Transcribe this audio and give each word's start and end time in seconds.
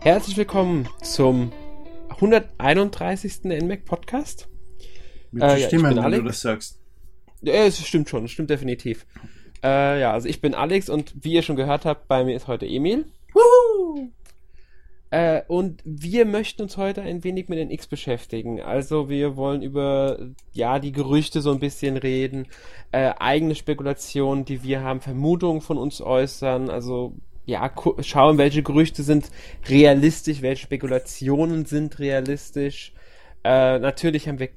Herzlich 0.00 0.36
willkommen 0.36 0.88
zum 1.02 1.52
131. 2.10 3.44
NMAC 3.44 3.84
Podcast. 3.84 4.48
Mit 5.32 5.42
Äh, 5.42 5.46
ja, 5.46 5.56
ich 5.56 5.64
Stimme, 5.66 5.88
bin 5.88 5.96
wenn 5.98 6.04
Alex. 6.04 6.22
du 6.22 6.28
das 6.28 6.40
sagst. 6.40 6.80
Ja, 7.42 7.54
es 7.64 7.84
stimmt 7.84 8.08
schon, 8.08 8.24
es 8.24 8.30
stimmt 8.30 8.50
definitiv. 8.50 9.06
Äh, 9.62 10.00
ja, 10.00 10.12
also 10.12 10.28
ich 10.28 10.40
bin 10.40 10.54
Alex 10.54 10.88
und 10.88 11.14
wie 11.20 11.32
ihr 11.32 11.42
schon 11.42 11.56
gehört 11.56 11.84
habt, 11.84 12.06
bei 12.08 12.24
mir 12.24 12.36
ist 12.36 12.46
heute 12.46 12.66
Emil. 12.66 13.06
Äh, 15.10 15.42
und 15.48 15.82
wir 15.84 16.26
möchten 16.26 16.62
uns 16.62 16.76
heute 16.76 17.02
ein 17.02 17.24
wenig 17.24 17.48
mit 17.48 17.58
den 17.58 17.70
X 17.70 17.86
beschäftigen. 17.86 18.60
Also 18.60 19.08
wir 19.08 19.36
wollen 19.36 19.62
über 19.62 20.18
ja 20.52 20.78
die 20.78 20.92
Gerüchte 20.92 21.40
so 21.40 21.50
ein 21.50 21.60
bisschen 21.60 21.96
reden, 21.96 22.46
äh, 22.92 23.12
eigene 23.18 23.54
Spekulationen, 23.54 24.44
die 24.44 24.62
wir 24.62 24.82
haben, 24.82 25.00
Vermutungen 25.00 25.60
von 25.60 25.78
uns 25.78 26.00
äußern. 26.00 26.68
Also 26.70 27.14
ja, 27.48 27.72
schauen, 28.00 28.36
welche 28.36 28.62
Gerüchte 28.62 29.02
sind 29.02 29.30
realistisch, 29.68 30.42
welche 30.42 30.62
Spekulationen 30.64 31.64
sind 31.64 31.98
realistisch. 31.98 32.92
Äh, 33.42 33.78
natürlich 33.78 34.28
haben 34.28 34.38
wir 34.38 34.50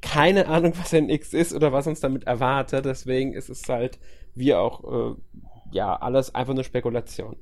keine 0.00 0.46
Ahnung, 0.48 0.72
was 0.78 0.94
ein 0.94 1.10
X 1.10 1.34
ist 1.34 1.52
oder 1.52 1.72
was 1.72 1.86
uns 1.86 2.00
damit 2.00 2.24
erwartet. 2.24 2.86
Deswegen 2.86 3.34
ist 3.34 3.50
es 3.50 3.68
halt 3.68 3.98
wir 4.34 4.60
auch 4.60 4.84
äh, 4.84 5.14
ja 5.72 5.94
alles 5.96 6.34
einfach 6.34 6.54
nur 6.54 6.64
Spekulation 6.64 7.36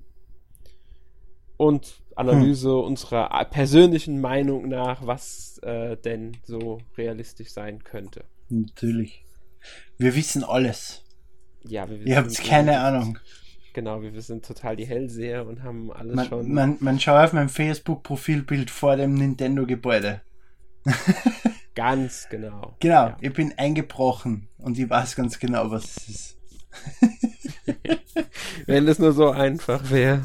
und 1.56 2.02
Analyse 2.16 2.74
unserer 2.76 3.30
äh, 3.40 3.44
persönlichen 3.44 4.20
Meinung 4.20 4.68
nach, 4.68 5.06
was 5.06 5.58
äh, 5.62 5.96
denn 5.98 6.36
so 6.44 6.78
realistisch 6.96 7.50
sein 7.52 7.84
könnte. 7.84 8.24
Natürlich. 8.48 9.24
Wir 9.98 10.14
wissen 10.16 10.42
alles. 10.42 11.04
Ja, 11.64 11.88
wir 11.88 11.98
Ihr 12.06 12.16
habt 12.16 12.30
wissen- 12.30 12.44
keine 12.44 12.80
Ahnung. 12.80 13.18
Genau, 13.76 14.00
wir 14.00 14.22
sind 14.22 14.42
total 14.46 14.74
die 14.74 14.86
Hellseher 14.86 15.46
und 15.46 15.62
haben 15.62 15.92
alles 15.92 16.16
Man, 16.16 16.26
schon. 16.28 16.50
man, 16.54 16.76
man 16.80 16.98
schaut 16.98 17.26
auf 17.26 17.32
mein 17.34 17.50
Facebook-Profilbild 17.50 18.70
vor 18.70 18.96
dem 18.96 19.12
Nintendo-Gebäude. 19.12 20.22
Ganz 21.74 22.26
genau. 22.30 22.74
Genau, 22.80 23.08
Ja. 23.08 23.16
ich 23.20 23.34
bin 23.34 23.52
eingebrochen 23.58 24.48
und 24.56 24.78
ich 24.78 24.88
weiß 24.88 25.14
ganz 25.14 25.38
genau, 25.38 25.70
was 25.70 25.84
es 25.84 26.08
ist. 26.08 26.38
Wenn 28.66 28.88
es 28.88 28.98
nur 28.98 29.12
so 29.12 29.28
einfach 29.30 29.90
wäre. 29.90 30.22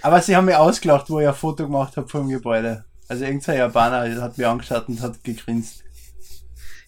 Aber 0.00 0.22
sie 0.22 0.34
haben 0.34 0.46
mir 0.46 0.58
ausgelacht, 0.58 1.10
wo 1.10 1.20
ich 1.20 1.28
ein 1.28 1.34
Foto 1.34 1.64
gemacht 1.64 1.98
habe 1.98 2.08
vom 2.08 2.30
Gebäude. 2.30 2.86
Also 3.08 3.26
irgendein 3.26 3.58
Japaner 3.58 4.22
hat 4.22 4.38
mir 4.38 4.48
angeschaut 4.48 4.88
und 4.88 5.02
hat 5.02 5.22
gegrinst. 5.22 5.84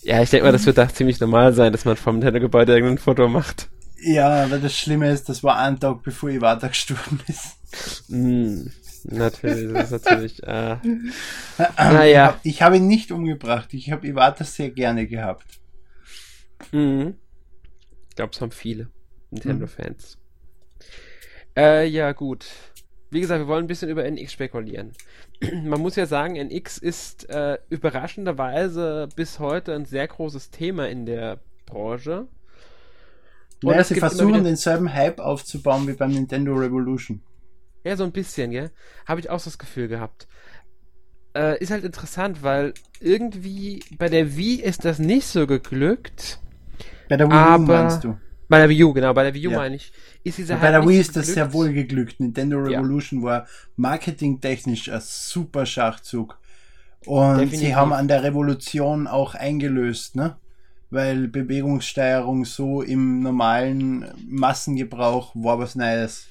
Ja, 0.00 0.22
ich 0.22 0.30
denke 0.30 0.46
mal, 0.46 0.52
das 0.52 0.64
wird 0.64 0.78
da 0.78 0.88
ziemlich 0.88 1.20
normal 1.20 1.52
sein, 1.52 1.70
dass 1.72 1.84
man 1.84 1.96
vom 1.96 2.14
Nintendo-Gebäude 2.14 2.72
irgendein 2.72 2.96
Foto 2.96 3.28
macht. 3.28 3.68
Ja, 3.98 4.44
aber 4.44 4.58
das 4.58 4.76
Schlimme 4.76 5.10
ist, 5.10 5.28
das 5.28 5.42
war 5.42 5.58
ein 5.58 5.80
Tag, 5.80 6.02
bevor 6.02 6.28
Iwata 6.30 6.68
gestorben 6.68 7.20
ist. 7.26 7.56
Mm, 8.10 8.66
natürlich, 9.04 9.72
das 9.72 9.90
ist 9.92 10.04
natürlich. 10.04 10.42
Äh, 10.42 10.76
Ich 10.84 11.76
naja. 11.78 12.26
hab- 12.26 12.40
Ich 12.44 12.62
habe 12.62 12.76
ihn 12.76 12.86
nicht 12.86 13.10
umgebracht. 13.12 13.72
Ich 13.74 13.90
habe 13.90 14.06
Iwata 14.06 14.44
sehr 14.44 14.70
gerne 14.70 15.06
gehabt. 15.06 15.46
Mhm. 16.72 17.16
Ich 18.10 18.16
glaube, 18.16 18.32
es 18.34 18.40
haben 18.40 18.50
viele 18.52 18.88
Nintendo-Fans. 19.30 20.18
Äh, 21.56 21.86
ja, 21.88 22.12
gut. 22.12 22.46
Wie 23.10 23.20
gesagt, 23.20 23.40
wir 23.40 23.46
wollen 23.48 23.64
ein 23.64 23.68
bisschen 23.68 23.88
über 23.88 24.04
NX 24.04 24.32
spekulieren. 24.32 24.92
Man 25.64 25.80
muss 25.80 25.96
ja 25.96 26.06
sagen, 26.06 26.36
NX 26.36 26.78
ist 26.78 27.28
äh, 27.30 27.58
überraschenderweise 27.70 29.08
bis 29.16 29.38
heute 29.38 29.74
ein 29.74 29.84
sehr 29.84 30.06
großes 30.08 30.50
Thema 30.50 30.88
in 30.88 31.06
der 31.06 31.40
Branche. 31.66 32.26
Naja, 33.62 33.84
sie 33.84 33.94
versuchen 33.96 34.44
denselben 34.44 34.92
Hype 34.92 35.18
aufzubauen 35.18 35.86
wie 35.88 35.92
beim 35.94 36.10
Nintendo 36.12 36.54
Revolution. 36.54 37.22
Ja, 37.84 37.96
so 37.96 38.04
ein 38.04 38.12
bisschen, 38.12 38.50
gell? 38.50 38.70
Habe 39.06 39.20
ich 39.20 39.30
auch 39.30 39.38
so 39.40 39.44
das 39.50 39.58
Gefühl 39.58 39.88
gehabt. 39.88 40.26
Äh, 41.34 41.58
ist 41.62 41.70
halt 41.70 41.84
interessant, 41.84 42.42
weil 42.42 42.74
irgendwie 43.00 43.82
bei 43.98 44.08
der 44.08 44.36
Wii 44.36 44.56
ist 44.60 44.84
das 44.84 44.98
nicht 44.98 45.26
so 45.26 45.46
geglückt. 45.46 46.40
Bei 47.08 47.16
der 47.16 47.28
Wii 47.28 47.34
U 47.34 47.38
Aber- 47.38 47.82
meinst 47.82 48.04
du? 48.04 48.16
Bei 48.48 48.58
der 48.58 48.68
Wii 48.68 48.84
U, 48.84 48.92
genau, 48.92 49.12
bei 49.12 49.24
der 49.24 49.34
Wii 49.34 49.48
U 49.48 49.50
Ja. 49.52 49.58
meine 49.58 49.76
ich. 49.76 49.92
Ist 50.22 50.38
dieser 50.38 50.56
Bei 50.56 50.70
der 50.70 50.86
Wii 50.86 50.98
ist 51.00 51.16
das 51.16 51.26
sehr 51.28 51.52
wohl 51.52 51.72
geglückt. 51.72 52.20
Nintendo 52.20 52.58
Ja. 52.68 52.78
Revolution 52.80 53.22
war 53.22 53.46
marketingtechnisch 53.76 54.90
ein 54.90 55.00
super 55.02 55.66
Schachzug. 55.66 56.38
Und 57.06 57.38
Definitiv. 57.38 57.58
sie 57.60 57.74
haben 57.76 57.92
an 57.92 58.08
der 58.08 58.22
Revolution 58.22 59.06
auch 59.06 59.34
eingelöst, 59.34 60.16
ne? 60.16 60.36
Weil 60.90 61.28
Bewegungssteuerung 61.28 62.44
so 62.44 62.80
im 62.82 63.20
normalen 63.20 64.06
Massengebrauch 64.28 65.34
war 65.34 65.58
was 65.58 65.74
Neues. 65.74 66.28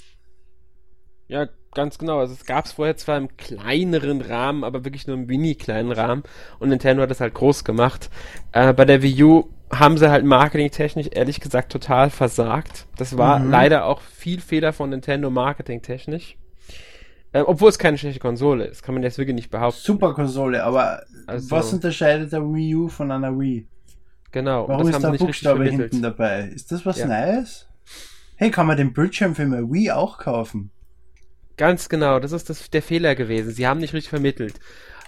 Ja, 1.27 1.47
ganz 1.73 1.97
genau. 1.97 2.19
Also 2.19 2.33
es 2.33 2.45
gab 2.45 2.65
es 2.65 2.71
vorher 2.73 2.95
zwar 2.95 3.17
im 3.17 3.35
kleineren 3.35 4.21
Rahmen, 4.21 4.63
aber 4.63 4.85
wirklich 4.85 5.07
nur 5.07 5.17
im 5.17 5.25
mini 5.25 5.55
kleinen 5.55 5.91
Rahmen. 5.91 6.23
Und 6.59 6.69
Nintendo 6.69 7.03
hat 7.03 7.11
das 7.11 7.19
halt 7.19 7.33
groß 7.33 7.63
gemacht. 7.63 8.09
Äh, 8.53 8.73
bei 8.73 8.85
der 8.85 9.01
Wii 9.01 9.23
U 9.23 9.49
haben 9.71 9.97
sie 9.97 10.09
halt 10.09 10.23
marketingtechnisch 10.23 11.07
ehrlich 11.11 11.41
gesagt 11.41 11.71
total 11.71 12.09
versagt. 12.09 12.85
Das 12.97 13.17
war 13.17 13.39
Mhm. 13.39 13.49
leider 13.51 13.85
auch 13.85 13.99
viel 14.01 14.39
Fehler 14.39 14.71
von 14.71 14.91
Nintendo 14.91 15.29
marketingtechnisch. 15.29 16.37
Äh, 17.33 17.41
obwohl 17.41 17.69
es 17.69 17.79
keine 17.79 17.97
schlechte 17.97 18.19
Konsole 18.21 18.65
ist, 18.65 18.83
kann 18.83 18.93
man 18.93 19.03
jetzt 19.03 19.17
wirklich 19.17 19.35
nicht 19.35 19.49
behaupten. 19.49 19.81
Super 19.81 20.13
Konsole, 20.13 20.63
aber 20.63 21.03
Also- 21.27 21.51
was 21.51 21.73
unterscheidet 21.73 22.31
der 22.31 22.41
Wii 22.41 22.75
U 22.75 22.87
von 22.87 23.11
einer 23.11 23.37
Wii? 23.37 23.67
Genau. 24.35 24.67
Warum 24.67 24.79
das 24.81 24.89
ist 24.89 24.95
haben 24.95 25.01
da 25.01 25.07
ein 25.07 25.11
nicht 25.13 25.25
Buchstabe 25.25 25.63
hinten 25.63 26.01
dabei? 26.01 26.49
Ist 26.53 26.69
das 26.69 26.85
was 26.85 26.97
Ja. 26.97 27.07
Neues? 27.07 27.69
Hey, 28.35 28.51
kann 28.51 28.67
man 28.67 28.75
den 28.75 28.91
Bildschirm 28.91 29.33
für 29.33 29.45
meine 29.45 29.71
Wii 29.71 29.91
auch 29.91 30.17
kaufen? 30.17 30.71
Ganz 31.55 31.87
genau, 31.87 32.19
das 32.19 32.33
ist 32.33 32.49
das, 32.49 32.69
der 32.69 32.81
Fehler 32.81 33.15
gewesen. 33.15 33.51
Sie 33.51 33.65
haben 33.65 33.79
nicht 33.79 33.93
richtig 33.93 34.09
vermittelt. 34.09 34.59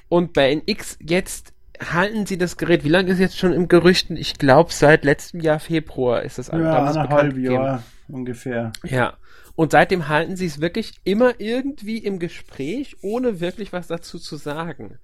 Und 0.08 0.32
bei 0.32 0.56
NX 0.56 1.00
jetzt 1.02 1.52
halten 1.92 2.26
sie 2.26 2.38
das 2.38 2.56
Gerät. 2.56 2.86
Wie 2.86 2.90
lange 2.90 3.12
ist 3.12 3.20
jetzt 3.20 3.38
schon 3.38 3.52
im 3.52 3.68
Gerüchten? 3.68 4.16
Ich 4.16 4.38
glaube, 4.38 4.72
seit 4.72 5.04
letztem 5.04 5.42
Jahr 5.42 5.60
Februar 5.60 6.22
ist 6.22 6.38
das 6.38 6.48
Ja, 6.48 6.58
damals 6.58 6.96
bekannt 6.98 7.36
gegeben. 7.36 7.54
Jahre 7.54 7.84
ungefähr. 8.08 8.72
Ja. 8.86 9.18
Und 9.56 9.74
seitdem 9.74 10.08
halten 10.08 10.38
sie 10.38 10.46
es 10.46 10.62
wirklich 10.62 10.94
immer 11.04 11.42
irgendwie 11.42 11.98
im 11.98 12.18
Gespräch, 12.18 12.96
ohne 13.02 13.42
wirklich 13.42 13.74
was 13.74 13.88
dazu 13.88 14.20
zu 14.20 14.38
sagen. 14.38 15.00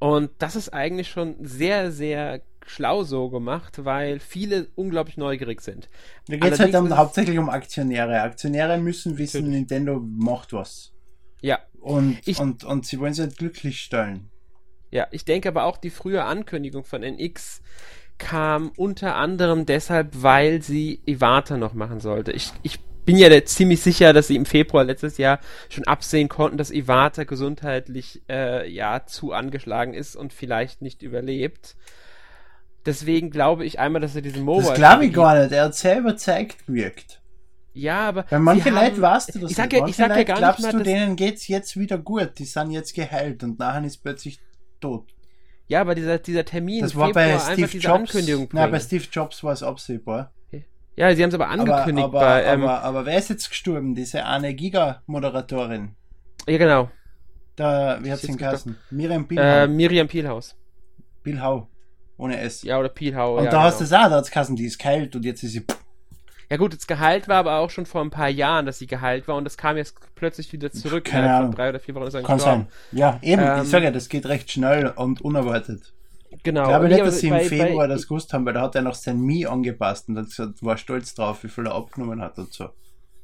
Und 0.00 0.32
das 0.38 0.54
ist 0.54 0.68
eigentlich 0.74 1.08
schon 1.08 1.36
sehr, 1.40 1.90
sehr 1.90 2.42
schlau 2.66 3.04
so 3.04 3.30
gemacht, 3.30 3.84
weil 3.84 4.20
viele 4.20 4.68
unglaublich 4.74 5.16
neugierig 5.16 5.60
sind. 5.60 5.88
Da 6.28 6.36
geht 6.36 6.52
es 6.52 6.60
halt 6.60 6.74
um, 6.74 6.96
hauptsächlich 6.96 7.38
um 7.38 7.48
Aktionäre. 7.50 8.20
Aktionäre 8.22 8.78
müssen 8.78 9.18
wissen, 9.18 9.38
Natürlich. 9.42 9.58
Nintendo 9.60 10.00
macht 10.00 10.52
was. 10.52 10.92
Ja, 11.40 11.58
Und, 11.80 12.18
Ich- 12.26 12.38
und, 12.38 12.64
und 12.64 12.86
sie 12.86 12.98
wollen 13.00 13.14
sie 13.14 13.22
halt 13.22 13.36
glücklich 13.36 13.80
stellen. 13.80 14.30
Ja, 14.90 15.08
ich 15.10 15.24
denke 15.24 15.48
aber 15.48 15.64
auch 15.64 15.76
die 15.76 15.90
frühe 15.90 16.24
Ankündigung 16.24 16.84
von 16.84 17.02
NX 17.02 17.60
kam 18.18 18.70
unter 18.76 19.16
anderem 19.16 19.66
deshalb, 19.66 20.22
weil 20.22 20.62
sie 20.62 21.00
Iwata 21.04 21.56
noch 21.56 21.74
machen 21.74 21.98
sollte. 22.00 22.30
Ich, 22.32 22.52
ich 22.62 22.78
bin 23.04 23.16
ja 23.16 23.44
ziemlich 23.44 23.82
sicher, 23.82 24.12
dass 24.12 24.28
sie 24.28 24.36
im 24.36 24.46
Februar 24.46 24.84
letztes 24.84 25.18
Jahr 25.18 25.40
schon 25.68 25.84
absehen 25.84 26.28
konnten, 26.28 26.56
dass 26.56 26.70
Iwata 26.70 27.24
gesundheitlich 27.24 28.22
äh, 28.28 28.70
ja 28.70 29.04
zu 29.04 29.32
angeschlagen 29.32 29.94
ist 29.94 30.16
und 30.16 30.32
vielleicht 30.32 30.80
nicht 30.80 31.02
überlebt. 31.02 31.76
Deswegen 32.86 33.30
glaube 33.30 33.64
ich 33.64 33.78
einmal, 33.78 34.02
dass 34.02 34.12
sie 34.12 34.22
diesen 34.22 34.42
Mobile. 34.42 34.68
das 34.68 34.74
glaube 34.76 35.06
ich 35.06 35.12
gar 35.12 35.38
nicht. 35.38 35.52
Er 35.52 35.64
hat 35.64 35.74
sehr 35.74 35.98
überzeugt 35.98 36.66
gewirkt. 36.66 37.20
Ja, 37.72 38.08
aber 38.08 38.24
Weil 38.30 38.38
manche 38.40 38.64
sie 38.64 38.70
haben- 38.70 38.84
Leute 38.84 39.02
weißt 39.02 39.34
du 39.34 39.38
das 39.40 39.50
ich 39.50 39.56
sag 39.56 39.72
nicht. 39.72 39.80
ja, 39.80 39.86
ich 39.88 39.96
sag 39.96 40.16
ja 40.16 40.22
gar 40.22 40.36
glaubst 40.36 40.60
nicht 40.60 40.72
mal, 40.72 40.78
du, 40.78 40.84
denen 40.84 41.16
geht's 41.16 41.48
jetzt 41.48 41.76
wieder 41.76 41.98
gut. 41.98 42.38
Die 42.38 42.44
sind 42.44 42.70
jetzt 42.70 42.94
geheilt 42.94 43.42
und 43.42 43.58
nachher 43.58 43.84
ist 43.84 43.98
plötzlich 43.98 44.38
tot. 44.80 45.12
ja, 45.66 45.80
aber 45.80 45.94
dieser 45.94 46.18
dieser 46.18 46.44
Termin 46.44 46.82
Das 46.82 46.94
war 46.94 47.10
bei 47.12 47.30
Februar 47.30 47.48
einfach 47.48 47.68
Steve 47.68 47.82
Jobs. 47.82 48.52
Nein, 48.52 48.70
bei. 48.70 48.78
Steve 48.80 49.04
Jobs 49.10 49.42
war 49.42 49.52
es 49.54 49.62
absehbar. 49.62 50.32
Ja, 50.96 51.12
sie 51.16 51.22
haben 51.24 51.30
es 51.30 51.34
aber 51.34 51.48
angekündigt 51.48 52.04
aber, 52.04 52.20
aber, 52.20 52.26
bei 52.42 52.44
ähm, 52.44 52.62
aber, 52.62 52.82
aber 52.82 53.06
wer 53.06 53.18
ist 53.18 53.28
jetzt 53.30 53.48
gestorben? 53.48 53.96
Diese 53.96 54.24
eine 54.26 54.54
Giga-Moderatorin. 54.54 55.96
ja 56.46 56.58
genau 56.58 56.90
Da, 57.56 57.98
wie 58.04 58.10
hat 58.12 58.16
Ist 58.18 58.20
sie 58.20 58.26
jetzt 58.28 58.34
ihn 58.34 58.38
geheißen? 58.38 58.76
Miriam 58.90 59.22
äh, 59.22 59.26
Bilhau. 59.26 59.66
Miriam 59.66 60.06
Pielhaus. 60.06 60.54
Bilhau. 61.24 61.68
Ohne 62.16 62.38
S. 62.38 62.62
Ja, 62.62 62.78
oder 62.78 62.88
Pielhau. 62.88 63.38
und 63.38 63.44
ja, 63.44 63.50
da 63.50 63.62
hast 63.64 63.80
du 63.80 63.84
genau. 63.84 63.96
es 63.96 64.04
auch, 64.04 64.08
da 64.10 64.16
hat 64.16 64.24
es 64.24 64.30
geheißen, 64.30 64.56
die 64.56 64.66
ist 64.66 64.78
kalt 64.78 65.16
und 65.16 65.24
jetzt 65.24 65.42
ist 65.42 65.52
sie. 65.52 65.64
Ja 66.50 66.58
gut, 66.58 66.74
das 66.74 66.86
Gehalt 66.86 67.26
war 67.26 67.36
aber 67.36 67.58
auch 67.58 67.70
schon 67.70 67.86
vor 67.86 68.02
ein 68.02 68.10
paar 68.10 68.28
Jahren, 68.28 68.66
dass 68.66 68.78
sie 68.78 68.86
geheilt 68.86 69.26
war 69.26 69.36
und 69.36 69.44
das 69.44 69.56
kam 69.56 69.76
jetzt 69.76 69.96
plötzlich 70.14 70.52
wieder 70.52 70.70
zurück. 70.70 71.04
Keine 71.04 71.32
Ahnung. 71.32 71.48
Von 71.48 71.56
drei 71.56 71.70
oder 71.70 71.80
vier 71.80 71.94
Wochen 71.94 72.06
ist 72.06 72.14
er 72.14 72.22
Kann 72.22 72.38
sein. 72.38 72.66
Ja, 72.92 73.18
eben. 73.22 73.42
Ähm, 73.42 73.62
ich 73.62 73.70
sage 73.70 73.86
ja, 73.86 73.90
das 73.90 74.08
geht 74.08 74.26
recht 74.26 74.50
schnell 74.52 74.88
und 74.94 75.22
unerwartet. 75.22 75.92
Genau. 76.42 76.62
Ich 76.62 76.68
glaube 76.68 76.88
nicht, 76.88 77.00
dass 77.00 77.18
sie 77.20 77.28
im 77.28 77.34
bei- 77.34 77.44
Februar 77.44 77.88
bei, 77.88 77.94
das 77.94 78.06
gewusst 78.06 78.32
haben, 78.32 78.44
weil 78.44 78.52
da 78.52 78.62
hat 78.62 78.74
er 78.74 78.82
noch 78.82 78.94
sein 78.94 79.20
Mi 79.20 79.46
angepasst 79.46 80.08
und 80.08 80.18
hat 80.18 80.26
gesagt, 80.26 80.62
war 80.62 80.76
stolz 80.76 81.14
drauf, 81.14 81.42
wie 81.42 81.48
viel 81.48 81.66
er 81.66 81.74
abgenommen 81.74 82.20
hat 82.20 82.38
und 82.38 82.52
so. 82.52 82.68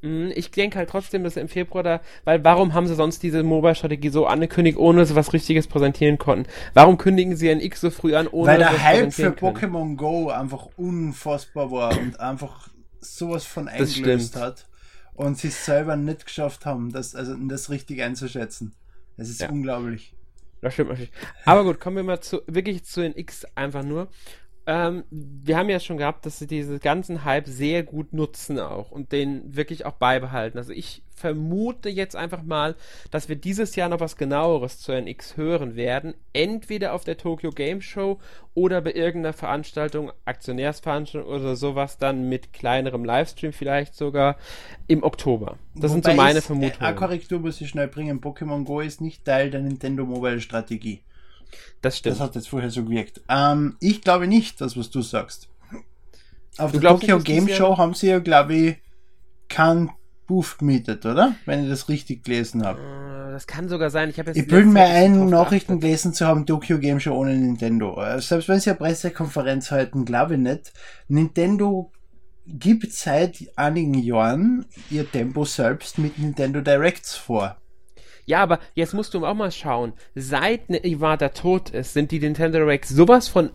Mm, 0.03 0.31
Ich 0.35 0.51
denke 0.51 0.79
halt 0.79 0.91
trotzdem, 0.91 1.25
dass 1.25 1.37
im 1.37 1.49
Februar 1.49 1.83
da, 1.83 2.01
weil 2.25 2.43
warum 2.45 2.75
haben 2.75 2.87
sie 2.87 2.95
sonst 2.95 3.23
diese 3.23 3.43
Mobile-Strategie 3.43 4.09
so 4.09 4.27
angekündigt, 4.27 4.79
ohne 4.79 5.01
dass 5.01 5.09
sie 5.09 5.17
was 5.17 5.33
Richtiges 5.33 5.67
präsentieren 5.67 6.19
konnten? 6.19 6.51
Warum 6.75 6.99
kündigen 6.99 7.37
sie 7.37 7.51
ein 7.51 7.61
X 7.61 7.81
so 7.81 7.91
früh 7.91 8.15
an, 8.15 8.27
ohne 8.29 8.53
Weil 8.53 8.59
dass 8.61 8.71
der 8.71 8.83
Hype 8.83 9.13
für? 9.13 9.29
Pokémon 9.31 9.97
Go 9.97 10.31
einfach 10.31 10.69
unfassbar 10.77 11.71
war 11.71 11.99
und 11.99 12.19
einfach 12.21 12.69
sowas 13.01 13.45
von 13.45 13.69
eingelöst 13.69 14.37
hat 14.37 14.67
und 15.15 15.39
sie 15.39 15.49
es 15.49 15.65
selber 15.65 15.97
nicht 15.97 16.27
geschafft 16.27 16.65
haben, 16.67 16.93
das, 16.93 17.15
also 17.15 17.35
das 17.35 17.71
richtig 17.71 18.03
einzuschätzen. 18.03 18.75
Es 19.17 19.29
ist 19.29 19.41
ja. 19.41 19.51
unglaublich. 19.51 20.15
Das 20.63 20.75
stimmt 20.75 20.91
natürlich. 20.91 21.13
Aber 21.45 21.65
gut, 21.65 21.81
kommen 21.81 21.97
wir 21.97 22.03
mal 22.03 22.21
zu, 22.21 22.43
wirklich 22.47 22.85
zu 22.85 23.01
den 23.01 23.17
X 23.17 23.47
einfach 23.55 23.83
nur. 23.83 24.09
Ähm, 24.71 25.03
wir 25.11 25.57
haben 25.57 25.69
ja 25.69 25.81
schon 25.81 25.97
gehabt, 25.97 26.25
dass 26.25 26.39
sie 26.39 26.47
diese 26.47 26.79
ganzen 26.79 27.25
Hype 27.25 27.49
sehr 27.49 27.83
gut 27.83 28.13
nutzen 28.13 28.61
auch 28.61 28.93
und 28.93 29.11
den 29.11 29.57
wirklich 29.57 29.85
auch 29.85 29.95
beibehalten. 29.95 30.59
Also 30.59 30.73
ich 30.73 31.03
vermute 31.13 31.89
jetzt 31.89 32.15
einfach 32.15 32.45
mal, 32.45 32.77
dass 33.11 33.29
wir 33.29 33.35
dieses 33.35 33.75
Jahr 33.75 33.89
noch 33.89 33.99
was 33.99 34.17
genaueres 34.17 34.79
zu 34.79 34.93
NX 34.93 35.37
hören 35.37 35.75
werden. 35.75 36.15
Entweder 36.33 36.95
auf 36.95 37.03
der 37.03 37.17
Tokyo 37.17 37.51
Game 37.51 37.83
Show 37.83 38.21
oder 38.55 38.81
bei 38.81 38.93
irgendeiner 38.93 39.33
Veranstaltung, 39.33 40.13
Aktionärsveranstaltung 40.25 41.29
oder 41.29 41.57
sowas 41.57 41.99
dann 41.99 42.29
mit 42.29 42.53
kleinerem 42.53 43.05
Livestream 43.05 43.53
vielleicht 43.53 43.97
sogar 43.97 44.37
im 44.87 45.03
Oktober. 45.03 45.59
Das 45.75 45.91
Wobei 45.91 45.95
sind 45.95 46.05
so 46.05 46.13
meine 46.13 46.39
ist, 46.39 46.47
Vermutungen. 46.47 46.87
Eine 46.87 46.95
Korrektur 46.95 47.41
muss 47.41 47.61
ich 47.61 47.71
schnell 47.71 47.89
bringen. 47.89 48.21
Pokémon 48.21 48.63
Go 48.65 48.79
ist 48.79 49.01
nicht 49.01 49.25
Teil 49.25 49.51
der 49.51 49.63
Nintendo 49.63 50.07
Mobile 50.07 50.41
Strategie. 50.41 51.01
Das 51.81 51.99
stimmt. 51.99 52.17
Das 52.17 52.21
hat 52.21 52.35
jetzt 52.35 52.49
vorher 52.49 52.71
so 52.71 52.85
gewirkt. 52.85 53.21
Ähm, 53.29 53.77
ich 53.81 54.03
glaube 54.03 54.27
nicht, 54.27 54.61
das, 54.61 54.77
was 54.77 54.91
du 54.91 55.03
sagst. 55.03 55.49
Auf 56.59 56.73
du 56.73 56.81
der 56.81 56.91
Tokyo 56.91 57.21
Game 57.21 57.49
Show 57.49 57.79
haben 57.79 57.95
sie 57.95 58.09
ja, 58.09 58.19
glaube 58.19 58.55
ich, 58.55 58.77
kein 59.49 59.91
Booth 60.27 60.59
gemietet, 60.59 61.05
oder? 61.07 61.35
Wenn 61.45 61.65
ich 61.65 61.71
das 61.71 61.89
richtig 61.89 62.25
gelesen 62.25 62.65
habe. 62.65 62.81
Äh, 62.81 63.33
das 63.33 63.47
kann 63.47 63.69
sogar 63.69 63.91
sein. 63.91 64.11
Ich 64.11 64.19
habe 64.19 64.31
jetzt. 64.31 64.37
Ich 64.39 64.47
bilde 64.47 64.69
mir 64.69 64.85
ein, 64.85 65.29
Nachrichten 65.29 65.81
gelesen 65.81 66.13
zu 66.13 66.27
haben, 66.27 66.47
Tokyo 66.47 66.79
Game 66.79 67.01
Show 67.01 67.15
ohne 67.15 67.37
Nintendo. 67.37 68.01
Äh, 68.01 68.21
selbst 68.21 68.49
wenn 68.49 68.61
sie 68.61 68.71
eine 68.71 68.79
Pressekonferenz 68.79 69.71
halten, 69.71 70.05
glaube 70.05 70.35
ich 70.35 70.41
nicht. 70.41 70.73
Nintendo 71.09 71.91
gibt 72.47 72.93
seit 72.93 73.39
einigen 73.57 73.95
Jahren 73.95 74.67
ihr 74.91 75.11
Tempo 75.11 75.45
selbst 75.45 75.99
mit 75.99 76.19
Nintendo 76.19 76.61
Directs 76.61 77.17
vor. 77.17 77.60
Ja, 78.31 78.43
aber 78.45 78.61
jetzt 78.75 78.95
musst 78.95 79.13
du 79.13 79.27
auch 79.27 79.35
mal 79.35 79.51
schauen. 79.51 79.93
Seit 80.15 80.71
Iwata 80.71 81.31
tot 81.31 81.71
ist, 81.71 81.95
sind 81.95 82.13
die 82.13 82.21
Nintendo 82.21 82.59
Directs 82.59 82.89
sowas 82.89 83.27
von 83.27 83.51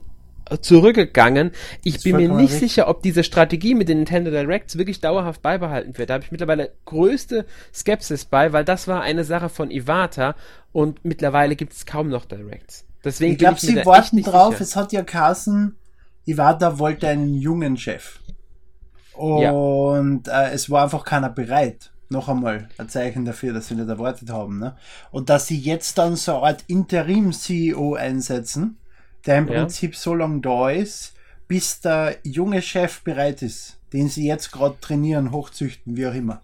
zurückgegangen. 0.60 1.51
Ich 1.86 1.94
das 1.94 2.04
bin 2.04 2.18
mir 2.18 2.27
nicht 2.27 2.51
richtig. 2.51 2.74
sicher, 2.74 2.89
ob 2.89 3.01
diese 3.01 3.24
Strategie 3.24 3.74
mit 3.74 3.88
den 3.88 4.00
Nintendo 4.00 4.31
Directs 4.31 4.77
wirklich 4.77 5.00
dauerhaft 5.00 5.42
beibehalten 5.42 5.98
wird. 5.98 6.10
Da 6.10 6.16
habe 6.16 6.25
ich 6.25 6.31
mittlerweile 6.31 6.74
größte 6.83 7.45
Skepsis 7.74 8.25
bei, 8.25 8.51
weil 8.51 8.66
das 8.66 8.86
war 8.89 9.01
eine 9.01 9.24
Sache 9.24 9.48
von 9.48 9.72
Iwata 9.72 10.36
und 10.74 11.06
mittlerweile 11.06 11.56
gibt 11.56 11.72
es 11.72 11.86
kaum 11.86 12.10
noch 12.10 12.25
Directs. 12.25 12.86
Deswegen 13.01 13.31
ich 13.31 13.39
glaube, 13.39 13.62
sie 13.62 13.77
warten 13.86 14.22
drauf. 14.24 14.56
Sicher. 14.56 14.63
Es 14.63 14.75
hat 14.75 14.92
ja 14.92 15.04
Carsten, 15.04 15.77
Iwata 16.25 16.80
wollte 16.80 17.07
einen 17.07 17.33
jungen 17.33 17.77
Chef. 17.77 18.19
Und 19.13 20.27
ja. 20.27 20.48
äh, 20.48 20.54
es 20.54 20.69
war 20.69 20.83
einfach 20.83 21.06
keiner 21.06 21.30
bereit. 21.30 21.92
Noch 22.09 22.29
einmal 22.29 22.69
ein 22.77 22.89
Zeichen 22.89 23.25
dafür, 23.25 23.53
dass 23.53 23.67
sie 23.67 23.75
nicht 23.75 23.89
erwartet 23.89 24.29
haben. 24.29 24.59
Ne? 24.59 24.75
Und 25.11 25.29
dass 25.29 25.47
sie 25.47 25.57
jetzt 25.57 25.97
dann 25.97 26.15
so 26.15 26.35
eine 26.35 26.43
Art 26.43 26.63
Interim-CEO 26.67 27.95
einsetzen, 27.95 28.77
der 29.25 29.39
im 29.39 29.47
ja. 29.47 29.59
Prinzip 29.59 29.95
so 29.95 30.13
lange 30.13 30.41
da 30.41 30.69
ist, 30.69 31.15
bis 31.47 31.79
der 31.81 32.17
junge 32.23 32.61
Chef 32.61 33.01
bereit 33.01 33.41
ist, 33.41 33.79
den 33.93 34.07
sie 34.07 34.27
jetzt 34.27 34.51
gerade 34.51 34.75
trainieren, 34.81 35.31
hochzüchten, 35.31 35.95
wie 35.97 36.07
auch 36.07 36.13
immer. 36.13 36.41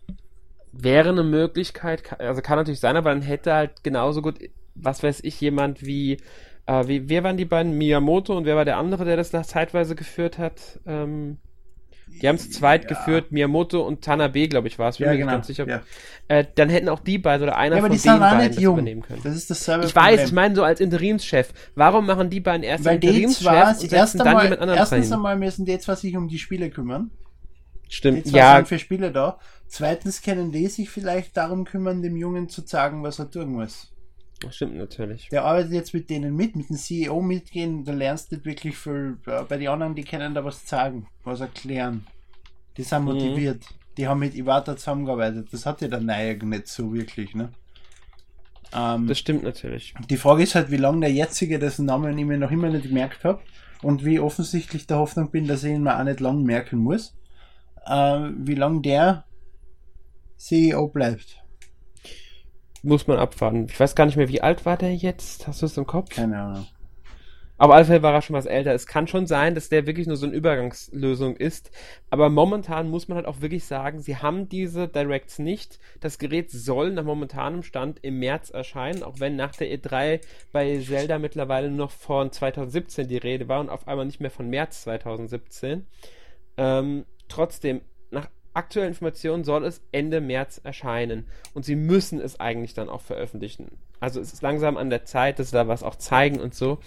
Wäre 0.72 1.10
eine 1.10 1.24
Möglichkeit, 1.24 2.20
also 2.20 2.42
kann 2.42 2.58
natürlich 2.58 2.80
sein, 2.80 2.96
aber 2.96 3.10
dann 3.10 3.22
hätte 3.22 3.54
halt 3.54 3.84
genauso 3.84 4.22
gut, 4.22 4.40
was 4.76 5.04
weiß 5.04 5.22
ich, 5.24 5.40
jemand 5.42 5.86
wie, 5.86 6.18
äh, 6.66 6.88
wie 6.88 7.10
wer 7.10 7.24
waren 7.24 7.38
die 7.38 7.46
beiden? 7.46 7.78
Miyamoto 7.78 8.36
und 8.36 8.46
wer 8.46 8.56
war 8.56 8.66
der 8.66 8.78
andere, 8.78 9.06
der 9.06 9.18
das 9.18 9.32
zeitweise 9.32 9.96
geführt 9.96 10.38
hat? 10.38 10.80
Ähm, 10.86 11.38
die 12.22 12.28
haben 12.28 12.36
es 12.36 12.52
zweit 12.52 12.84
ja. 12.84 12.90
geführt, 12.90 13.32
Miyamoto 13.32 13.82
und 13.82 14.04
Tanabe, 14.04 14.48
glaube 14.48 14.68
ich, 14.68 14.78
war 14.78 14.90
es. 14.90 15.00
Ja, 15.00 15.14
genau. 15.14 15.32
ganz 15.32 15.48
sicher. 15.48 15.68
Ja. 15.68 15.82
Äh, 16.28 16.46
dann 16.56 16.70
hätten 16.70 16.90
auch 16.90 17.00
die 17.00 17.18
beiden 17.18 17.44
oder 17.44 17.58
einer 17.58 17.78
ja, 17.78 17.82
von 17.82 17.92
den 17.92 18.02
beiden 18.20 18.56
das 18.56 18.64
übernehmen 18.64 19.02
können. 19.02 19.22
Das 19.24 19.36
ist 19.36 19.50
das 19.50 19.68
Ich 19.86 19.96
weiß, 19.96 20.26
ich 20.26 20.32
meine 20.32 20.56
so 20.56 20.64
als 20.64 20.80
Interimschef. 20.80 21.52
Warum 21.76 22.06
machen 22.06 22.30
die 22.30 22.40
beiden 22.40 22.64
erst 22.64 22.86
Weil 22.86 22.96
Interimschef 22.96 23.82
und 23.82 23.90
setzen 23.90 24.18
dann 24.20 24.28
einmal, 24.28 24.44
jemand 24.44 24.62
anderen 24.62 24.80
Erstens 24.80 25.12
einmal 25.12 25.36
müssen 25.36 25.66
die 25.66 25.78
zwar 25.80 25.96
sich 25.96 26.16
um 26.16 26.28
die 26.28 26.40
Spiele 26.40 26.70
kümmern. 26.70 27.12
Stimmt, 27.90 28.28
die 28.28 28.32
ja. 28.32 28.56
sind 28.56 28.68
für 28.70 28.80
Spiele 28.80 29.12
da. 29.12 29.40
Zweitens 29.68 30.22
können 30.22 30.52
die 30.52 30.68
sich 30.68 30.90
vielleicht 30.90 31.36
darum 31.36 31.66
kümmern, 31.66 32.02
dem 32.02 32.16
Jungen 32.16 32.50
zu 32.50 32.62
sagen, 32.62 33.04
was 33.04 33.20
er 33.20 33.30
tun 33.30 33.52
muss. 33.52 33.91
Das 34.42 34.56
stimmt 34.56 34.76
natürlich. 34.76 35.30
Der 35.30 35.46
arbeitet 35.46 35.74
jetzt 35.74 35.94
mit 35.94 36.10
denen 36.10 36.36
mit, 36.36 36.56
mit 36.56 36.70
dem 36.70 36.76
CEO 36.76 37.22
mitgehen, 37.22 37.86
da 37.86 37.94
lernst 37.94 38.32
du 38.32 38.36
nicht 38.36 38.46
wirklich 38.46 38.78
viel. 38.78 39.18
Bei 39.24 39.58
den 39.58 39.68
anderen, 39.68 39.96
die 39.96 40.04
können 40.04 40.34
da 40.34 40.44
was 40.44 40.68
sagen, 40.68 41.08
was 41.24 41.42
erklären. 41.42 42.08
Die 42.78 42.84
sind 42.84 43.02
mhm. 43.02 43.06
motiviert. 43.06 43.58
Mhm. 43.58 43.76
Die 43.98 44.08
haben 44.08 44.20
mit 44.20 44.36
Iwata 44.36 44.76
zusammengearbeitet. 44.76 45.50
Das 45.52 45.66
hat 45.66 45.82
ja 45.82 45.88
der 45.88 46.02
Neue 46.02 46.38
nicht 46.46 46.68
so 46.68 46.94
wirklich, 46.94 47.36
ne? 47.36 47.52
Ähm, 48.74 49.08
das 49.08 49.20
stimmt 49.20 49.44
natürlich. 49.44 49.94
Die 50.10 50.18
Frage 50.18 50.44
ist 50.44 50.56
halt, 50.56 50.72
wie 50.72 50.78
lange 50.78 51.02
der 51.02 51.12
jetzige, 51.12 51.60
dessen 51.60 51.86
Namen 51.86 52.18
ich 52.18 52.26
mir 52.26 52.38
noch 52.38 52.52
immer 52.52 52.70
nicht 52.70 52.88
gemerkt 52.88 53.24
habe, 53.24 53.42
und 53.82 54.06
wie 54.06 54.20
offensichtlich 54.20 54.88
der 54.88 54.98
Hoffnung 54.98 55.32
bin, 55.32 55.48
dass 55.48 55.64
ich 55.64 55.72
ihn 55.72 55.84
mir 55.84 56.00
auch 56.00 56.04
nicht 56.04 56.20
lang 56.20 56.44
merken 56.44 56.80
muss, 56.80 57.16
äh, 57.86 58.30
wie 58.38 58.56
lange 58.56 58.82
der 58.82 59.26
CEO 60.38 60.88
bleibt. 60.88 61.44
Muss 62.84 63.08
man 63.08 63.18
abwarten. 63.18 63.68
Ich 63.70 63.80
weiß 63.80 63.96
gar 63.96 64.06
nicht 64.06 64.18
mehr, 64.18 64.30
wie 64.30 64.42
alt 64.42 64.66
war 64.66 64.78
der 64.78 64.96
jetzt? 64.96 65.48
Hast 65.48 65.62
du 65.62 65.68
es 65.68 65.78
im 65.78 65.86
Kopf? 65.86 66.16
Keine 66.16 66.40
Ahnung. 66.40 66.68
Aber 67.62 67.86
Fälle 67.86 68.02
war 68.02 68.16
er 68.16 68.24
schon 68.24 68.36
was 68.36 68.48
älter. 68.48 68.74
Es 68.74 68.88
kann 68.88 69.06
schon 69.06 69.28
sein, 69.28 69.54
dass 69.54 69.70
der 69.70 69.86
wirklich 69.86 70.08
nur 70.08 70.18
so 70.18 70.26
eine 70.26 70.36
Übergangslösung 70.36 71.36
ist. 71.36 71.70
Aber 72.10 72.28
momentan 72.28 72.90
muss 72.90 73.08
man 73.08 73.18
halt 73.18 73.28
auch 73.28 73.42
wirklich 73.42 73.66
sagen, 73.66 74.00
sie 74.00 74.18
haben 74.18 74.50
diese 74.50 74.88
Directs 74.88 75.38
nicht. 75.38 75.78
Das 76.00 76.18
Gerät 76.18 76.50
soll 76.50 76.92
nach 76.92 77.04
momentanem 77.04 77.62
Stand 77.62 78.00
im 78.02 78.18
März 78.18 78.50
erscheinen, 78.50 79.04
auch 79.04 79.20
wenn 79.20 79.36
nach 79.36 79.56
der 79.56 79.68
E3 79.68 80.22
bei 80.52 80.80
Zelda 80.80 81.20
mittlerweile 81.20 81.70
nur 81.70 81.86
noch 81.86 81.92
von 81.92 82.32
2017 82.32 83.08
die 83.08 83.18
Rede 83.18 83.48
war 83.48 83.60
und 83.60 83.70
auf 83.70 83.88
einmal 83.88 84.08
nicht 84.08 84.22
mehr 84.22 84.32
von 84.32 84.50
März 84.50 84.82
2017. 84.82 85.86
Ähm, 86.58 87.06
trotzdem, 87.28 87.82
nach 88.10 88.28
aktuellen 88.54 88.90
Informationen 88.90 89.44
soll 89.44 89.66
es 89.66 89.82
Ende 89.92 90.22
März 90.22 90.62
erscheinen. 90.64 91.26
Und 91.54 91.66
sie 91.66 91.76
müssen 91.76 92.20
es 92.20 92.40
eigentlich 92.40 92.74
dann 92.74 92.90
auch 92.90 93.02
veröffentlichen. 93.02 93.68
Also 94.00 94.20
es 94.20 94.34
ist 94.34 94.42
langsam 94.42 94.78
an 94.78 94.90
der 94.90 95.06
Zeit, 95.06 95.40
dass 95.40 95.52
sie 95.52 95.56
da 95.56 95.68
was 95.68 95.84
auch 95.84 95.96
zeigen 95.96 96.40
und 96.40 96.56
so. 96.56 96.80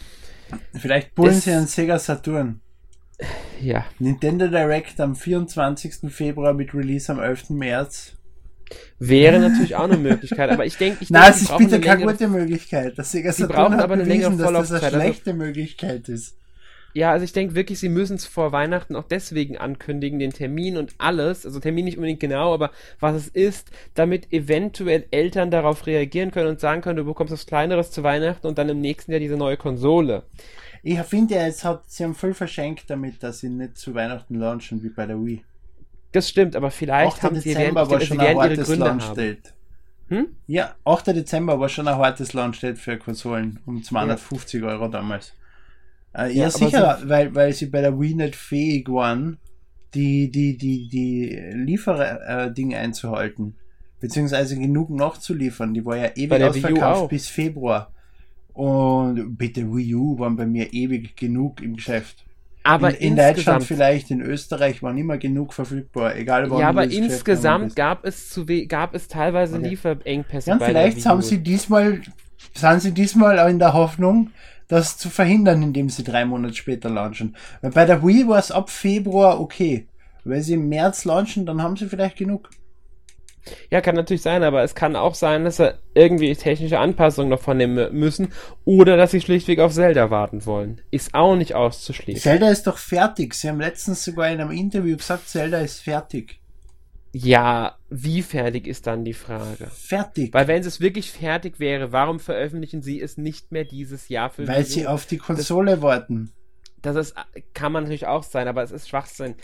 Vielleicht 0.74 1.14
bullen 1.14 1.34
sie 1.34 1.52
einen 1.52 1.66
Sega 1.66 1.98
Saturn. 1.98 2.60
Ja. 3.60 3.86
Nintendo 3.98 4.48
Direct 4.48 5.00
am 5.00 5.14
24. 5.14 6.12
Februar 6.12 6.52
mit 6.52 6.74
Release 6.74 7.10
am 7.10 7.20
11. 7.20 7.50
März. 7.50 8.12
Wäre 8.98 9.38
natürlich 9.38 9.76
auch 9.76 9.84
eine 9.84 9.96
Möglichkeit, 9.96 10.50
aber 10.50 10.64
ich 10.64 10.76
denke, 10.76 10.98
ich 11.00 11.10
Nein, 11.10 11.30
es 11.30 11.42
ist 11.42 11.56
bitte 11.56 11.80
keine 11.80 12.04
gute 12.04 12.28
Möglichkeit. 12.28 12.98
Das 12.98 13.12
Sega 13.12 13.32
Saturn 13.32 13.74
hat 13.74 13.82
aber 13.82 13.94
eine 13.94 14.04
bewiesen, 14.04 14.38
dass 14.38 14.68
das 14.68 14.82
eine 14.82 14.90
schlechte 14.90 15.30
also, 15.30 15.44
Möglichkeit 15.44 16.08
ist. 16.08 16.36
Ja, 16.94 17.10
also 17.10 17.24
ich 17.24 17.32
denke 17.32 17.56
wirklich, 17.56 17.80
sie 17.80 17.88
müssen 17.88 18.14
es 18.14 18.24
vor 18.24 18.52
Weihnachten 18.52 18.94
auch 18.94 19.02
deswegen 19.02 19.58
ankündigen, 19.58 20.20
den 20.20 20.32
Termin 20.32 20.76
und 20.76 20.94
alles, 20.98 21.44
also 21.44 21.58
Termin 21.58 21.86
nicht 21.86 21.96
unbedingt 21.96 22.20
genau, 22.20 22.54
aber 22.54 22.70
was 23.00 23.16
es 23.16 23.28
ist, 23.28 23.72
damit 23.94 24.32
eventuell 24.32 25.04
Eltern 25.10 25.50
darauf 25.50 25.86
reagieren 25.86 26.30
können 26.30 26.50
und 26.50 26.60
sagen 26.60 26.82
können, 26.82 26.98
du 26.98 27.04
bekommst 27.04 27.32
was 27.32 27.46
Kleineres 27.46 27.90
zu 27.90 28.04
Weihnachten 28.04 28.46
und 28.46 28.58
dann 28.58 28.68
im 28.68 28.80
nächsten 28.80 29.10
Jahr 29.10 29.18
diese 29.18 29.36
neue 29.36 29.56
Konsole. 29.56 30.22
Ich 30.84 31.00
finde 31.00 31.34
ja, 31.34 31.46
es 31.48 31.64
hat, 31.64 31.82
sie 31.90 32.04
haben 32.04 32.14
viel 32.14 32.32
verschenkt 32.32 32.88
damit, 32.88 33.22
dass 33.24 33.40
sie 33.40 33.48
nicht 33.48 33.76
zu 33.76 33.92
Weihnachten 33.94 34.36
launchen 34.36 34.80
wie 34.84 34.90
bei 34.90 35.06
der 35.06 35.16
Wii. 35.16 35.42
Das 36.12 36.28
stimmt, 36.28 36.54
aber 36.54 36.70
vielleicht 36.70 37.24
haben 37.24 37.40
sie, 37.40 37.56
werden, 37.56 37.74
war 37.74 38.00
schon 38.00 38.20
ein 38.20 38.36
hartes 38.38 38.76
Launch-Date. 38.76 39.52
Hm? 40.10 40.28
Ja, 40.46 40.76
8. 40.84 41.08
Dezember 41.08 41.58
war 41.58 41.68
schon 41.68 41.88
ein 41.88 41.96
hartes 41.96 42.34
Launch-Date 42.34 42.78
für 42.78 42.98
Konsolen 42.98 43.58
um 43.66 43.82
250 43.82 44.60
ja. 44.62 44.68
Euro 44.68 44.86
damals. 44.86 45.32
Äh, 46.16 46.32
ja, 46.32 46.44
ja 46.44 46.50
sicher, 46.50 46.98
so 47.00 47.08
weil, 47.08 47.34
weil 47.34 47.52
sie 47.52 47.66
bei 47.66 47.80
der 47.80 47.98
Wii 47.98 48.14
nicht 48.14 48.36
fähig 48.36 48.88
waren, 48.88 49.38
die, 49.94 50.30
die, 50.30 50.56
die, 50.56 50.88
die 50.88 51.38
Lieferdinge 51.54 52.76
einzuhalten. 52.78 53.54
Beziehungsweise 54.00 54.58
genug 54.58 54.90
nachzuliefern. 54.90 55.72
Die 55.72 55.84
war 55.84 55.96
ja 55.96 56.10
ewig 56.14 56.42
ausverkauft 56.42 57.08
bis 57.08 57.28
Februar. 57.28 57.90
Und 58.52 59.36
bitte 59.36 59.62
Wii 59.62 59.94
U 59.94 60.18
waren 60.18 60.36
bei 60.36 60.46
mir 60.46 60.72
ewig 60.72 61.16
genug 61.16 61.62
im 61.62 61.76
Geschäft. 61.76 62.24
Aber 62.62 62.98
in, 62.98 63.08
in 63.08 63.16
Deutschland 63.16 63.62
vielleicht, 63.64 64.10
in 64.10 64.22
Österreich 64.22 64.82
waren 64.82 64.96
immer 64.96 65.18
genug 65.18 65.52
verfügbar, 65.52 66.16
egal 66.16 66.50
wann 66.50 66.60
Ja, 66.60 66.68
aber 66.70 66.84
insgesamt 66.84 67.76
gab 67.76 68.06
es 68.06 68.30
zu 68.30 68.46
gab 68.46 68.94
es 68.94 69.06
teilweise 69.06 69.58
okay. 69.58 69.68
Lieferengpässe. 69.68 70.50
Ja, 70.50 70.58
vielleicht 70.58 71.04
haben 71.04 71.20
sie 71.20 71.38
diesmal, 71.38 72.00
sind 72.54 72.80
sie 72.80 72.92
diesmal 72.92 73.50
in 73.50 73.58
der 73.58 73.74
Hoffnung, 73.74 74.30
das 74.68 74.96
zu 74.96 75.10
verhindern, 75.10 75.62
indem 75.62 75.88
sie 75.88 76.04
drei 76.04 76.24
Monate 76.24 76.54
später 76.54 76.90
launchen. 76.90 77.36
Weil 77.62 77.70
bei 77.72 77.84
der 77.84 78.02
Wii 78.02 78.28
war 78.28 78.38
es 78.38 78.50
ab 78.50 78.70
Februar 78.70 79.40
okay. 79.40 79.88
Wenn 80.24 80.42
sie 80.42 80.54
im 80.54 80.68
März 80.68 81.04
launchen, 81.04 81.44
dann 81.44 81.62
haben 81.62 81.76
sie 81.76 81.86
vielleicht 81.86 82.16
genug. 82.16 82.48
Ja, 83.70 83.82
kann 83.82 83.94
natürlich 83.94 84.22
sein, 84.22 84.42
aber 84.42 84.62
es 84.62 84.74
kann 84.74 84.96
auch 84.96 85.14
sein, 85.14 85.44
dass 85.44 85.58
sie 85.58 85.74
irgendwie 85.94 86.34
technische 86.34 86.78
Anpassungen 86.78 87.28
noch 87.28 87.40
vornehmen 87.40 87.92
müssen 87.92 88.32
oder 88.64 88.96
dass 88.96 89.10
sie 89.10 89.20
schlichtweg 89.20 89.60
auf 89.60 89.74
Zelda 89.74 90.10
warten 90.10 90.46
wollen. 90.46 90.80
Ist 90.90 91.14
auch 91.14 91.36
nicht 91.36 91.54
auszuschließen. 91.54 92.22
Zelda 92.22 92.48
ist 92.48 92.66
doch 92.66 92.78
fertig. 92.78 93.34
Sie 93.34 93.48
haben 93.48 93.60
letztens 93.60 94.04
sogar 94.04 94.30
in 94.30 94.40
einem 94.40 94.50
Interview 94.50 94.96
gesagt, 94.96 95.28
Zelda 95.28 95.58
ist 95.58 95.80
fertig. 95.82 96.40
Ja, 97.16 97.78
wie 97.90 98.22
fertig 98.22 98.66
ist 98.66 98.88
dann 98.88 99.04
die 99.04 99.14
Frage? 99.14 99.68
Fertig. 99.72 100.34
Weil 100.34 100.48
wenn 100.48 100.62
es 100.62 100.80
wirklich 100.80 101.12
fertig 101.12 101.60
wäre, 101.60 101.92
warum 101.92 102.18
veröffentlichen 102.18 102.82
sie 102.82 103.00
es 103.00 103.16
nicht 103.16 103.52
mehr 103.52 103.64
dieses 103.64 104.08
Jahr 104.08 104.30
für 104.30 104.48
Weil 104.48 104.64
sie 104.64 104.88
auf 104.88 105.06
die 105.06 105.18
Konsole 105.18 105.72
das, 105.72 105.82
warten. 105.82 106.32
Das 106.82 106.96
ist, 106.96 107.14
kann 107.52 107.70
man 107.70 107.84
natürlich 107.84 108.08
auch 108.08 108.24
sein, 108.24 108.48
aber 108.48 108.64
es 108.64 108.72
ist 108.72 108.88
Schwachsinn. 108.88 109.36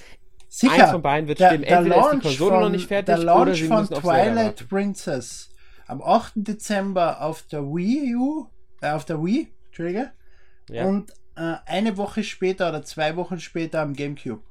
Sicher. 0.48 0.72
Eins 0.72 0.90
von 0.90 1.00
beiden 1.00 1.28
wird 1.28 1.38
der, 1.38 1.50
stimmen. 1.50 1.62
Entweder 1.62 2.00
ist 2.00 2.12
die 2.12 2.18
Konsole 2.18 2.50
von, 2.50 2.60
noch 2.60 2.70
nicht 2.70 2.88
fertig 2.88 3.14
der 3.14 3.18
Launch 3.18 3.42
oder 3.42 3.54
sie 3.54 3.66
von 3.68 3.80
müssen 3.82 3.94
Twilight 3.94 4.68
Princess 4.68 5.50
am 5.86 6.02
8. 6.02 6.32
Dezember 6.34 7.22
auf 7.22 7.42
der 7.42 7.62
Wii 7.62 8.16
U, 8.16 8.46
äh, 8.80 8.90
auf 8.90 9.04
der 9.04 9.22
Wii, 9.22 9.46
Entschuldige, 9.66 10.10
ja. 10.68 10.86
und 10.86 11.12
äh, 11.36 11.54
eine 11.66 11.96
Woche 11.96 12.24
später 12.24 12.68
oder 12.68 12.82
zwei 12.82 13.14
Wochen 13.14 13.38
später 13.38 13.80
am 13.80 13.94
Gamecube. 13.94 14.42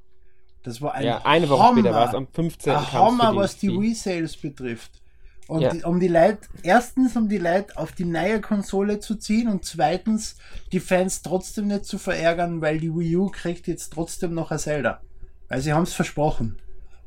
Das 0.63 0.81
war 0.81 0.93
ein 0.93 1.05
Ja, 1.05 1.21
eine 1.23 1.49
Woche 1.49 1.63
Hammer, 1.63 1.79
später 1.79 1.95
war 1.95 2.09
es 2.09 2.15
am 2.15 2.27
15. 2.27 2.73
Ein 2.73 2.91
Hammer, 2.91 3.35
was 3.35 3.57
die 3.57 3.69
Wii-Sales 3.69 4.37
betrifft. 4.37 4.91
Und 5.47 5.61
ja. 5.61 5.73
die, 5.73 5.83
um 5.83 5.99
die 5.99 6.07
Leute, 6.07 6.41
erstens, 6.61 7.15
um 7.15 7.27
die 7.27 7.39
Leute 7.39 7.75
auf 7.75 7.91
die 7.93 8.05
neue 8.05 8.39
Konsole 8.39 8.99
zu 8.99 9.15
ziehen 9.15 9.47
und 9.47 9.65
zweitens, 9.65 10.37
die 10.71 10.79
Fans 10.79 11.23
trotzdem 11.23 11.67
nicht 11.67 11.85
zu 11.85 11.97
verärgern, 11.97 12.61
weil 12.61 12.79
die 12.79 12.93
Wii 12.93 13.15
U 13.17 13.29
kriegt 13.29 13.67
jetzt 13.67 13.93
trotzdem 13.93 14.35
noch 14.35 14.51
ein 14.51 14.59
Zelda. 14.59 15.01
Weil 15.47 15.61
sie 15.61 15.73
haben 15.73 15.83
es 15.83 15.93
versprochen. 15.93 16.59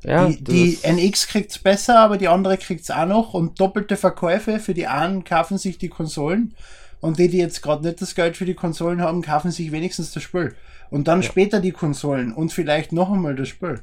Ja, 0.03 0.29
die, 0.29 0.43
die 0.43 0.79
NX 0.83 1.29
kriegt 1.29 1.53
es 1.53 1.59
besser, 1.61 2.01
aber 2.01 2.19
die 2.19 2.27
andere 2.27 2.59
kriegt 2.59 2.81
es 2.81 2.91
auch 2.91 3.07
noch 3.07 3.35
und 3.35 3.61
doppelte 3.61 3.97
Verkäufe 3.97 4.59
für 4.59 4.75
die 4.75 4.89
einen 4.89 5.23
kaufen 5.23 5.59
sich 5.59 5.79
die 5.79 5.89
Konsolen 5.89 6.57
und 7.01 7.21
die, 7.21 7.29
die 7.29 7.39
jetzt 7.39 7.63
gerade 7.63 7.87
nicht 7.87 8.03
das 8.03 8.17
Geld 8.17 8.37
für 8.37 8.45
die 8.45 8.55
Konsolen 8.55 9.01
haben, 9.01 9.23
kaufen 9.23 9.53
sich 9.53 9.71
wenigstens 9.71 10.11
das 10.11 10.25
Spiel. 10.25 10.57
Und 10.93 11.09
dann 11.09 11.23
ja. 11.23 11.29
später 11.29 11.59
die 11.59 11.73
Konsolen 11.73 12.33
und 12.35 12.53
vielleicht 12.53 12.93
noch 12.93 13.11
einmal 13.11 13.35
das 13.35 13.49
Spiel. 13.49 13.81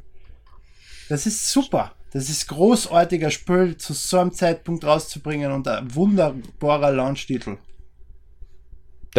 Das 1.10 1.26
ist 1.26 1.52
super. 1.52 1.94
Das 2.12 2.30
ist 2.30 2.48
großartiger 2.48 3.32
Spiel 3.32 3.78
zu 3.78 3.94
so 3.94 4.20
einem 4.20 4.32
Zeitpunkt 4.32 4.86
rauszubringen 4.86 5.52
und 5.52 5.68
ein 5.68 5.94
wunderbarer 5.96 6.92
Launch-Titel. 6.92 7.58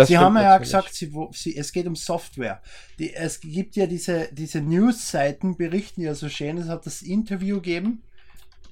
Sie 0.04 0.16
haben 0.16 0.36
ja 0.36 0.56
gesagt, 0.58 0.94
sie, 0.94 1.12
sie, 1.32 1.56
es 1.56 1.72
geht 1.72 1.88
um 1.88 1.96
Software. 1.96 2.62
Die, 3.00 3.12
es 3.12 3.40
gibt 3.40 3.74
ja 3.74 3.86
diese, 3.86 4.28
diese 4.30 4.60
News-Seiten, 4.60 5.56
berichten 5.56 6.02
ja 6.02 6.14
so 6.14 6.28
schön, 6.28 6.58
es 6.58 6.68
hat 6.68 6.86
das 6.86 7.02
Interview 7.02 7.56
gegeben, 7.56 8.04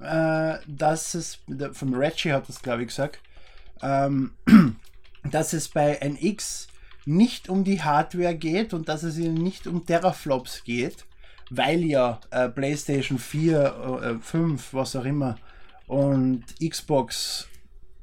äh, 0.01 0.59
dass 0.69 1.15
es, 1.15 1.41
von 1.73 1.93
Reggie 1.93 2.33
hat 2.33 2.49
das 2.49 2.63
glaube 2.63 2.83
ich 2.83 2.89
gesagt, 2.89 3.19
ähm, 3.83 4.35
dass 5.29 5.55
es 5.55 5.69
bei 5.69 5.95
NX 5.97 6.69
nicht 7.09 7.49
um 7.49 7.65
die 7.65 7.83
Hardware 7.83 8.35
geht 8.35 8.75
und 8.75 8.89
dass 8.89 9.03
es 9.03 9.19
ihnen 9.19 9.35
nicht 9.35 9.67
um 9.67 9.87
Teraflops 9.87 10.63
geht, 10.65 11.07
weil 11.51 11.83
ja 11.85 12.21
äh, 12.31 12.49
PlayStation 12.49 13.19
4, 13.19 14.19
äh, 14.21 14.23
5, 14.23 14.75
was 14.75 14.95
auch 14.95 15.05
immer 15.05 15.37
und 15.87 16.45
Xbox, 16.61 17.49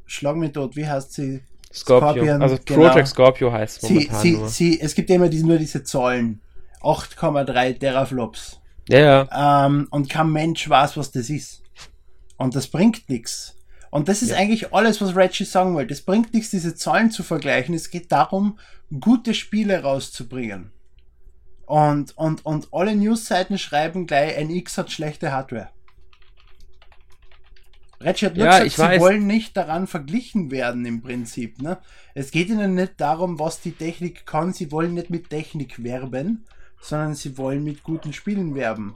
schlag 0.05 0.35
mich 0.35 0.51
tot, 0.51 0.75
wie 0.75 0.87
heißt 0.87 1.13
sie? 1.13 1.41
Scorpio. 1.71 2.13
Scorpion, 2.13 2.41
also 2.41 2.57
genau. 2.65 2.87
Project 2.87 3.07
Scorpio 3.07 3.51
heißt 3.51 3.83
es 3.83 3.89
momentan 3.89 4.21
sie, 4.21 4.31
nur. 4.31 4.49
Sie, 4.49 4.81
es 4.81 4.95
gibt 4.95 5.09
immer 5.09 5.29
diese, 5.29 5.45
nur 5.45 5.57
diese 5.57 5.83
Zahlen. 5.83 6.41
8,3 6.81 7.79
Teraflops. 7.79 8.59
Ja, 8.89 8.99
ja. 8.99 9.65
Ähm, 9.65 9.87
und 9.91 10.09
kein 10.09 10.31
Mensch 10.31 10.67
weiß, 10.69 10.97
was 10.97 11.11
das 11.11 11.29
ist. 11.29 11.63
Und 12.37 12.55
das 12.55 12.67
bringt 12.67 13.09
nichts. 13.09 13.55
Und 13.91 14.07
das 14.07 14.21
ist 14.21 14.31
ja. 14.31 14.37
eigentlich 14.37 14.73
alles, 14.73 15.01
was 15.01 15.15
Reggie 15.15 15.45
sagen 15.45 15.73
wollte. 15.73 15.93
Es 15.93 16.01
bringt 16.01 16.33
nichts, 16.33 16.51
diese 16.51 16.75
Zahlen 16.75 17.11
zu 17.11 17.23
vergleichen. 17.23 17.73
Es 17.73 17.89
geht 17.89 18.11
darum, 18.11 18.59
gute 18.99 19.33
Spiele 19.33 19.81
rauszubringen. 19.83 20.71
Und, 21.65 22.15
und, 22.17 22.45
und 22.45 22.67
alle 22.71 22.95
Newsseiten 22.95 23.57
schreiben 23.57 24.05
gleich, 24.05 24.37
NX 24.37 24.77
hat 24.77 24.91
schlechte 24.91 25.31
Hardware. 25.31 25.69
Nur 28.35 28.45
ja, 28.45 28.63
gesagt, 28.63 28.93
sie 28.93 28.99
wollen 28.99 29.25
nicht 29.25 29.57
daran 29.57 29.87
verglichen 29.87 30.51
werden 30.51 30.85
im 30.85 31.01
Prinzip. 31.01 31.61
Ne? 31.61 31.79
Es 32.13 32.29
geht 32.29 32.49
ihnen 32.49 32.75
nicht 32.75 32.93
darum, 32.97 33.39
was 33.39 33.61
die 33.61 33.71
Technik 33.71 34.25
kann. 34.25 34.53
Sie 34.53 34.71
wollen 34.71 34.93
nicht 34.93 35.09
mit 35.09 35.29
Technik 35.29 35.83
werben, 35.83 36.45
sondern 36.81 37.15
sie 37.15 37.37
wollen 37.37 37.63
mit 37.63 37.83
guten 37.83 38.13
Spielen 38.13 38.53
werben. 38.53 38.95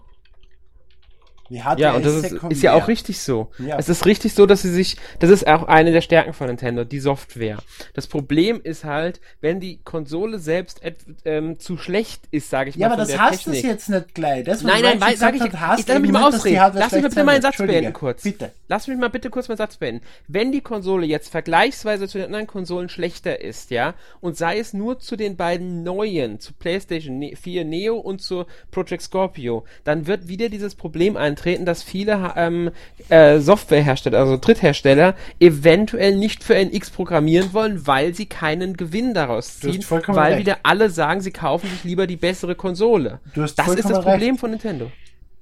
Ja, 1.49 1.93
und 1.93 2.05
das 2.05 2.15
ist, 2.15 2.31
ist, 2.49 2.61
ja 2.61 2.73
auch 2.73 2.87
richtig 2.87 3.19
so. 3.19 3.49
Ja. 3.57 3.77
Es 3.77 3.89
ist 3.89 4.05
richtig 4.05 4.33
so, 4.33 4.45
dass 4.45 4.61
sie 4.61 4.71
sich, 4.71 4.97
das 5.19 5.29
ist 5.29 5.47
auch 5.47 5.63
eine 5.63 5.91
der 5.91 6.01
Stärken 6.01 6.33
von 6.33 6.47
Nintendo, 6.47 6.83
die 6.83 6.99
Software. 6.99 7.57
Das 7.93 8.07
Problem 8.07 8.61
ist 8.63 8.83
halt, 8.83 9.19
wenn 9.41 9.59
die 9.59 9.79
Konsole 9.83 10.39
selbst 10.39 10.81
ähm, 11.25 11.59
zu 11.59 11.77
schlecht 11.77 12.21
ist, 12.31 12.49
sage 12.49 12.69
ich 12.69 12.75
ja, 12.75 12.89
mal. 12.89 12.97
Ja, 12.97 13.01
aber 13.01 13.11
das 13.11 13.19
hast 13.19 13.47
du 13.47 13.51
jetzt 13.51 13.89
nicht 13.89 14.13
gleich. 14.13 14.43
Das, 14.43 14.61
nein, 14.61 14.81
nein, 14.83 15.01
weil, 15.01 15.17
sag 15.17 15.35
ich, 15.35 15.41
hat, 15.41 15.59
hast 15.59 15.79
ich 15.81 15.87
lass 15.87 15.99
mich 15.99 16.11
mal 16.11 16.27
ausreden. 16.27 16.71
Lass 16.75 16.91
mich 16.91 17.01
mal 17.01 17.09
bitte 17.09 17.23
meinen 17.23 17.41
Satz 17.41 17.57
beenden 17.57 17.93
kurz. 17.93 18.23
Bitte. 18.23 18.51
Lass 18.67 18.87
mich 18.87 18.97
mal 18.97 19.09
bitte 19.09 19.29
kurz 19.31 19.47
meinen 19.47 19.57
Satz 19.57 19.77
beenden. 19.77 20.05
Wenn 20.27 20.51
die 20.51 20.61
Konsole 20.61 21.07
jetzt 21.07 21.29
vergleichsweise 21.29 22.07
zu 22.07 22.19
den 22.19 22.27
anderen 22.27 22.47
Konsolen 22.47 22.89
schlechter 22.89 23.41
ist, 23.41 23.71
ja, 23.71 23.95
und 24.21 24.37
sei 24.37 24.59
es 24.59 24.73
nur 24.73 24.99
zu 24.99 25.15
den 25.15 25.35
beiden 25.35 25.83
neuen, 25.83 26.39
zu 26.39 26.53
PlayStation 26.53 27.23
4 27.35 27.65
ne-, 27.65 27.69
Neo 27.69 27.97
und 27.97 28.21
zu 28.21 28.45
Project 28.71 29.01
Scorpio, 29.01 29.63
dann 29.83 30.05
wird 30.05 30.27
wieder 30.27 30.49
dieses 30.49 30.75
Problem 30.75 31.17
eintreten, 31.17 31.38
eintreten, 31.39 31.65
dass 31.65 31.83
viele 31.83 32.33
ähm, 32.35 32.71
äh, 33.09 33.39
Softwarehersteller, 33.39 34.19
also 34.19 34.37
Dritthersteller, 34.37 35.15
eventuell 35.39 36.15
nicht 36.15 36.43
für 36.43 36.55
NX 36.55 36.91
programmieren 36.91 37.53
wollen, 37.53 37.87
weil 37.87 38.13
sie 38.13 38.25
keinen 38.25 38.75
Gewinn 38.75 39.13
daraus 39.13 39.59
ziehen, 39.59 39.83
weil 39.89 40.33
recht. 40.33 40.39
wieder 40.39 40.57
alle 40.63 40.89
sagen, 40.89 41.21
sie 41.21 41.31
kaufen 41.31 41.69
sich 41.69 41.83
lieber 41.83 42.07
die 42.07 42.17
bessere 42.17 42.55
Konsole. 42.55 43.19
das 43.35 43.51
ist 43.51 43.89
das 43.89 44.01
Problem 44.01 44.31
recht. 44.31 44.39
von 44.39 44.51
Nintendo. 44.51 44.91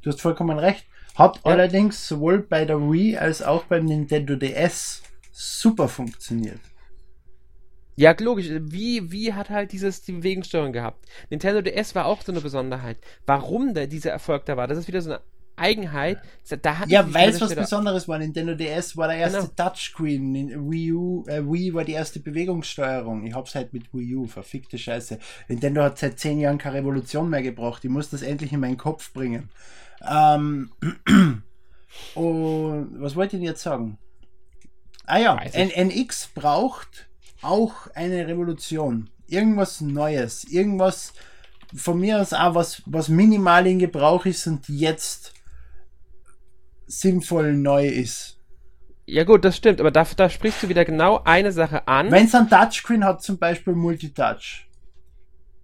Du 0.01 0.11
hast 0.11 0.21
vollkommen 0.21 0.57
recht. 0.59 0.85
Hat 1.15 1.37
ja. 1.37 1.51
allerdings 1.51 2.07
sowohl 2.07 2.39
bei 2.39 2.65
der 2.65 2.79
Wii 2.79 3.17
als 3.17 3.41
auch 3.41 3.63
beim 3.63 3.85
Nintendo 3.85 4.35
DS 4.35 5.01
super 5.31 5.87
funktioniert. 5.87 6.59
Ja, 7.95 8.15
logisch. 8.19 8.47
Wie, 8.59 9.11
wie 9.11 9.33
hat 9.33 9.49
halt 9.49 9.71
dieses 9.71 10.03
die 10.03 10.11
Bewegungssteuerung 10.11 10.71
gehabt? 10.71 11.03
Nintendo 11.31 11.63
DS 11.63 11.95
war 11.95 12.05
auch 12.05 12.21
so 12.21 12.31
eine 12.31 12.41
Besonderheit. 12.41 12.97
Warum 13.25 13.73
da 13.73 13.87
dieser 13.87 14.11
Erfolg 14.11 14.45
da 14.45 14.55
war, 14.55 14.67
das 14.67 14.77
ist 14.77 14.87
wieder 14.87 15.01
so 15.01 15.09
eine 15.09 15.21
Eigenheit. 15.57 16.19
Da 16.61 16.83
ja, 16.87 17.13
weil 17.13 17.29
es 17.29 17.41
was 17.41 17.53
Besonderes 17.53 18.07
war. 18.07 18.19
Nintendo 18.19 18.55
DS 18.55 18.95
war 18.95 19.07
der 19.07 19.17
erste 19.17 19.39
genau. 19.39 19.51
Touchscreen. 19.55 20.71
Wii 20.71 20.93
U, 20.93 21.25
äh, 21.27 21.41
Wii 21.43 21.73
war 21.73 21.83
die 21.83 21.93
erste 21.93 22.19
Bewegungssteuerung. 22.19 23.25
Ich 23.25 23.33
hab's 23.33 23.55
halt 23.55 23.73
mit 23.73 23.93
Wii 23.93 24.15
U, 24.15 24.27
verfickte 24.27 24.77
Scheiße. 24.77 25.19
Nintendo 25.47 25.83
hat 25.83 25.97
seit 25.97 26.19
zehn 26.19 26.39
Jahren 26.39 26.57
keine 26.57 26.77
Revolution 26.77 27.29
mehr 27.29 27.41
gebraucht. 27.41 27.83
Ich 27.83 27.89
muss 27.89 28.09
das 28.09 28.21
endlich 28.21 28.53
in 28.53 28.59
meinen 28.59 28.77
Kopf 28.77 29.11
bringen. 29.13 29.49
Ähm, 30.07 30.71
und 32.15 33.01
was 33.01 33.15
wollte 33.15 33.35
ich 33.35 33.41
denn 33.41 33.47
jetzt 33.47 33.63
sagen? 33.63 33.97
Ah 35.05 35.17
ja, 35.17 35.35
NX 35.35 36.29
braucht 36.35 37.07
auch 37.41 37.87
eine 37.95 38.27
Revolution. 38.27 39.09
Irgendwas 39.27 39.81
Neues. 39.81 40.43
Irgendwas 40.43 41.13
von 41.73 41.99
mir 41.99 42.21
aus 42.21 42.33
auch 42.33 42.55
was, 42.55 42.81
was 42.85 43.09
minimal 43.09 43.67
in 43.67 43.79
Gebrauch 43.79 44.25
ist 44.25 44.47
und 44.47 44.67
jetzt 44.69 45.33
sinnvoll 46.87 47.53
neu 47.53 47.87
ist. 47.87 48.37
Ja 49.05 49.23
gut, 49.23 49.45
das 49.45 49.55
stimmt, 49.55 49.79
aber 49.79 49.91
da, 49.91 50.05
da 50.15 50.29
sprichst 50.29 50.63
du 50.63 50.69
wieder 50.69 50.83
genau 50.83 51.21
eine 51.23 51.51
Sache 51.51 51.87
an. 51.87 52.11
Wenn 52.11 52.25
es 52.25 52.35
ein 52.35 52.49
Touchscreen 52.49 53.05
hat, 53.05 53.21
zum 53.21 53.37
Beispiel 53.37 53.73
Multitouch. 53.73 54.67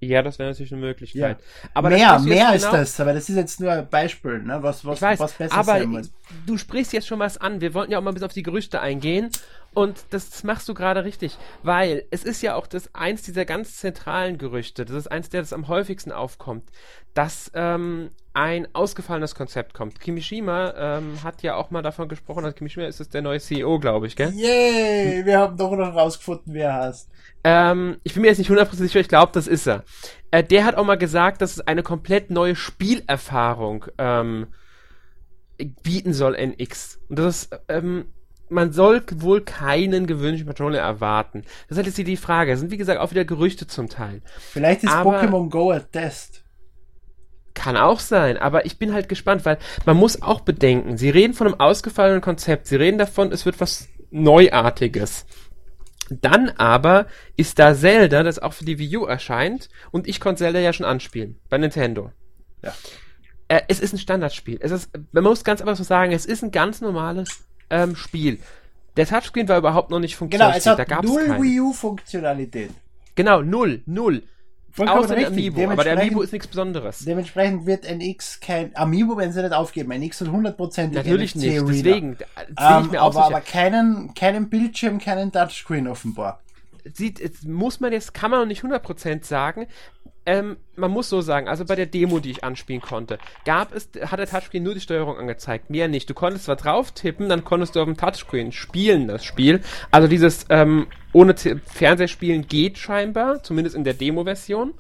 Ja, 0.08 0.22
das 0.22 0.40
wäre 0.40 0.50
natürlich 0.50 0.72
eine 0.72 0.82
Möglichkeit. 0.82 1.40
Ja. 1.40 1.70
Aber 1.74 1.90
mehr, 1.90 2.20
mehr 2.20 2.54
ist 2.54 2.66
genau 2.66 2.78
das, 2.78 3.00
aber 3.00 3.14
das 3.14 3.30
ist 3.30 3.36
jetzt 3.36 3.60
nur 3.60 3.72
ein 3.72 3.90
Beispiel, 3.90 4.40
ne? 4.40 4.62
was, 4.62 4.86
was, 4.86 5.02
weiß, 5.02 5.20
was 5.20 5.34
besser 5.34 5.56
aber 5.56 5.64
sein 5.66 5.90
muss. 5.90 6.12
Du 6.46 6.58
sprichst 6.58 6.94
jetzt 6.94 7.08
schon 7.08 7.20
was 7.20 7.38
an. 7.38 7.62
Wir 7.62 7.74
wollten 7.74 7.92
ja 7.92 8.00
auch 8.00 8.02
mal 8.02 8.12
ein 8.12 8.14
bisschen 8.14 8.28
auf 8.28 8.34
die 8.34 8.44
Gerüchte 8.44 8.82
eingehen. 8.82 9.30
Und 9.74 10.06
das 10.12 10.44
machst 10.44 10.70
du 10.70 10.74
gerade 10.74 11.04
richtig, 11.04 11.38
weil 11.64 12.06
es 12.12 12.24
ist 12.24 12.42
ja 12.42 12.56
auch 12.56 12.68
das 12.68 12.94
eins 12.94 13.24
dieser 13.24 13.46
ganz 13.46 13.78
zentralen 13.78 14.38
Gerüchte, 14.38 14.86
das 14.86 14.96
ist 14.96 15.08
eins, 15.12 15.30
der 15.30 15.42
das 15.42 15.54
am 15.54 15.68
häufigsten 15.68 16.12
aufkommt, 16.12 16.70
dass 17.14 17.52
ähm, 17.56 18.12
ein 18.34 18.68
ausgefallenes 18.74 19.36
Konzept 19.36 19.74
kommt. 19.74 20.00
Kimishima 20.00 20.74
ähm, 20.78 21.24
hat 21.24 21.44
ja 21.44 21.56
auch 21.56 21.72
mal 21.72 21.82
davon 21.82 22.08
gesprochen, 22.08 22.44
dass 22.44 22.56
Kimishima 22.56 22.86
ist 22.86 23.00
es 23.00 23.10
der 23.10 23.22
neue 23.22 23.40
CEO, 23.40 23.80
glaube 23.80 24.08
ich, 24.08 24.16
gell? 24.16 24.32
Yay, 24.34 25.26
wir 25.26 25.40
haben 25.40 25.58
doch 25.58 25.72
noch 25.72 25.96
rausgefunden, 25.96 26.54
wer 26.54 26.70
er 26.70 26.84
heißt. 26.84 27.10
Ähm, 27.44 27.98
ich 28.04 28.14
bin 28.14 28.22
mir 28.22 28.30
jetzt 28.30 28.38
nicht 28.40 28.50
hundertprozentig 28.50 28.92
sicher, 28.92 29.02
ich 29.02 29.08
glaube, 29.08 29.32
das 29.34 29.48
ist 29.48 29.68
er. 29.68 29.84
Äh, 30.32 30.44
der 30.44 30.66
hat 30.66 30.76
auch 30.76 30.86
mal 30.86 30.98
gesagt, 30.98 31.42
dass 31.42 31.52
es 31.52 31.62
eine 31.62 31.84
komplett 31.84 32.30
neue 32.32 32.56
Spielerfahrung 32.56 33.86
ähm, 33.98 34.48
bieten 35.84 36.14
soll, 36.14 36.36
NX. 36.36 37.00
Und 37.10 37.20
das 37.20 37.44
ist, 37.44 37.60
ähm, 37.68 38.06
man 38.54 38.72
soll 38.72 39.04
wohl 39.16 39.42
keinen 39.42 40.08
gewöhnlichen 40.08 40.48
Controller 40.48 40.80
erwarten. 40.80 41.42
Das 41.68 41.72
ist 41.72 41.78
halt 41.78 41.88
jetzt 41.88 41.98
die 41.98 42.18
Frage. 42.18 42.52
Das 42.52 42.60
sind 42.60 42.72
wie 42.72 42.78
gesagt 42.78 43.00
auch 43.00 43.12
wieder 43.12 43.26
Gerüchte 43.26 43.68
zum 43.68 43.90
Teil. 43.90 44.22
Vielleicht 44.38 44.84
ist 44.84 44.92
aber 44.92 45.22
Pokémon 45.22 45.50
Go 45.50 45.72
ein 45.72 45.84
Test. 45.92 46.44
Kann 47.54 47.78
auch 47.78 48.00
sein, 48.00 48.38
aber 48.38 48.66
ich 48.66 48.80
bin 48.80 48.94
halt 48.94 49.10
gespannt, 49.10 49.46
weil 49.46 49.60
man 49.86 49.98
muss 49.98 50.22
auch 50.24 50.42
bedenken, 50.42 50.98
sie 50.98 51.12
reden 51.12 51.36
von 51.36 51.46
einem 51.46 51.60
ausgefallenen 51.60 52.22
Konzept, 52.22 52.66
sie 52.66 52.78
reden 52.78 52.98
davon, 52.98 53.32
es 53.32 53.46
wird 53.46 53.60
was 53.60 53.90
Neuartiges. 54.10 55.26
Dann 56.10 56.50
aber 56.50 57.06
ist 57.38 57.60
da 57.60 57.76
Zelda, 57.76 58.24
das 58.24 58.40
auch 58.40 58.54
für 58.54 58.66
die 58.66 58.80
Wii 58.80 58.98
U 58.98 59.06
erscheint, 59.06 59.70
und 59.92 60.08
ich 60.08 60.20
konnte 60.20 60.40
Zelda 60.40 60.60
ja 60.60 60.74
schon 60.74 60.86
anspielen, 60.86 61.40
bei 61.50 61.60
Nintendo. 61.60 62.12
Ja. 62.64 62.74
Äh, 63.48 63.62
es 63.68 63.80
ist 63.80 63.94
ein 63.94 64.00
Standardspiel. 64.00 64.58
Es 64.60 64.72
ist, 64.72 64.90
man 65.12 65.24
muss 65.24 65.44
ganz 65.44 65.62
einfach 65.62 65.76
so 65.76 65.84
sagen, 65.84 66.12
es 66.12 66.26
ist 66.26 66.44
ein 66.44 66.52
ganz 66.52 66.82
normales 66.82 67.46
ähm, 67.70 67.96
Spiel. 67.96 68.40
Der 68.96 69.08
Touchscreen 69.08 69.48
war 69.48 69.58
überhaupt 69.58 69.90
noch 69.90 70.00
nicht 70.00 70.16
funktionsfähig. 70.16 70.64
Genau, 70.64 70.76
es 70.76 70.90
hat 70.90 71.04
null 71.04 71.42
Wii 71.42 71.60
U-Funktionalität. 71.62 72.72
Genau, 73.16 73.42
null, 73.42 73.82
null. 73.86 74.24
Vollkommen 74.72 75.04
Außer 75.04 75.16
der 75.16 75.28
Amiibo, 75.28 75.70
aber 75.70 75.84
der 75.84 76.00
Amiibo 76.00 76.24
ist 76.24 76.34
nichts 76.34 76.48
Besonderes. 76.48 77.06
Dementsprechend 77.06 77.68
wird 77.68 77.86
NX 77.86 78.40
kein 78.40 78.76
Amiibo, 78.76 79.16
wenn 79.18 79.32
sie 79.32 79.44
nicht 79.44 79.54
aufgeben. 79.54 79.92
NX 79.92 80.22
hat 80.22 80.30
100% 80.30 80.94
Natürlich 80.94 81.36
nicht, 81.36 81.62
Reader. 81.62 81.68
deswegen 81.68 82.18
ähm, 82.58 82.86
ich 82.86 82.92
mir 82.92 83.02
aber, 83.02 83.26
aber 83.26 83.42
keinen, 83.42 84.16
keinen 84.16 84.50
Bildschirm, 84.50 84.98
keinen 84.98 85.32
Touchscreen 85.32 85.88
offenbar. 85.88 86.42
Sieht, 86.92 87.20
jetzt 87.20 87.46
muss 87.46 87.82
man 87.82 87.94
jetzt, 87.94 88.16
kann 88.16 88.32
man 88.32 88.40
noch 88.40 88.48
nicht 88.48 88.64
100% 88.64 89.24
sagen, 89.24 89.68
ähm, 90.26 90.58
man 90.76 90.92
muss 90.92 91.10
so 91.10 91.22
sagen, 91.22 91.48
also 91.48 91.66
bei 91.66 91.76
der 91.76 91.86
Demo, 91.86 92.20
die 92.20 92.32
ich 92.32 92.44
anspielen 92.44 92.82
konnte, 92.82 93.18
gab 93.46 93.74
es, 93.74 93.90
hat 94.06 94.20
der 94.20 94.28
Touchscreen 94.28 94.64
nur 94.64 94.74
die 94.74 94.80
Steuerung 94.80 95.18
angezeigt, 95.18 95.70
mehr 95.70 95.88
nicht. 95.88 96.10
Du 96.10 96.14
konntest 96.14 96.46
zwar 96.46 96.56
drauf 96.56 96.92
tippen, 96.92 97.30
dann 97.30 97.44
konntest 97.44 97.76
du 97.76 97.82
auf 97.82 97.86
dem 97.86 97.98
Touchscreen 97.98 98.52
spielen, 98.52 99.08
das 99.08 99.26
Spiel. 99.26 99.62
Also 99.92 100.08
dieses 100.08 100.46
ähm, 100.50 100.88
ohne 101.12 101.36
T 101.36 101.58
Fernsehspielen 101.66 102.48
geht 102.48 102.78
scheinbar, 102.78 103.44
zumindest 103.44 103.76
in 103.76 103.84
der 103.84 103.94
Demo-Version. 103.94 104.74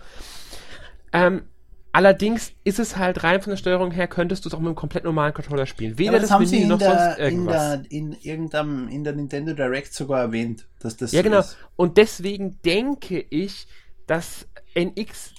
Ähm, 1.12 1.44
allerdings 1.92 2.54
ist 2.64 2.80
es 2.80 2.96
halt 2.96 3.24
rein 3.24 3.42
von 3.42 3.52
der 3.52 3.58
Steuerung 3.58 3.92
her, 3.92 4.08
könntest 4.08 4.46
du 4.46 4.50
es 4.50 4.56
auch 4.56 4.60
mit 4.60 4.68
einem 4.68 4.76
komplett 4.76 5.04
normalen 5.04 5.34
Controller 5.34 5.66
spielen. 5.66 5.98
Weder 5.98 6.14
ja, 6.14 6.20
das, 6.20 6.30
das 6.30 6.32
haben 6.32 6.50
Menü 6.50 6.66
noch 6.68 6.80
der, 6.80 6.90
sonst 6.90 7.20
irgendwas. 7.20 7.76
In 7.76 7.84
der, 7.84 7.92
in 7.92 8.12
irgendeinem, 8.22 8.88
in 8.88 9.04
der 9.04 9.14
Nintendo 9.14 9.54
Direct 9.54 9.94
sogar 9.94 10.22
erwähnt, 10.22 10.66
dass 10.80 10.96
das 10.96 11.12
Ja, 11.12 11.20
so 11.20 11.24
genau. 11.24 11.40
Ist. 11.40 11.58
Und 11.76 11.98
deswegen 11.98 12.60
denke 12.64 13.24
ich, 13.30 13.68
dass 14.08 14.48
NX 14.76 15.34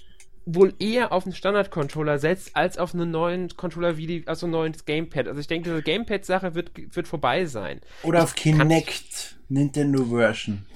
wohl 0.47 0.75
eher 0.79 1.13
auf 1.13 1.25
einen 1.25 1.35
Standard-Controller 1.35 2.19
setzt, 2.19 2.55
als 2.55 2.77
auf 2.79 2.95
einen 2.95 3.11
neuen 3.11 3.57
Controller 3.57 3.97
wie 3.97 4.07
die, 4.07 4.29
also 4.29 4.47
ein 4.47 4.51
neues 4.51 4.85
Gamepad. 4.85 5.27
Also 5.27 5.41
ich 5.41 5.47
denke, 5.47 5.71
diese 5.71 5.83
Gamepad-Sache 5.83 6.55
wird, 6.55 6.73
wird 6.95 7.09
vorbei 7.09 7.47
sein. 7.47 7.81
Oder 8.03 8.23
auf 8.23 8.35
Kinect, 8.35 9.37
Nintendo 9.49 10.05
Version. 10.05 10.67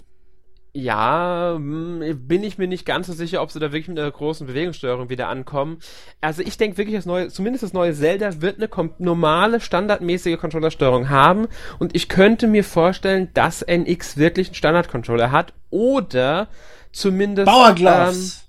Ja, 0.75 1.55
hm, 1.57 2.27
bin 2.29 2.45
ich 2.45 2.57
mir 2.57 2.69
nicht 2.69 2.87
ganz 2.87 3.09
so 3.09 3.13
sicher, 3.13 3.43
ob 3.43 3.51
sie 3.51 3.59
da 3.59 3.73
wirklich 3.73 3.89
mit 3.89 3.99
einer 3.99 4.11
großen 4.11 4.47
Bewegungssteuerung 4.47 5.09
wieder 5.09 5.29
ankommen. 5.29 5.79
Also 6.21 6.43
ich 6.43 6.57
denke 6.57 6.79
wirklich, 6.79 6.95
das 6.95 7.07
neue, 7.07 7.29
zumindest 7.29 7.65
das 7.65 7.73
neue 7.73 7.95
Zelda 7.95 8.41
wird 8.41 8.57
eine 8.59 8.69
normale, 8.99 9.61
standardmäßige 9.61 10.39
Controllersteuerung 10.39 11.09
haben 11.09 11.49
und 11.79 11.97
ich 11.97 12.09
könnte 12.09 12.47
mir 12.47 12.65
vorstellen, 12.65 13.31
dass 13.35 13.63
NX 13.63 14.19
wirklich 14.19 14.49
einen 14.49 14.55
Standard-Controller 14.55 15.33
hat 15.33 15.53
oder 15.71 16.49
zumindest 16.93 17.49
Gloves. 17.75 18.43
Ähm, 18.43 18.48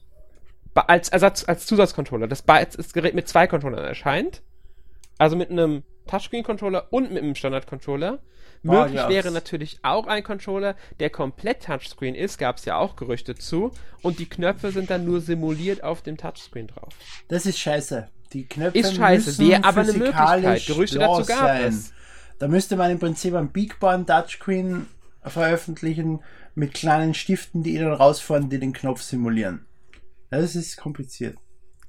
als 0.75 1.09
Ersatz, 1.09 1.43
als 1.47 1.65
Zusatzcontroller. 1.65 2.27
Das, 2.27 2.43
das 2.45 2.93
Gerät 2.93 3.13
mit 3.13 3.27
zwei 3.27 3.47
Controllern 3.47 3.83
erscheint. 3.83 4.41
Also 5.17 5.35
mit 5.35 5.49
einem 5.49 5.83
Touchscreen-Controller 6.07 6.87
und 6.91 7.11
mit 7.11 7.21
einem 7.21 7.35
Standard-Controller. 7.35 8.19
Möglich 8.61 9.01
oh, 9.05 9.09
wäre 9.09 9.31
natürlich 9.31 9.79
auch 9.83 10.07
ein 10.07 10.21
Controller, 10.21 10.75
der 10.99 11.09
komplett 11.09 11.63
Touchscreen 11.63 12.13
ist, 12.13 12.37
gab 12.37 12.57
es 12.57 12.65
ja 12.65 12.77
auch 12.77 12.97
Gerüchte 12.97 13.35
zu, 13.35 13.71
und 14.01 14.19
die 14.19 14.27
Knöpfe 14.27 14.71
sind 14.71 14.89
dann 14.89 15.05
nur 15.05 15.21
simuliert 15.21 15.81
auf 15.81 16.01
dem 16.01 16.17
Touchscreen 16.17 16.67
drauf. 16.67 16.93
Das 17.29 17.45
ist 17.45 17.57
scheiße. 17.57 18.09
Die 18.33 18.45
Knöpfe 18.45 18.77
ist 18.77 18.95
scheiße, 18.95 19.39
wäre 19.39 19.63
aber 19.63 19.81
eine 19.81 19.93
Möglichkeit. 19.93 20.65
Gerüchte 20.65 20.99
dazu 20.99 21.25
gab 21.25 21.39
sein. 21.39 21.63
es. 21.63 21.93
Da 22.37 22.47
müsste 22.49 22.75
man 22.75 22.91
im 22.91 22.99
Prinzip 22.99 23.33
ein 23.33 23.49
Big 23.49 23.79
Bang 23.79 24.05
Touchscreen 24.05 24.87
veröffentlichen 25.23 26.19
mit 26.53 26.73
kleinen 26.73 27.13
Stiften, 27.13 27.63
die 27.63 27.77
dann 27.77 27.93
rausfahren, 27.93 28.49
die 28.49 28.59
den 28.59 28.73
Knopf 28.73 29.01
simulieren. 29.01 29.65
Das 30.29 30.55
ist 30.55 30.77
kompliziert. 30.77 31.37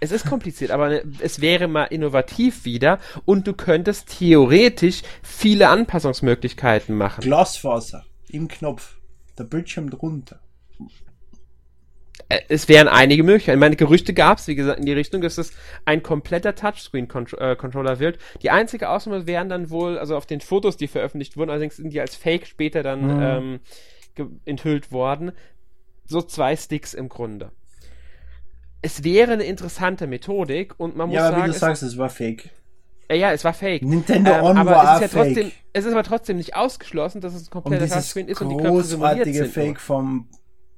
Es 0.02 0.12
ist 0.12 0.26
kompliziert, 0.26 0.70
aber 0.70 1.02
es 1.20 1.42
wäre 1.42 1.68
mal 1.68 1.84
innovativ 1.84 2.64
wieder 2.64 2.98
und 3.26 3.46
du 3.46 3.52
könntest 3.52 4.18
theoretisch 4.18 5.02
viele 5.22 5.68
Anpassungsmöglichkeiten 5.68 6.96
machen. 6.96 7.20
Glasfaser 7.20 8.06
im 8.30 8.48
Knopf, 8.48 8.96
der 9.38 9.44
Bildschirm 9.44 9.90
drunter. 9.90 10.40
Äh, 12.30 12.40
es 12.48 12.66
wären 12.68 12.88
einige 12.88 13.24
Möglichkeiten. 13.24 13.58
Meine 13.58 13.76
Gerüchte 13.76 14.14
gab 14.14 14.38
es, 14.38 14.48
wie 14.48 14.54
gesagt, 14.54 14.80
in 14.80 14.86
die 14.86 14.92
Richtung, 14.94 15.20
dass 15.20 15.36
es 15.36 15.52
ein 15.84 16.02
kompletter 16.02 16.54
Touchscreen-Controller 16.54 17.98
wird. 17.98 18.18
Die 18.40 18.50
einzige 18.50 18.88
Ausnahme 18.88 19.26
wären 19.26 19.50
dann 19.50 19.68
wohl, 19.68 19.98
also 19.98 20.16
auf 20.16 20.24
den 20.24 20.40
Fotos, 20.40 20.78
die 20.78 20.88
veröffentlicht 20.88 21.36
wurden, 21.36 21.50
allerdings 21.50 21.76
sind 21.76 21.92
die 21.92 22.00
als 22.00 22.16
Fake 22.16 22.46
später 22.46 22.82
dann 22.82 23.02
mhm. 23.02 23.60
ähm, 24.16 24.30
enthüllt 24.46 24.92
worden, 24.92 25.32
so 26.06 26.22
zwei 26.22 26.56
Sticks 26.56 26.94
im 26.94 27.10
Grunde 27.10 27.52
es 28.82 29.04
wäre 29.04 29.32
eine 29.32 29.44
interessante 29.44 30.06
Methodik 30.06 30.74
und 30.78 30.96
man 30.96 31.08
muss 31.08 31.16
ja, 31.16 31.28
aber 31.28 31.36
sagen. 31.36 31.48
wie 31.48 31.52
du 31.52 31.58
sagst, 31.58 31.82
es 31.82 31.98
war 31.98 32.08
fake. 32.08 32.50
Ja, 33.10 33.16
ja, 33.16 33.32
es 33.32 33.44
war 33.44 33.52
fake. 33.52 33.82
Nintendo 33.82 34.30
ähm, 34.30 34.44
On 34.44 34.56
aber 34.56 34.70
war 34.70 34.96
es 34.96 35.06
ist 35.06 35.12
ja 35.12 35.20
fake. 35.20 35.34
trotzdem, 35.34 35.52
Es 35.72 35.84
ist 35.84 35.92
aber 35.92 36.02
trotzdem 36.04 36.36
nicht 36.36 36.54
ausgeschlossen, 36.54 37.20
dass 37.20 37.34
es 37.34 37.48
ein 37.48 37.50
kompletter 37.50 37.88
Touchscreen 37.88 38.28
ist 38.28 38.40
und 38.40 38.50
die 38.50 38.56
Knöpfe 38.56 38.82
simuliert 38.84 39.34
sind. 39.34 39.52
Fake 39.52 39.80
vom 39.80 40.28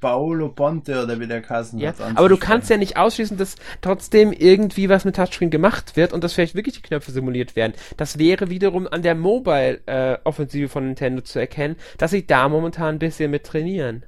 Paolo 0.01 0.49
Ponte 0.49 1.05
oder 1.05 1.21
wie 1.21 1.29
der 1.29 1.43
Kassen 1.43 1.79
ja, 1.79 1.95
Aber 2.17 2.29
du 2.29 2.37
kannst 2.37 2.69
ja 2.71 2.77
nicht 2.77 2.97
ausschließen, 2.97 3.37
dass 3.37 3.55
trotzdem 3.83 4.33
irgendwie 4.33 4.89
was 4.89 5.05
mit 5.05 5.15
Touchscreen 5.15 5.51
gemacht 5.51 5.95
wird 5.97 6.13
und 6.13 6.25
dass 6.25 6.33
vielleicht 6.33 6.57
wirklich 6.57 6.75
die 6.75 6.83
Knöpfe 6.83 7.13
simuliert 7.13 7.55
werden. 7.55 7.75
Das 7.97 8.19
wäre 8.19 8.51
wiederum 8.51 8.89
an 8.89 9.03
der 9.03 9.15
Mobile-Offensive 9.15 10.65
äh, 10.65 10.69
von 10.69 10.87
Nintendo 10.87 11.23
zu 11.23 11.39
erkennen, 11.39 11.77
dass 11.99 12.11
sie 12.11 12.27
da 12.27 12.49
momentan 12.49 12.97
ein 12.97 12.99
bisschen 12.99 13.31
mit 13.31 13.45
trainieren. 13.45 14.05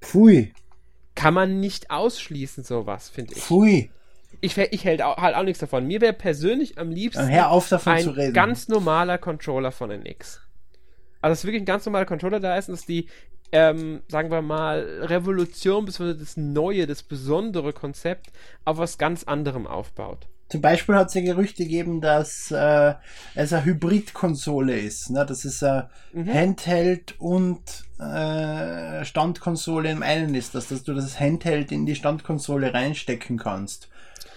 Pfui 0.00 0.52
kann 1.14 1.34
man 1.34 1.60
nicht 1.60 1.90
ausschließen, 1.90 2.64
sowas, 2.64 3.08
finde 3.08 3.34
ich. 3.34 3.42
Pfui. 3.42 3.90
Ich, 4.40 4.56
ich 4.56 4.84
hält 4.84 5.02
auch, 5.02 5.18
halt 5.18 5.36
auch 5.36 5.42
nichts 5.44 5.60
davon. 5.60 5.86
Mir 5.86 6.00
wäre 6.00 6.12
persönlich 6.12 6.78
am 6.78 6.90
liebsten 6.90 7.30
hör 7.30 7.50
auf 7.50 7.68
davon 7.68 7.92
ein 7.92 8.02
zu 8.02 8.10
reden. 8.10 8.32
ganz 8.32 8.68
normaler 8.68 9.18
Controller 9.18 9.70
von 9.70 9.90
NX. 9.90 10.40
Also, 11.20 11.32
dass 11.32 11.44
wirklich 11.44 11.62
ein 11.62 11.66
ganz 11.66 11.86
normaler 11.86 12.06
Controller 12.06 12.40
da 12.40 12.56
ist 12.56 12.68
und 12.68 12.76
dass 12.76 12.86
die, 12.86 13.08
ähm, 13.52 14.02
sagen 14.08 14.30
wir 14.30 14.42
mal, 14.42 14.80
Revolution, 15.02 15.84
bzw. 15.84 16.14
das 16.14 16.36
neue, 16.36 16.86
das 16.86 17.02
besondere 17.04 17.72
Konzept 17.72 18.32
auf 18.64 18.78
was 18.78 18.98
ganz 18.98 19.22
anderem 19.24 19.66
aufbaut. 19.66 20.26
Zum 20.52 20.60
Beispiel 20.60 20.96
hat 20.96 21.08
es 21.08 21.14
ja 21.14 21.22
Gerüchte 21.22 21.62
gegeben, 21.62 22.02
dass 22.02 22.50
äh, 22.50 22.92
es 23.34 23.54
eine 23.54 23.64
Hybrid-Konsole 23.64 24.78
ist. 24.78 25.08
Ne? 25.08 25.24
Das 25.24 25.46
ist 25.46 25.64
ein 25.64 25.84
mhm. 26.12 26.30
Handheld 26.30 27.14
und 27.18 27.62
äh, 27.98 29.02
Standkonsole 29.02 29.90
im 29.90 30.02
einen 30.02 30.34
ist. 30.34 30.54
Dass, 30.54 30.68
dass 30.68 30.82
du 30.82 30.92
das 30.92 31.18
Handheld 31.18 31.72
in 31.72 31.86
die 31.86 31.94
Standkonsole 31.94 32.74
reinstecken 32.74 33.38
kannst. 33.38 33.88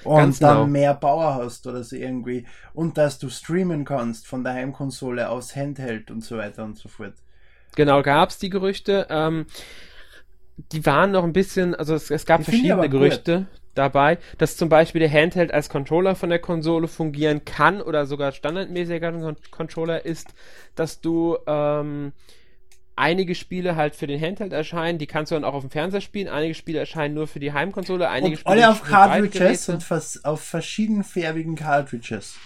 Und 0.05 0.15
Ganz 0.15 0.39
dann 0.39 0.55
genau. 0.55 0.67
mehr 0.67 0.93
Power 0.93 1.35
hast 1.35 1.67
oder 1.67 1.83
so 1.83 1.97
irgendwie. 1.97 2.45
Und 2.73 2.97
dass 2.97 3.19
du 3.19 3.27
streamen 3.27 3.83
kannst 3.83 4.25
von 4.25 4.45
der 4.45 4.53
Heimkonsole 4.53 5.29
aus 5.29 5.53
Handheld 5.53 6.11
und 6.11 6.23
so 6.23 6.37
weiter 6.37 6.63
und 6.63 6.77
so 6.77 6.87
fort. 6.87 7.15
Genau, 7.75 8.01
gab 8.03 8.29
es 8.29 8.37
die 8.37 8.49
Gerüchte. 8.49 9.05
Ähm, 9.09 9.47
die 10.71 10.85
waren 10.85 11.11
noch 11.11 11.25
ein 11.25 11.33
bisschen, 11.33 11.75
also 11.75 11.93
es, 11.93 12.09
es 12.09 12.25
gab 12.25 12.37
die 12.37 12.45
verschiedene 12.45 12.87
Gerüchte. 12.87 13.39
Gut 13.39 13.64
dabei, 13.75 14.17
dass 14.37 14.57
zum 14.57 14.69
Beispiel 14.69 14.99
der 14.99 15.11
Handheld 15.11 15.53
als 15.53 15.69
Controller 15.69 16.15
von 16.15 16.29
der 16.29 16.39
Konsole 16.39 16.87
fungieren 16.87 17.45
kann 17.45 17.81
oder 17.81 18.05
sogar 18.05 18.31
standardmäßiger 18.31 19.35
Controller 19.51 20.05
ist, 20.05 20.33
dass 20.75 21.01
du 21.01 21.37
ähm, 21.45 22.13
einige 22.95 23.35
Spiele 23.35 23.75
halt 23.75 23.95
für 23.95 24.07
den 24.07 24.19
Handheld 24.19 24.53
erscheinen, 24.53 24.97
die 24.97 25.07
kannst 25.07 25.31
du 25.31 25.35
dann 25.35 25.43
auch 25.43 25.53
auf 25.53 25.63
dem 25.63 25.69
Fernseher 25.69 26.01
spielen, 26.01 26.27
einige 26.27 26.53
Spiele 26.53 26.79
erscheinen 26.79 27.13
nur 27.13 27.27
für 27.27 27.39
die 27.39 27.53
Heimkonsole, 27.53 28.09
einige 28.09 28.35
und 28.35 28.39
Spiele 28.39 28.55
alle 28.55 28.69
auf 28.71 28.83
Cartridges 28.83 29.69
und 29.69 29.85
auf 30.25 30.41
verschiedenfarbigen 30.41 31.55
Cartridges. 31.55 32.37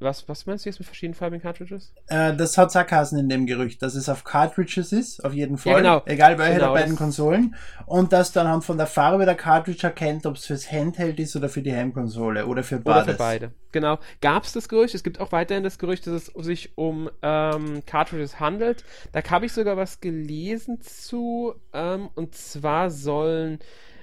Was, 0.00 0.28
was 0.28 0.46
meinst 0.46 0.64
du 0.64 0.68
jetzt 0.68 0.78
mit 0.78 0.86
verschiedenen 0.86 1.14
farbigen 1.14 1.42
Cartridges? 1.42 1.92
Äh, 2.06 2.36
das 2.36 2.56
hat 2.56 2.70
Sarkasen 2.70 3.18
in 3.18 3.28
dem 3.28 3.46
Gerücht, 3.46 3.82
dass 3.82 3.96
es 3.96 4.08
auf 4.08 4.22
Cartridges 4.22 4.92
ist, 4.92 5.24
auf 5.24 5.34
jeden 5.34 5.58
Fall. 5.58 5.72
Ja, 5.72 5.78
genau. 5.78 6.02
Egal 6.06 6.38
welche 6.38 6.60
genau, 6.60 6.72
der 6.72 6.80
beiden 6.80 6.96
Konsolen. 6.96 7.56
Und 7.84 8.12
dass 8.12 8.32
du 8.32 8.40
anhand 8.40 8.64
von 8.64 8.76
der 8.76 8.86
Farbe 8.86 9.24
der 9.24 9.34
Cartridge 9.34 9.84
erkennt, 9.84 10.24
ob 10.24 10.36
es 10.36 10.46
fürs 10.46 10.70
Handheld 10.70 11.18
ist 11.18 11.34
oder 11.34 11.48
für 11.48 11.62
die 11.62 11.74
Heimkonsole 11.74 12.46
oder 12.46 12.62
für 12.62 12.78
beides. 12.78 13.04
Oder 13.04 13.12
für 13.12 13.18
beide. 13.18 13.52
Genau. 13.72 13.98
Gab 14.20 14.44
es 14.44 14.52
das 14.52 14.68
Gerücht? 14.68 14.94
Es 14.94 15.02
gibt 15.02 15.20
auch 15.20 15.32
weiterhin 15.32 15.64
das 15.64 15.78
Gerücht, 15.78 16.06
dass 16.06 16.28
es 16.28 16.44
sich 16.44 16.76
um 16.76 17.10
ähm, 17.22 17.82
Cartridges 17.84 18.38
handelt. 18.38 18.84
Da 19.12 19.22
habe 19.28 19.46
ich 19.46 19.52
sogar 19.52 19.76
was 19.76 20.00
gelesen 20.00 20.80
zu. 20.80 21.54
Ähm, 21.72 22.08
und 22.14 22.36
zwar 22.36 22.90
sollen 22.90 23.58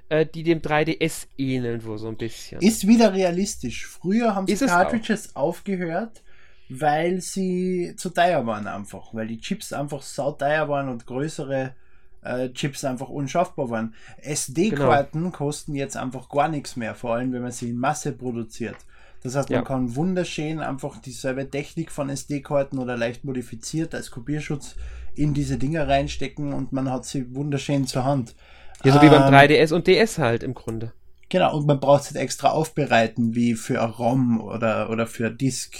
äh, 0.09 0.25
die 0.25 0.43
dem 0.43 0.61
3DS 0.61 1.27
ähneln, 1.37 1.83
wo 1.85 1.97
so 1.97 2.07
ein 2.07 2.17
bisschen. 2.17 2.61
Ist 2.61 2.87
wieder 2.87 3.13
realistisch. 3.13 3.87
Früher 3.87 4.35
haben 4.35 4.47
sie 4.47 4.65
Cartridges 4.65 5.35
aufgehört, 5.35 6.23
weil 6.69 7.21
sie 7.21 7.93
zu 7.97 8.09
teuer 8.09 8.45
waren 8.45 8.67
einfach, 8.67 9.13
weil 9.13 9.27
die 9.27 9.39
Chips 9.39 9.73
einfach 9.73 10.01
sauteuer 10.01 10.69
waren 10.69 10.89
und 10.89 11.05
größere 11.05 11.75
äh, 12.21 12.49
Chips 12.49 12.83
einfach 12.83 13.09
unschaffbar 13.09 13.69
waren. 13.69 13.93
SD-Karten 14.17 15.19
genau. 15.19 15.31
kosten 15.31 15.75
jetzt 15.75 15.97
einfach 15.97 16.29
gar 16.29 16.49
nichts 16.49 16.75
mehr, 16.75 16.95
vor 16.95 17.15
allem 17.15 17.31
wenn 17.33 17.41
man 17.41 17.51
sie 17.51 17.69
in 17.69 17.77
Masse 17.77 18.11
produziert. 18.11 18.77
Das 19.23 19.35
heißt, 19.35 19.49
man 19.49 19.59
ja. 19.59 19.65
kann 19.65 19.95
wunderschön 19.95 20.59
einfach 20.59 20.99
dieselbe 20.99 21.49
Technik 21.49 21.91
von 21.91 22.09
SD-Karten 22.09 22.77
oder 22.77 22.95
leicht 22.95 23.23
modifiziert 23.23 23.95
als 23.95 24.11
Kopierschutz 24.11 24.75
in 25.15 25.33
diese 25.33 25.57
Dinger 25.57 25.87
reinstecken 25.87 26.53
und 26.53 26.73
man 26.73 26.91
hat 26.91 27.05
sie 27.05 27.33
wunderschön 27.33 27.87
zur 27.87 28.03
Hand. 28.03 28.35
Ja, 28.83 28.93
so 28.93 29.01
wie 29.01 29.09
beim 29.09 29.33
3DS 29.33 29.71
ähm, 29.71 29.75
und 29.75 29.88
DS 29.88 30.17
halt 30.17 30.43
im 30.43 30.53
Grunde. 30.53 30.91
Genau, 31.29 31.57
und 31.57 31.65
man 31.65 31.79
braucht 31.79 32.03
es 32.03 32.07
halt 32.07 32.17
extra 32.17 32.49
aufbereiten, 32.49 33.33
wie 33.35 33.55
für 33.55 33.79
ROM 33.79 34.39
oder, 34.41 34.89
oder 34.89 35.07
für 35.07 35.31
Disk. 35.31 35.75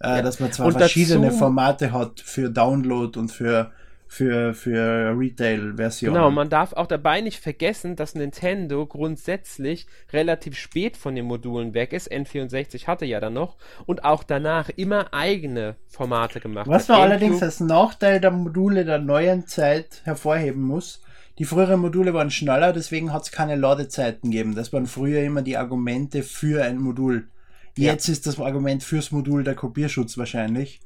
Äh, 0.00 0.08
ja. 0.08 0.22
Dass 0.22 0.40
man 0.40 0.52
zwar 0.52 0.66
und 0.66 0.72
verschiedene 0.72 1.26
dazu, 1.26 1.38
Formate 1.38 1.92
hat 1.92 2.20
für 2.20 2.50
Download 2.50 3.18
und 3.18 3.30
für 3.30 3.70
für, 4.12 4.52
für 4.52 5.18
Retail-Versionen. 5.18 6.14
Genau, 6.14 6.30
man 6.30 6.50
darf 6.50 6.74
auch 6.74 6.86
dabei 6.86 7.22
nicht 7.22 7.40
vergessen, 7.40 7.96
dass 7.96 8.14
Nintendo 8.14 8.84
grundsätzlich 8.84 9.86
relativ 10.12 10.58
spät 10.58 10.98
von 10.98 11.14
den 11.14 11.24
Modulen 11.24 11.72
weg 11.72 11.94
ist. 11.94 12.12
N64 12.12 12.86
hatte 12.86 13.06
ja 13.06 13.20
dann 13.20 13.32
noch 13.32 13.56
und 13.86 14.04
auch 14.04 14.22
danach 14.22 14.68
immer 14.68 15.14
eigene 15.14 15.76
Formate 15.88 16.40
gemacht 16.40 16.68
Was 16.68 16.88
man 16.88 17.00
allerdings 17.00 17.42
als 17.42 17.60
Nachteil 17.60 18.20
der 18.20 18.32
Module 18.32 18.84
der 18.84 18.98
neuen 18.98 19.46
Zeit 19.46 20.02
hervorheben 20.04 20.60
muss, 20.60 21.00
die 21.38 21.44
früheren 21.44 21.80
Module 21.80 22.12
waren 22.12 22.30
schneller, 22.30 22.72
deswegen 22.72 23.12
hat 23.12 23.22
es 23.22 23.32
keine 23.32 23.56
Ladezeiten 23.56 24.30
gegeben. 24.30 24.54
Das 24.54 24.72
waren 24.72 24.86
früher 24.86 25.22
immer 25.22 25.42
die 25.42 25.56
Argumente 25.56 26.22
für 26.22 26.64
ein 26.64 26.78
Modul. 26.78 27.28
Jetzt 27.76 28.06
ja. 28.06 28.12
ist 28.12 28.26
das 28.26 28.38
Argument 28.38 28.82
fürs 28.82 29.10
Modul 29.12 29.44
der 29.44 29.54
Kopierschutz 29.54 30.18
wahrscheinlich. 30.18 30.80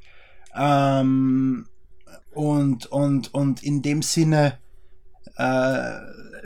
Ähm, 0.56 1.66
und, 2.32 2.86
und, 2.86 3.34
und 3.34 3.62
in 3.62 3.82
dem 3.82 4.02
Sinne 4.02 4.58
äh, 5.36 5.92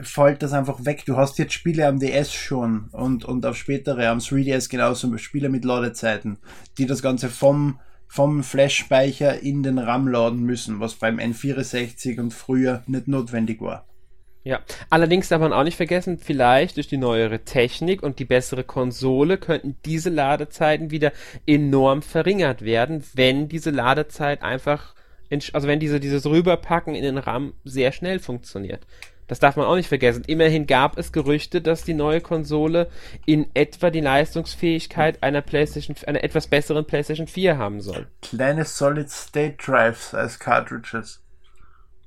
fällt 0.03 0.43
das 0.43 0.53
einfach 0.53 0.85
weg. 0.85 1.05
Du 1.05 1.17
hast 1.17 1.39
jetzt 1.39 1.53
Spiele 1.53 1.87
am 1.87 1.99
DS 1.99 2.33
schon 2.33 2.89
und, 2.93 3.25
und 3.25 3.45
auf 3.45 3.57
spätere, 3.57 4.09
am 4.09 4.19
3DS 4.19 4.71
genauso, 4.71 5.17
Spiele 5.19 5.51
mit 5.51 5.65
Ladezeiten, 5.65 6.39
die 6.79 6.87
das 6.87 7.03
Ganze 7.03 7.29
vom, 7.29 7.79
vom 8.09 8.43
Flash-Speicher 8.43 9.41
in 9.43 9.63
den 9.63 9.79
RAM 9.79 10.09
laden 10.09 10.43
müssen, 10.43 10.81
was 10.81 10.95
beim 10.95 11.19
N64 11.19 12.19
und 12.19 12.33
früher 12.33 12.83
nicht 12.87 13.09
notwendig 13.09 13.61
war. 13.61 13.87
Ja, 14.43 14.61
allerdings 14.89 15.29
darf 15.29 15.41
man 15.41 15.53
auch 15.53 15.65
nicht 15.65 15.77
vergessen, 15.77 16.19
vielleicht 16.19 16.77
durch 16.77 16.89
die 16.89 16.97
neuere 16.97 17.41
Technik 17.41 18.03
und 18.03 18.19
die 18.19 18.25
bessere 18.25 18.65
Konsole 18.65 19.37
könnten 19.37 19.77
diese 19.85 20.09
Ladezeiten 20.09 20.91
wieder 20.91 21.13
enorm 21.47 22.01
verringert 22.01 22.63
werden, 22.63 23.05
wenn 23.15 23.49
diese 23.49 23.71
Ladezeit 23.71 24.43
einfach 24.43 24.95
also 25.53 25.69
wenn 25.69 25.79
diese, 25.79 26.01
dieses 26.01 26.27
Rüberpacken 26.27 26.95
in 26.95 27.05
den 27.05 27.19
RAM 27.19 27.55
sehr 27.65 27.93
schnell 27.93 28.19
funktioniert. 28.19 28.87
Das 29.29 29.39
darf 29.39 29.55
man 29.55 29.67
auch 29.67 29.77
nicht 29.77 29.89
vergessen. 29.89 30.25
Immerhin 30.27 30.67
gab 30.67 30.99
es 30.99 31.13
Gerüchte, 31.13 31.61
dass 31.63 31.85
die 31.85 31.95
neue 31.95 32.21
Konsole 32.21 32.89
in 33.27 33.47
etwa 33.55 33.91
die 33.91 34.01
Leistungsfähigkeit 34.01 35.23
einer 35.23 35.41
PlayStation, 35.41 35.97
einer 36.09 36.25
etwas 36.25 36.49
besseren 36.49 36.85
PlayStation 36.85 37.29
4 37.29 37.57
haben 37.57 37.81
soll. 37.81 38.09
Kleine 38.23 38.65
Solid-State 38.65 39.55
Drives 39.65 40.15
als 40.15 40.41
Cartridges. 40.41 41.23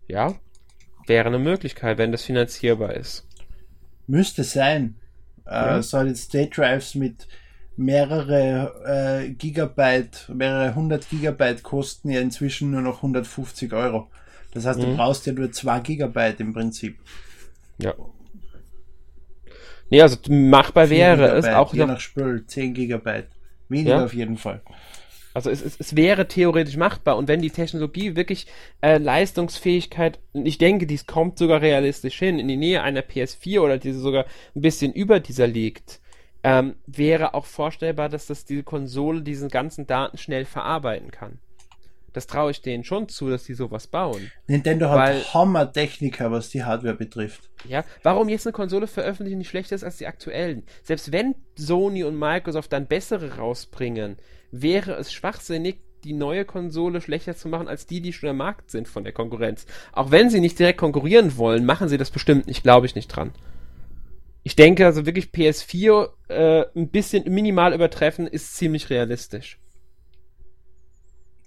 Ja, 0.05 0.35
wäre 1.07 1.27
eine 1.27 1.39
Möglichkeit, 1.39 1.97
wenn 1.97 2.11
das 2.11 2.23
finanzierbar 2.23 2.93
ist. 2.93 3.27
Müsste 4.07 4.43
sein. 4.43 4.95
Äh, 5.45 5.51
ja. 5.51 5.81
Solid-State 5.81 6.49
Drives 6.49 6.95
mit 6.95 7.27
mehrere 7.75 9.23
äh, 9.25 9.29
Gigabyte, 9.29 10.29
mehrere 10.33 10.75
hundert 10.75 11.09
Gigabyte 11.09 11.63
kosten 11.63 12.09
ja 12.09 12.21
inzwischen 12.21 12.71
nur 12.71 12.81
noch 12.81 12.97
150 12.97 13.73
Euro. 13.73 14.09
Das 14.53 14.65
heißt, 14.65 14.79
mhm. 14.79 14.83
du 14.83 14.95
brauchst 14.97 15.25
ja 15.25 15.33
nur 15.33 15.51
2 15.51 15.79
Gigabyte 15.79 16.39
im 16.39 16.53
Prinzip. 16.53 16.99
Ja. 17.79 17.93
Nee, 19.89 20.01
also 20.01 20.17
machbar 20.29 20.89
wäre 20.89 21.35
es 21.35 21.45
auch 21.45 21.73
je 21.73 21.81
noch, 21.81 21.87
nach 21.87 21.99
Spül, 21.99 22.45
10 22.45 22.73
Gigabyte. 22.73 23.29
Weniger 23.69 23.97
ja? 23.97 24.05
auf 24.05 24.13
jeden 24.13 24.37
Fall. 24.37 24.61
Also 25.33 25.49
es, 25.49 25.61
es, 25.61 25.79
es 25.79 25.95
wäre 25.95 26.27
theoretisch 26.27 26.77
machbar 26.77 27.17
und 27.17 27.27
wenn 27.27 27.41
die 27.41 27.49
Technologie 27.49 28.15
wirklich 28.15 28.47
äh, 28.81 28.97
Leistungsfähigkeit, 28.97 30.19
ich 30.33 30.57
denke, 30.57 30.85
dies 30.85 31.07
kommt 31.07 31.37
sogar 31.37 31.61
realistisch 31.61 32.19
hin, 32.19 32.39
in 32.39 32.47
die 32.47 32.57
Nähe 32.57 32.83
einer 32.83 33.01
PS4 33.01 33.61
oder 33.61 33.77
diese 33.77 33.99
sogar 33.99 34.25
ein 34.55 34.61
bisschen 34.61 34.93
über 34.93 35.19
dieser 35.19 35.47
liegt, 35.47 35.99
ähm, 36.43 36.75
wäre 36.85 37.33
auch 37.33 37.45
vorstellbar, 37.45 38.09
dass 38.09 38.27
das 38.27 38.45
diese 38.45 38.63
Konsole 38.63 39.21
diesen 39.21 39.49
ganzen 39.49 39.87
Daten 39.87 40.17
schnell 40.17 40.45
verarbeiten 40.45 41.09
kann. 41.09 41.39
Das 42.11 42.27
traue 42.27 42.51
ich 42.51 42.61
denen 42.61 42.83
schon 42.83 43.09
zu, 43.09 43.29
dass 43.29 43.43
die 43.43 43.55
sowas 43.55 43.87
bauen. 43.87 44.31
Nintendo 44.45 44.89
hat 44.89 45.33
Hammer-Techniker, 45.33 46.31
was 46.31 46.49
die 46.49 46.63
Hardware 46.63 46.93
betrifft. 46.93 47.49
Ja, 47.67 47.83
warum 48.03 48.29
jetzt 48.29 48.45
eine 48.45 48.53
Konsole 48.53 48.85
veröffentlichen, 48.85 49.39
die 49.39 49.45
schlechter 49.45 49.73
ist 49.73 49.83
als 49.83 49.97
die 49.97 50.05
aktuellen? 50.05 50.63
Selbst 50.83 51.11
wenn 51.11 51.33
Sony 51.55 52.03
und 52.03 52.17
Microsoft 52.17 52.71
dann 52.71 52.85
bessere 52.85 53.37
rausbringen, 53.37 54.17
wäre 54.53 54.93
es 54.93 55.11
schwachsinnig, 55.11 55.81
die 56.03 56.13
neue 56.13 56.45
Konsole 56.45 57.01
schlechter 57.01 57.35
zu 57.35 57.47
machen 57.47 57.67
als 57.67 57.85
die, 57.85 58.01
die 58.01 58.13
schon 58.13 58.29
am 58.29 58.37
Markt 58.37 58.71
sind 58.71 58.87
von 58.87 59.03
der 59.03 59.13
Konkurrenz. 59.13 59.65
Auch 59.91 60.11
wenn 60.11 60.29
sie 60.29 60.39
nicht 60.39 60.59
direkt 60.59 60.79
konkurrieren 60.79 61.37
wollen, 61.37 61.65
machen 61.65 61.89
sie 61.89 61.97
das 61.97 62.11
bestimmt 62.11 62.47
nicht, 62.47 62.63
glaube 62.63 62.85
ich 62.85 62.95
nicht 62.95 63.07
dran 63.07 63.33
ich 64.43 64.55
denke 64.55 64.85
also 64.85 65.05
wirklich 65.05 65.27
PS4 65.27 66.09
äh, 66.27 66.65
ein 66.75 66.89
bisschen 66.89 67.33
minimal 67.33 67.73
übertreffen 67.73 68.27
ist 68.27 68.55
ziemlich 68.55 68.89
realistisch. 68.89 69.57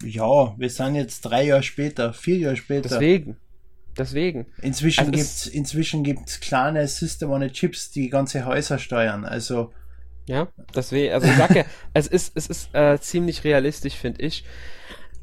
Ja, 0.02 0.54
wir 0.58 0.70
sind 0.70 0.94
jetzt 0.94 1.22
drei 1.22 1.44
Jahre 1.44 1.62
später, 1.62 2.12
vier 2.12 2.38
Jahre 2.38 2.56
später. 2.56 2.88
Deswegen. 2.88 3.36
Deswegen. 3.96 4.46
Inzwischen 4.60 5.00
also 5.00 5.12
gibt's, 5.12 5.46
inzwischen 5.46 6.04
gibt's 6.04 6.40
kleine 6.40 6.86
System 6.86 7.30
on 7.30 7.50
Chips, 7.50 7.90
die 7.90 8.08
ganze 8.08 8.44
Häuser 8.44 8.78
steuern. 8.78 9.24
Also. 9.24 9.72
Ja, 10.26 10.48
deswegen, 10.74 11.12
also 11.14 11.26
ich 11.26 11.36
sag 11.36 11.54
ja, 11.54 11.64
es 11.94 12.06
ist, 12.06 12.36
es 12.36 12.48
ist 12.48 12.74
äh, 12.74 12.98
ziemlich 13.00 13.44
realistisch, 13.44 13.94
finde 13.94 14.22
ich. 14.22 14.44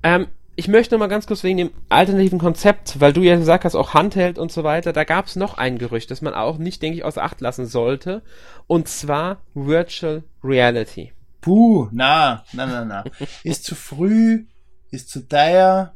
Ähm, 0.01 0.27
ich 0.55 0.67
möchte 0.67 0.93
noch 0.93 0.99
mal 0.99 1.07
ganz 1.07 1.25
kurz 1.25 1.43
wegen 1.43 1.57
dem 1.57 1.71
alternativen 1.89 2.39
Konzept, 2.39 2.99
weil 2.99 3.11
du 3.11 3.21
ja 3.21 3.35
gesagt 3.35 3.65
hast, 3.65 3.75
auch 3.75 3.93
Handheld 3.93 4.37
und 4.37 4.51
so 4.51 4.63
weiter, 4.63 4.93
da 4.93 5.03
gab 5.03 5.25
es 5.25 5.35
noch 5.35 5.57
ein 5.57 5.77
Gerücht, 5.77 6.11
das 6.11 6.21
man 6.21 6.33
auch 6.33 6.57
nicht, 6.57 6.81
denke 6.81 6.97
ich, 6.97 7.03
außer 7.03 7.23
Acht 7.23 7.41
lassen 7.41 7.65
sollte, 7.65 8.21
und 8.67 8.87
zwar 8.87 9.41
Virtual 9.55 10.23
Reality. 10.43 11.13
Puh, 11.41 11.89
na, 11.91 12.45
na, 12.53 12.65
na, 12.65 12.85
na. 12.85 13.03
ist 13.43 13.65
zu 13.65 13.75
früh, 13.75 14.45
ist 14.91 15.09
zu 15.09 15.27
teuer. 15.27 15.93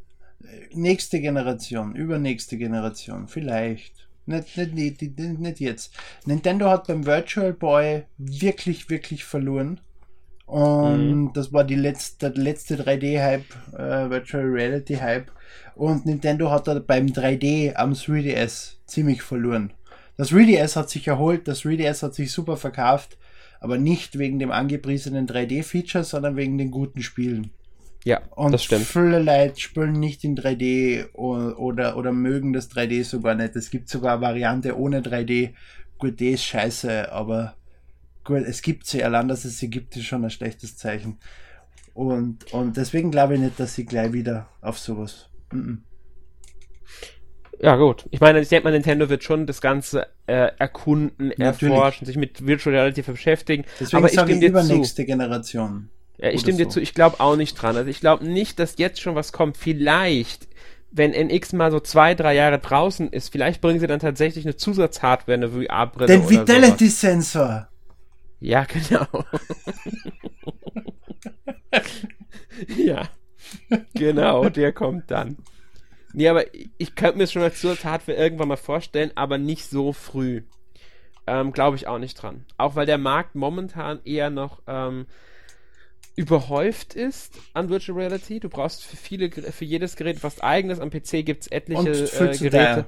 Nächste 0.72 1.20
Generation, 1.20 1.96
übernächste 1.96 2.58
Generation, 2.58 3.28
vielleicht. 3.28 4.07
Nicht, 4.28 4.58
nicht, 4.58 5.02
nicht, 5.02 5.20
nicht 5.20 5.60
jetzt. 5.60 5.94
Nintendo 6.26 6.70
hat 6.70 6.88
beim 6.88 7.06
Virtual 7.06 7.54
Boy 7.54 8.04
wirklich, 8.18 8.90
wirklich 8.90 9.24
verloren. 9.24 9.80
Und 10.46 11.12
mhm. 11.12 11.34
das 11.34 11.52
war 11.52 11.64
die 11.64 11.76
letzte, 11.76 12.32
der 12.32 12.44
letzte 12.44 12.76
3D-Hype, 12.76 13.74
äh, 13.74 14.10
Virtual 14.10 14.46
Reality-Hype. 14.46 15.32
Und 15.76 16.06
Nintendo 16.06 16.52
hat 16.52 16.68
da 16.68 16.80
beim 16.80 17.08
3D 17.08 17.76
am 17.76 17.94
3DS 17.94 18.76
ziemlich 18.86 19.22
verloren. 19.22 19.72
Das 20.18 20.32
3DS 20.32 20.76
hat 20.76 20.90
sich 20.90 21.08
erholt, 21.08 21.48
das 21.48 21.64
3DS 21.64 22.02
hat 22.02 22.16
sich 22.16 22.32
super 22.32 22.58
verkauft, 22.58 23.18
aber 23.60 23.78
nicht 23.78 24.18
wegen 24.18 24.40
dem 24.40 24.52
angepriesenen 24.52 25.28
3D-Feature, 25.28 26.04
sondern 26.04 26.36
wegen 26.36 26.58
den 26.58 26.72
guten 26.72 27.02
Spielen. 27.02 27.52
Ja, 28.04 28.22
und 28.36 28.52
das 28.52 28.64
stimmt. 28.64 28.86
Viele 28.86 29.20
Leute 29.20 29.60
spielen 29.60 29.94
nicht 29.94 30.24
in 30.24 30.38
3D 30.38 31.12
oder, 31.14 31.60
oder, 31.60 31.98
oder 31.98 32.12
mögen 32.12 32.54
das 32.54 32.72
3D 32.72 33.04
sogar 33.04 33.36
nicht. 33.36 33.56
Es 33.56 33.70
gibt 33.70 33.90
sogar 33.90 34.22
Variante 34.22 34.78
ohne 34.78 35.02
3D. 35.02 35.54
Gut, 35.98 36.20
die 36.20 36.30
ist 36.30 36.46
scheiße, 36.46 37.12
aber 37.12 37.56
gut, 38.24 38.44
es 38.46 38.62
gibt 38.62 38.86
sie, 38.86 39.04
allein 39.04 39.28
dass 39.28 39.46
es 39.46 39.58
sie 39.58 39.70
gibt, 39.70 39.96
ist 39.98 40.06
schon 40.06 40.24
ein 40.24 40.30
schlechtes 40.30 40.78
Zeichen. 40.78 41.18
Und, 41.94 42.54
und 42.54 42.78
deswegen 42.78 43.10
glaube 43.12 43.34
ich 43.34 43.40
nicht, 43.40 43.60
dass 43.60 43.74
sie 43.74 43.86
gleich 43.86 44.14
wieder 44.14 44.48
auf 44.62 44.78
sowas. 44.78 45.30
Mm 45.52 45.58
-mm. 45.58 45.78
Ja, 47.60 47.76
gut. 47.76 48.06
Ich 48.12 48.20
meine, 48.20 48.40
ich 48.40 48.50
denke 48.50 48.66
mal, 48.66 48.72
Nintendo 48.72 49.10
wird 49.10 49.24
schon 49.24 49.48
das 49.48 49.62
Ganze 49.62 50.08
äh, 50.28 50.52
erkunden, 50.60 51.34
Natürlich. 51.38 51.74
erforschen, 51.74 52.06
sich 52.06 52.16
mit 52.16 52.46
Virtual 52.46 52.76
Reality 52.76 53.02
beschäftigen. 53.02 53.66
Deswegen 53.80 53.98
aber 53.98 54.08
ich 54.08 54.20
stimme 54.20 54.40
dir 54.40 54.50
übernächste 54.50 55.02
zu. 55.02 55.06
Generation. 55.06 55.90
Ja, 56.18 56.30
ich 56.30 56.42
stimme 56.42 56.58
so. 56.58 56.64
dir 56.64 56.70
zu. 56.70 56.82
Ich 56.82 56.94
glaube 56.94 57.20
auch 57.20 57.36
nicht 57.36 57.56
dran. 57.56 57.76
Also 57.76 57.90
ich 57.90 58.00
glaube 58.00 58.26
nicht, 58.26 58.60
dass 58.60 58.78
jetzt 58.78 59.02
schon 59.02 59.16
was 59.16 59.32
kommt. 59.32 59.58
Vielleicht, 59.58 60.48
wenn 60.92 61.14
NX 61.14 61.54
mal 61.54 61.72
so 61.72 61.80
zwei, 61.80 62.16
drei 62.16 62.34
Jahre 62.34 62.60
draußen 62.60 63.12
ist, 63.12 63.32
vielleicht 63.32 63.62
bringen 63.62 63.80
sie 63.80 63.88
dann 63.88 64.00
tatsächlich 64.00 64.46
eine 64.46 64.56
Zusatzhardware, 64.56 65.36
eine 65.36 65.50
VR-Brille. 65.50 66.08
Den 66.08 66.24
Fidelity-Sensor. 66.24 67.68
Ja, 68.40 68.66
genau. 68.66 69.08
ja, 72.78 73.10
genau, 73.94 74.50
der 74.50 74.74
kommt 74.74 75.10
dann. 75.10 75.38
Nee, 76.14 76.30
aber 76.30 76.46
ich 76.78 76.96
könnte 76.96 77.18
mir 77.18 77.28
schon 77.28 77.44
als 77.44 77.64
Hardware 77.64 78.18
irgendwann 78.18 78.48
mal 78.48 78.58
vorstellen, 78.58 79.12
aber 79.16 79.38
nicht 79.38 79.70
so 79.70 79.94
früh. 79.94 80.42
Ähm, 81.28 81.52
Glaube 81.52 81.76
ich 81.76 81.88
auch 81.88 82.00
nicht 82.00 82.16
dran. 82.22 82.46
Auch 82.58 82.76
weil 82.76 82.86
der 82.86 82.98
Markt 82.98 83.36
momentan 83.36 84.00
eher 84.06 84.30
noch 84.30 84.62
ähm, 84.66 85.06
überhäuft 86.18 86.96
ist 86.96 87.34
an 87.54 87.70
Virtual 87.70 87.98
Reality. 87.98 88.42
Du 88.42 88.50
brauchst 88.50 88.84
für 88.84 88.98
viele, 88.98 89.32
für 89.32 89.64
jedes 89.64 89.96
Gerät 89.96 90.24
was 90.24 90.42
eigenes. 90.42 90.82
Am 90.82 90.90
PC 90.90 91.26
gibt 91.26 91.44
es 91.44 91.48
etliche 91.48 91.92
äh, 91.92 92.38
Geräte 92.38 92.86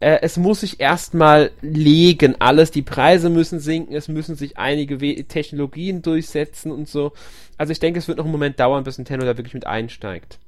äh, 0.00 0.20
es 0.22 0.36
muss 0.36 0.60
sich 0.60 0.80
erstmal 0.80 1.50
legen, 1.60 2.36
alles. 2.38 2.70
Die 2.70 2.82
Preise 2.82 3.30
müssen 3.30 3.58
sinken, 3.58 3.94
es 3.94 4.08
müssen 4.08 4.36
sich 4.36 4.56
einige 4.56 5.00
We 5.00 5.24
Technologien 5.24 6.02
durchsetzen 6.02 6.70
und 6.70 6.88
so. 6.88 7.12
Also 7.56 7.72
ich 7.72 7.80
denke, 7.80 7.98
es 7.98 8.08
wird 8.08 8.18
noch 8.18 8.24
einen 8.24 8.32
Moment 8.32 8.60
dauern, 8.60 8.84
bis 8.84 8.98
Nintendo 8.98 9.26
da 9.26 9.36
wirklich 9.36 9.54
mit 9.54 9.66
einsteigt. 9.66 10.38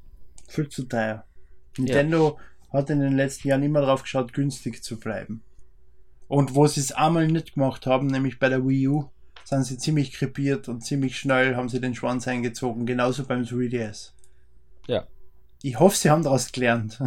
Viel 0.48 0.68
zu 0.68 0.84
teuer. 0.84 1.24
Nintendo 1.76 2.38
ja. 2.38 2.78
hat 2.78 2.90
in 2.90 3.00
den 3.00 3.16
letzten 3.16 3.48
Jahren 3.48 3.62
immer 3.62 3.80
darauf 3.80 4.02
geschaut, 4.02 4.32
günstig 4.32 4.82
zu 4.82 4.98
bleiben. 4.98 5.42
Und 6.28 6.54
wo 6.54 6.66
sie 6.68 6.80
es 6.80 6.92
einmal 6.92 7.26
nicht 7.26 7.54
gemacht 7.54 7.86
haben, 7.86 8.06
nämlich 8.06 8.38
bei 8.38 8.48
der 8.48 8.64
Wii 8.64 8.88
U, 8.88 9.10
sind 9.50 9.64
sie 9.64 9.78
ziemlich 9.78 10.12
krepiert 10.12 10.68
und 10.68 10.82
ziemlich 10.82 11.18
schnell 11.18 11.56
haben 11.56 11.68
sie 11.68 11.80
den 11.80 11.94
Schwanz 11.94 12.26
eingezogen, 12.28 12.86
genauso 12.86 13.24
beim 13.24 13.42
3DS. 13.42 14.12
Ja. 14.86 15.06
Ich 15.62 15.78
hoffe, 15.78 15.96
sie 15.96 16.08
haben 16.08 16.22
daraus 16.22 16.52
gelernt. 16.52 17.00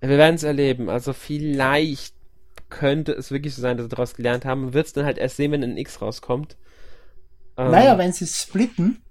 Wir 0.00 0.08
werden 0.10 0.36
es 0.36 0.44
erleben. 0.44 0.88
Also 0.88 1.12
vielleicht 1.12 2.14
könnte 2.70 3.12
es 3.12 3.30
wirklich 3.30 3.54
so 3.54 3.62
sein, 3.62 3.76
dass 3.76 3.84
sie 3.84 3.90
daraus 3.90 4.14
gelernt 4.14 4.44
haben. 4.44 4.72
Wird 4.72 4.86
es 4.86 4.92
dann 4.92 5.04
halt 5.04 5.18
erst 5.18 5.36
sehen, 5.36 5.52
wenn 5.52 5.62
ein 5.62 5.76
X 5.76 6.00
rauskommt. 6.00 6.56
Ähm, 7.56 7.70
naja, 7.70 7.98
wenn 7.98 8.12
sie 8.12 8.26
splitten, 8.26 9.02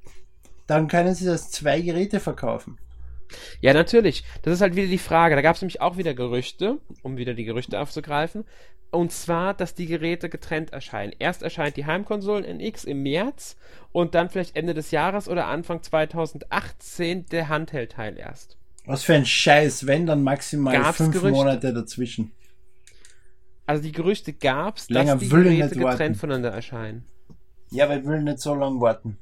dann 0.65 0.87
können 0.87 1.13
sie 1.13 1.25
das 1.25 1.51
zwei 1.51 1.81
Geräte 1.81 2.19
verkaufen. 2.19 2.77
Ja, 3.61 3.73
natürlich. 3.73 4.23
Das 4.41 4.53
ist 4.53 4.61
halt 4.61 4.75
wieder 4.75 4.87
die 4.87 4.97
Frage. 4.97 5.35
Da 5.35 5.41
gab 5.41 5.55
es 5.55 5.61
nämlich 5.61 5.81
auch 5.81 5.97
wieder 5.97 6.13
Gerüchte, 6.13 6.79
um 7.03 7.17
wieder 7.17 7.33
die 7.33 7.45
Gerüchte 7.45 7.79
aufzugreifen. 7.79 8.45
Und 8.89 9.11
zwar, 9.11 9.53
dass 9.53 9.75
die 9.75 9.85
Geräte 9.85 10.29
getrennt 10.29 10.71
erscheinen. 10.71 11.13
Erst 11.19 11.43
erscheint 11.43 11.75
die 11.75 11.85
Heimkonsolen 11.85 12.45
NX 12.45 12.85
im 12.85 13.03
März 13.03 13.57
und 13.91 14.15
dann 14.15 14.29
vielleicht 14.29 14.55
Ende 14.55 14.73
des 14.73 14.91
Jahres 14.91 15.27
oder 15.27 15.47
Anfang 15.47 15.83
2018 15.83 17.25
der 17.25 17.49
Handheld-Teil 17.49 18.17
erst. 18.17 18.57
Was 18.85 19.03
für 19.03 19.15
ein 19.15 19.25
Scheiß, 19.25 19.85
wenn 19.85 20.05
dann 20.05 20.23
maximal 20.23 20.73
Gab's 20.73 20.97
fünf 20.97 21.11
Gerüchte? 21.11 21.37
Monate 21.37 21.73
dazwischen. 21.73 22.31
Also 23.65 23.83
die 23.83 23.91
Gerüchte 23.91 24.31
gab 24.31 24.77
es, 24.77 24.87
dass 24.87 25.19
die 25.19 25.27
Geräte 25.27 25.75
getrennt 25.75 25.83
warten. 25.83 26.15
voneinander 26.15 26.51
erscheinen. 26.51 27.05
Ja, 27.69 27.89
weil 27.89 27.99
ich 27.99 28.05
will 28.05 28.23
nicht 28.23 28.39
so 28.39 28.55
lange 28.55 28.79
warten. 28.79 29.17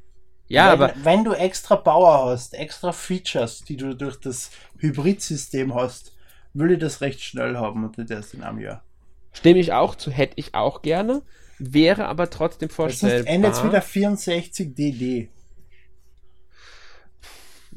Ja, 0.47 0.65
wenn, 0.65 0.81
aber. 0.81 0.93
Wenn 1.03 1.23
du 1.23 1.34
extra 1.34 1.75
Power 1.75 2.25
hast, 2.25 2.53
extra 2.53 2.91
Features, 2.91 3.63
die 3.63 3.77
du 3.77 3.95
durch 3.95 4.19
das 4.19 4.51
Hybrid-System 4.79 5.73
hast, 5.73 6.13
ich 6.73 6.79
das 6.79 7.01
recht 7.01 7.21
schnell 7.21 7.58
haben 7.58 7.84
und 7.84 7.97
nicht 7.97 8.12
erst 8.12 8.34
in 8.34 8.43
einem 8.43 8.60
Jahr. 8.60 8.84
Stimme 9.34 9.60
ich 9.60 9.73
auch 9.73 9.95
zu, 9.95 10.12
hätte 10.12 10.34
ich 10.38 10.55
auch 10.55 10.81
gerne, 10.81 11.21
wäre 11.60 12.08
aber 12.08 12.29
trotzdem 12.29 12.69
vorstellbar. 12.69 13.19
Das 13.19 13.27
endet 13.27 13.63
wieder 13.63 13.81
64 13.81 14.73
DD. 14.73 15.29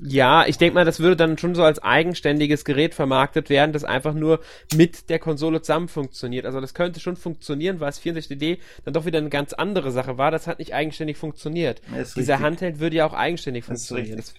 Ja, 0.00 0.46
ich 0.46 0.58
denke 0.58 0.74
mal, 0.74 0.84
das 0.84 1.00
würde 1.00 1.16
dann 1.16 1.38
schon 1.38 1.54
so 1.54 1.64
als 1.64 1.80
eigenständiges 1.80 2.64
Gerät 2.64 2.94
vermarktet 2.94 3.50
werden, 3.50 3.72
das 3.72 3.82
einfach 3.82 4.14
nur 4.14 4.40
mit 4.74 5.10
der 5.10 5.18
Konsole 5.18 5.60
zusammen 5.60 5.88
funktioniert. 5.88 6.46
Also 6.46 6.60
das 6.60 6.72
könnte 6.72 7.00
schon 7.00 7.16
funktionieren, 7.16 7.80
weil 7.80 7.88
es 7.88 8.00
64D 8.00 8.58
dann 8.84 8.94
doch 8.94 9.06
wieder 9.06 9.18
eine 9.18 9.28
ganz 9.28 9.52
andere 9.52 9.90
Sache 9.90 10.16
war. 10.16 10.30
Das 10.30 10.46
hat 10.46 10.60
nicht 10.60 10.72
eigenständig 10.72 11.16
funktioniert. 11.16 11.82
Dieser 11.90 12.14
richtig. 12.16 12.38
Handheld 12.38 12.78
würde 12.78 12.96
ja 12.96 13.06
auch 13.06 13.14
eigenständig 13.14 13.64
funktionieren. 13.64 14.16
Das 14.16 14.34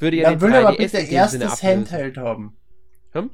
würde 0.00 0.16
ja 0.16 0.30
dann 0.30 0.40
will 0.40 0.54
aber 0.54 0.76
bitte 0.76 0.98
erst 0.98 1.40
das 1.40 1.62
Handheld 1.62 2.16
haben. 2.16 2.56
Hm? 3.12 3.30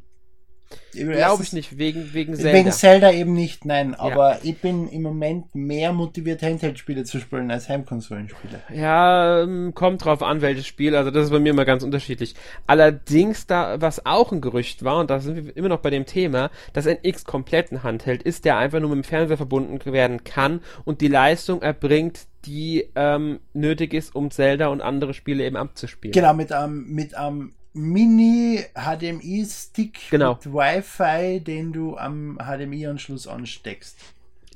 Glaube 0.93 1.43
ich 1.43 1.53
nicht, 1.53 1.79
wegen, 1.79 2.13
wegen 2.15 2.35
Zelda. 2.35 2.53
Wegen 2.53 2.73
Zelda 2.73 3.13
eben 3.13 3.33
nicht, 3.33 3.65
nein. 3.65 3.95
Aber 3.95 4.35
ja. 4.35 4.39
ich 4.43 4.59
bin 4.59 4.89
im 4.89 5.03
Moment 5.03 5.55
mehr 5.55 5.93
motiviert, 5.93 6.43
Handheld-Spiele 6.43 7.05
zu 7.05 7.21
spielen 7.21 7.51
als 7.51 7.69
Heimkonsolenspiele. 7.69 8.61
Ja, 8.75 9.43
ähm, 9.43 9.73
kommt 9.75 10.05
drauf 10.05 10.23
an, 10.23 10.41
welches 10.41 10.67
Spiel. 10.67 10.97
Also 10.97 11.11
das 11.11 11.27
ist 11.27 11.31
bei 11.31 11.39
mir 11.39 11.51
immer 11.51 11.65
ganz 11.65 11.83
unterschiedlich. 11.83 12.35
Allerdings, 12.67 13.47
da, 13.47 13.81
was 13.81 14.05
auch 14.05 14.33
ein 14.33 14.41
Gerücht 14.41 14.85
war, 14.85 14.99
und 14.99 15.11
da 15.11 15.21
sind 15.21 15.37
wir 15.37 15.57
immer 15.57 15.69
noch 15.69 15.81
bei 15.81 15.91
dem 15.91 16.07
Thema, 16.07 16.51
dass 16.73 16.87
ein 16.87 16.99
X 17.03 17.25
komplett 17.25 17.71
ein 17.73 17.83
Handheld 17.83 18.23
ist, 18.23 18.45
der 18.45 18.59
einfach 18.59 18.81
nur 18.81 18.91
mit 18.91 19.05
dem 19.05 19.05
Fernseher 19.05 19.37
verbunden 19.37 19.81
werden 19.93 20.25
kann 20.25 20.61
und 20.85 21.01
die 21.01 21.09
Leistung 21.09 21.63
erbringt, 21.63 22.27
die 22.47 22.89
ähm, 22.95 23.41
nötig 23.53 23.95
ist, 23.95 24.15
um 24.15 24.31
Zelda 24.31 24.69
und 24.69 24.81
andere 24.81 25.15
Spiele 25.15 25.45
eben 25.45 25.57
abzuspielen. 25.57 26.13
Genau, 26.13 26.35
mit 26.35 26.53
einem, 26.53 26.87
mit 26.89 27.15
einem 27.15 27.53
Mini-HDMI-Stick 27.73 30.11
genau. 30.11 30.35
mit 30.35 30.53
Wi-Fi, 30.53 31.41
den 31.41 31.73
du 31.73 31.97
am 31.97 32.37
HDMI-Anschluss 32.39 33.29
ansteckst. 33.29 33.97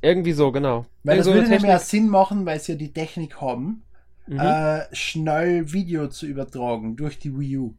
Irgendwie 0.02 0.32
so, 0.32 0.52
genau. 0.52 0.84
Weil 1.02 1.16
das 1.18 1.26
so 1.26 1.34
würde 1.34 1.48
nämlich 1.48 1.78
Sinn 1.78 2.08
machen, 2.08 2.44
weil 2.44 2.60
sie 2.60 2.72
ja 2.72 2.78
die 2.78 2.92
Technik 2.92 3.40
haben, 3.40 3.82
mhm. 4.26 4.38
äh, 4.38 4.82
schnell 4.92 5.72
Video 5.72 6.08
zu 6.08 6.26
übertragen 6.26 6.96
durch 6.96 7.18
die 7.18 7.38
Wii 7.38 7.58
U. 7.58 7.74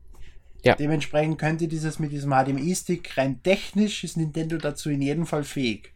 Ja. 0.63 0.75
Dementsprechend 0.75 1.37
könnte 1.37 1.67
dieses 1.67 1.99
mit 1.99 2.11
diesem 2.11 2.31
HDMI-Stick 2.31 3.17
rein 3.17 3.43
technisch 3.43 4.03
ist 4.03 4.17
Nintendo 4.17 4.57
dazu 4.57 4.89
in 4.89 5.01
jedem 5.01 5.27
Fall 5.27 5.43
fähig. 5.43 5.91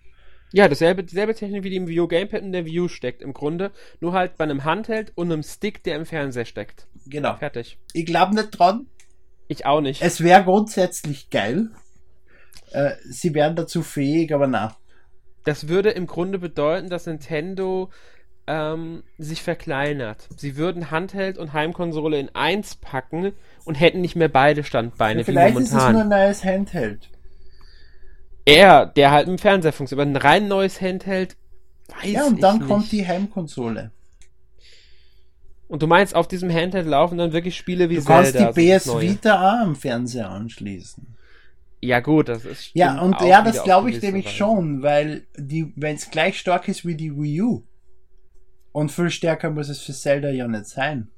Ja, 0.52 0.68
dasselbe, 0.68 1.04
dieselbe 1.04 1.34
Technik 1.34 1.64
wie 1.64 1.70
die 1.70 1.78
im 1.78 1.88
Wii 1.88 2.00
U 2.02 2.08
Gamepad 2.08 2.42
in 2.42 2.52
der 2.52 2.66
Wii 2.66 2.82
U 2.82 2.88
steckt 2.88 3.22
im 3.22 3.34
Grunde, 3.34 3.72
nur 4.00 4.14
halt 4.14 4.38
bei 4.38 4.44
einem 4.44 4.66
Handheld 4.66 5.12
und 5.16 5.32
einem 5.32 5.44
Stick, 5.44 5.84
der 5.84 5.96
im 5.96 6.06
Fernseher 6.06 6.46
steckt. 6.46 6.88
Genau. 7.08 7.36
Fertig. 7.38 7.78
Ich 7.94 8.06
glaube 8.06 8.36
nicht 8.36 8.52
dran, 8.52 8.88
ich 9.50 9.66
auch 9.66 9.82
nicht. 9.82 10.02
Es 10.02 10.22
wäre 10.24 10.44
grundsätzlich 10.46 11.30
geil. 11.30 11.70
Äh, 12.72 12.92
sie 13.04 13.34
wären 13.34 13.56
dazu 13.56 13.82
fähig, 13.82 14.34
aber 14.34 14.48
na. 14.48 14.76
Das 15.44 15.68
würde 15.68 15.90
im 15.90 16.06
Grunde 16.08 16.38
bedeuten, 16.40 16.90
dass 16.90 17.08
Nintendo 17.08 17.90
ähm, 18.46 19.04
sich 19.18 19.42
verkleinert. 19.42 20.28
Sie 20.38 20.56
würden 20.56 20.92
Handheld 20.92 21.38
und 21.38 21.54
Heimkonsole 21.54 22.20
in 22.20 22.34
eins 22.36 22.76
packen 22.76 23.34
und 23.66 23.76
hätten 23.76 24.02
nicht 24.02 24.16
mehr 24.16 24.30
beide 24.30 24.64
Standbeine. 24.64 25.22
Ja, 25.22 25.26
vielleicht 25.26 25.58
ist 25.58 25.74
es 25.74 25.90
nur 25.90 26.02
ein 26.02 26.10
neues 26.10 26.44
Handheld. 26.44 27.10
Er, 28.46 28.86
der 28.86 29.12
halt 29.12 29.28
im 29.28 29.38
Fernseher 29.38 29.74
funktioniert. 29.74 30.08
Aber 30.08 30.18
ein 30.18 30.22
rein 30.22 30.48
neues 30.48 30.82
Handheld, 30.82 31.38
weiß 31.88 32.06
ich 32.06 32.14
Ja, 32.14 32.26
und 32.26 32.42
dann 32.42 32.58
nicht. 32.60 32.68
kommt 32.68 32.92
die 32.92 33.08
Heimkonsole. 33.08 33.92
Und 35.70 35.84
du 35.84 35.88
meinst, 35.88 36.16
auf 36.16 36.28
diesem 36.28 36.52
Handheld 36.52 36.88
laufen 36.88 37.20
dann 37.20 37.32
wirklich 37.32 37.56
Spiele 37.56 37.90
wie 37.92 37.98
du 37.98 38.02
Zelda? 38.02 38.32
Du 38.32 38.38
kannst 38.46 38.58
die 38.58 38.78
PS 38.78 39.00
Vita 39.00 39.36
auch 39.36 39.68
am 39.68 39.76
Fernseher 39.76 40.30
anschließen. 40.30 41.16
Ja 41.82 42.00
gut, 42.02 42.28
das 42.28 42.44
ist 42.44 42.72
Ja, 42.74 43.00
und 43.00 43.22
ja, 43.22 43.42
das 43.42 43.64
glaube 43.64 43.92
ich 43.92 44.02
nämlich 44.02 44.36
schon, 44.36 44.82
weil 44.82 45.28
die, 45.38 45.72
wenn 45.76 45.96
es 45.96 46.10
gleich 46.10 46.40
stark 46.40 46.68
ist 46.68 46.86
wie 46.86 46.96
die 46.96 47.16
Wii 47.16 47.42
U 47.44 47.64
und 48.72 48.92
viel 48.92 49.12
stärker 49.12 49.52
muss 49.52 49.70
es 49.70 49.80
für 49.80 49.94
Zelda 49.94 50.30
ja 50.32 50.48
nicht 50.48 50.66
sein. 50.66 51.10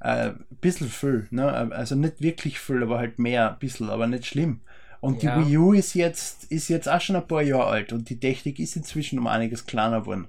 Äh, 0.00 0.30
bisschen 0.60 0.88
viel, 0.88 1.26
ne? 1.30 1.50
Also 1.72 1.96
nicht 1.96 2.20
wirklich 2.20 2.60
viel, 2.60 2.82
aber 2.82 2.98
halt 2.98 3.18
mehr, 3.18 3.52
ein 3.52 3.58
bisschen, 3.58 3.90
aber 3.90 4.06
nicht 4.06 4.26
schlimm. 4.26 4.60
Und 5.00 5.22
ja. 5.22 5.38
die 5.38 5.48
Wii 5.48 5.58
U 5.58 5.72
ist 5.72 5.94
jetzt, 5.94 6.44
ist 6.44 6.68
jetzt 6.68 6.88
auch 6.88 7.00
schon 7.00 7.16
ein 7.16 7.26
paar 7.26 7.42
Jahre 7.42 7.66
alt 7.66 7.92
und 7.92 8.08
die 8.08 8.20
Technik 8.20 8.60
ist 8.60 8.76
inzwischen 8.76 9.18
um 9.18 9.26
einiges 9.26 9.66
kleiner 9.66 10.02
geworden. 10.02 10.28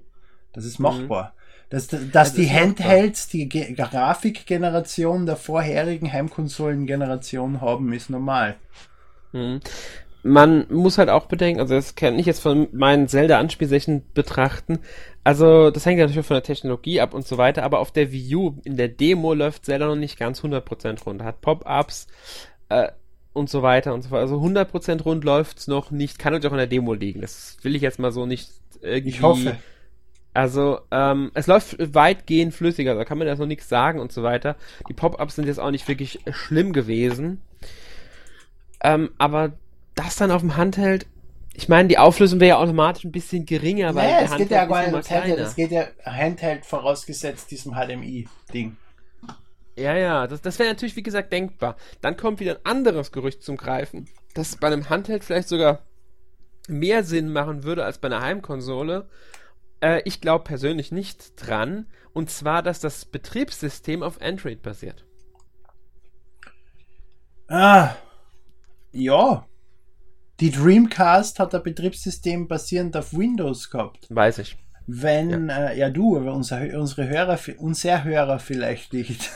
Das 0.54 0.66
ist 0.66 0.80
machbar. 0.80 1.34
Mhm. 1.36 1.37
Dass, 1.70 1.88
dass 1.88 2.10
das 2.12 2.34
die 2.34 2.50
Handhelds 2.50 3.28
die 3.28 3.50
Ge 3.50 3.74
Grafikgeneration 3.74 5.26
der 5.26 5.36
vorherigen 5.36 6.12
Heimkonsolen-Generation 6.12 7.60
haben, 7.60 7.92
ist 7.92 8.10
normal. 8.10 8.56
Hm. 9.34 9.60
Man 10.24 10.66
muss 10.70 10.98
halt 10.98 11.10
auch 11.10 11.26
bedenken, 11.26 11.60
also 11.60 11.76
das 11.76 11.96
kann 11.96 12.18
ich 12.20 12.26
jetzt 12.26 12.42
von 12.42 12.68
meinen 12.72 13.08
Zelda-Anspielsächen 13.08 14.04
betrachten. 14.14 14.80
Also, 15.24 15.70
das 15.72 15.86
hängt 15.86 16.00
ja 16.00 16.06
natürlich 16.06 16.26
von 16.26 16.36
der 16.36 16.44
Technologie 16.44 17.02
ab 17.02 17.14
und 17.14 17.28
so 17.28 17.38
weiter, 17.38 17.64
aber 17.64 17.80
auf 17.80 17.92
der 17.92 18.12
Wii 18.12 18.36
U 18.36 18.56
in 18.64 18.78
der 18.78 18.88
Demo 18.88 19.34
läuft 19.34 19.66
Zelda 19.66 19.88
noch 19.88 19.96
nicht 19.96 20.18
ganz 20.18 20.42
100% 20.42 21.04
rund. 21.04 21.22
Hat 21.22 21.42
Pop-Ups 21.42 22.08
äh, 22.70 22.90
und 23.34 23.50
so 23.50 23.62
weiter 23.62 23.94
und 23.94 24.04
so 24.04 24.10
fort. 24.10 24.22
Also 24.22 24.38
100% 24.38 25.04
rund 25.04 25.24
läuft's 25.24 25.68
noch 25.68 25.92
nicht. 25.92 26.18
Kann 26.18 26.34
natürlich 26.34 26.50
auch 26.50 26.56
in 26.56 26.60
der 26.60 26.68
Demo 26.68 26.94
liegen. 26.94 27.22
Das 27.22 27.58
will 27.62 27.76
ich 27.76 27.82
jetzt 27.82 28.00
mal 28.00 28.12
so 28.12 28.26
nicht 28.26 28.50
irgendwie. 28.82 29.10
Ich 29.10 29.22
hoffe 29.22 29.58
also, 30.38 30.82
ähm, 30.92 31.32
es 31.34 31.48
läuft 31.48 31.96
weitgehend 31.96 32.54
flüssiger, 32.54 32.94
da 32.94 33.06
kann 33.06 33.18
man 33.18 33.26
jetzt 33.26 33.40
noch 33.40 33.48
nichts 33.48 33.70
sagen 33.70 34.00
und 34.00 34.12
so 34.12 34.22
weiter. 34.22 34.56
Die 34.88 34.94
Pop-Ups 34.94 35.34
sind 35.34 35.48
jetzt 35.48 35.60
auch 35.60 35.72
nicht 35.72 35.88
wirklich 35.88 36.20
schlimm 36.30 36.74
gewesen. 36.74 37.42
Ähm, 38.84 39.10
aber 39.18 39.54
das 39.96 40.16
dann 40.18 40.30
auf 40.30 40.42
dem 40.42 40.56
Handheld, 40.56 41.08
ich 41.56 41.70
meine, 41.70 41.88
die 41.88 41.98
Auflösung 41.98 42.40
wäre 42.40 42.50
ja 42.50 42.58
automatisch 42.58 43.04
ein 43.04 43.12
bisschen 43.12 43.48
geringer, 43.48 43.96
weil 43.96 44.14
nee, 44.14 44.26
es 44.26 44.38
geht 44.38 44.52
ja 44.52 44.66
gar 44.66 44.86
nicht 44.86 45.10
Handheld, 45.10 45.40
es 45.40 45.56
geht 45.56 45.72
ja 45.72 45.88
Handheld 46.06 46.68
vorausgesetzt 46.68 47.50
diesem 47.50 47.74
HDMI-Ding. 47.74 48.78
Ja, 49.76 49.98
ja, 49.98 50.28
das, 50.28 50.44
das 50.44 50.60
wäre 50.60 50.70
natürlich, 50.70 50.96
wie 50.96 51.02
gesagt, 51.02 51.34
denkbar. 51.34 51.78
Dann 52.02 52.16
kommt 52.16 52.40
wieder 52.40 52.58
ein 52.58 52.66
anderes 52.78 53.12
Gerücht 53.12 53.42
zum 53.42 53.58
Greifen, 53.58 54.08
dass 54.36 54.56
bei 54.58 54.68
einem 54.68 54.88
Handheld 54.88 55.24
vielleicht 55.24 55.48
sogar 55.48 55.80
mehr 56.68 57.04
Sinn 57.04 57.34
machen 57.34 57.64
würde 57.64 57.84
als 57.84 57.98
bei 57.98 58.06
einer 58.06 58.22
Heimkonsole, 58.22 59.10
äh, 59.82 60.02
ich 60.06 60.22
glaube 60.22 60.44
persönlich 60.44 60.92
nicht 60.92 61.34
dran. 61.36 61.88
Und 62.14 62.30
zwar, 62.30 62.64
dass 62.64 62.80
das 62.80 63.06
Betriebssystem 63.06 64.02
auf 64.02 64.22
Android 64.22 64.62
basiert. 64.62 65.06
Ah, 67.48 67.96
ja. 68.92 69.46
Die 70.40 70.52
Dreamcast 70.52 71.40
hat 71.40 71.56
ein 71.56 71.64
Betriebssystem 71.64 72.48
basierend 72.48 72.96
auf 72.98 73.14
Windows 73.14 73.70
gehabt. 73.70 74.08
Weiß 74.10 74.40
ich. 74.40 74.58
Wenn, 74.86 75.50
ja, 75.50 75.70
äh, 75.70 75.80
ja 75.80 75.90
du, 75.90 76.18
aber 76.18 76.34
unser, 76.34 76.62
unsere 76.80 77.08
Hörer, 77.08 77.38
unser 77.58 78.04
Hörer 78.04 78.40
vielleicht 78.40 78.94
nicht. 78.94 79.30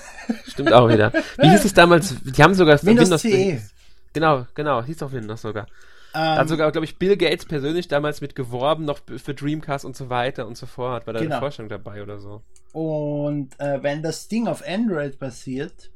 Stimmt 0.47 0.71
auch 0.73 0.87
wieder. 0.87 1.11
Wie 1.37 1.49
hieß 1.49 1.65
es 1.65 1.73
damals? 1.73 2.15
Die 2.23 2.41
haben 2.41 2.53
sogar 2.53 2.81
Windows, 2.83 3.09
Windows 3.09 3.21
CE. 3.21 3.61
Genau, 4.13 4.45
genau, 4.53 4.83
hieß 4.83 5.03
auch 5.03 5.11
Windows 5.11 5.41
sogar. 5.41 5.67
Ähm, 6.13 6.37
hat 6.37 6.49
sogar, 6.49 6.71
glaube 6.71 6.85
ich, 6.85 6.97
Bill 6.97 7.17
Gates 7.17 7.45
persönlich 7.45 7.87
damals 7.87 8.21
mit 8.21 8.35
geworben, 8.35 8.85
noch 8.85 8.99
für 9.17 9.33
Dreamcast 9.33 9.85
und 9.85 9.95
so 9.95 10.09
weiter 10.09 10.47
und 10.47 10.57
so 10.57 10.65
fort. 10.65 11.07
War 11.07 11.13
da 11.13 11.19
genau. 11.19 11.35
eine 11.35 11.41
Forschung 11.41 11.69
dabei 11.69 12.03
oder 12.03 12.19
so. 12.19 12.41
Und 12.73 13.59
äh, 13.59 13.81
wenn 13.81 14.01
das 14.03 14.27
Ding 14.27 14.47
auf 14.47 14.63
Android 14.67 15.19
basiert, 15.19 15.91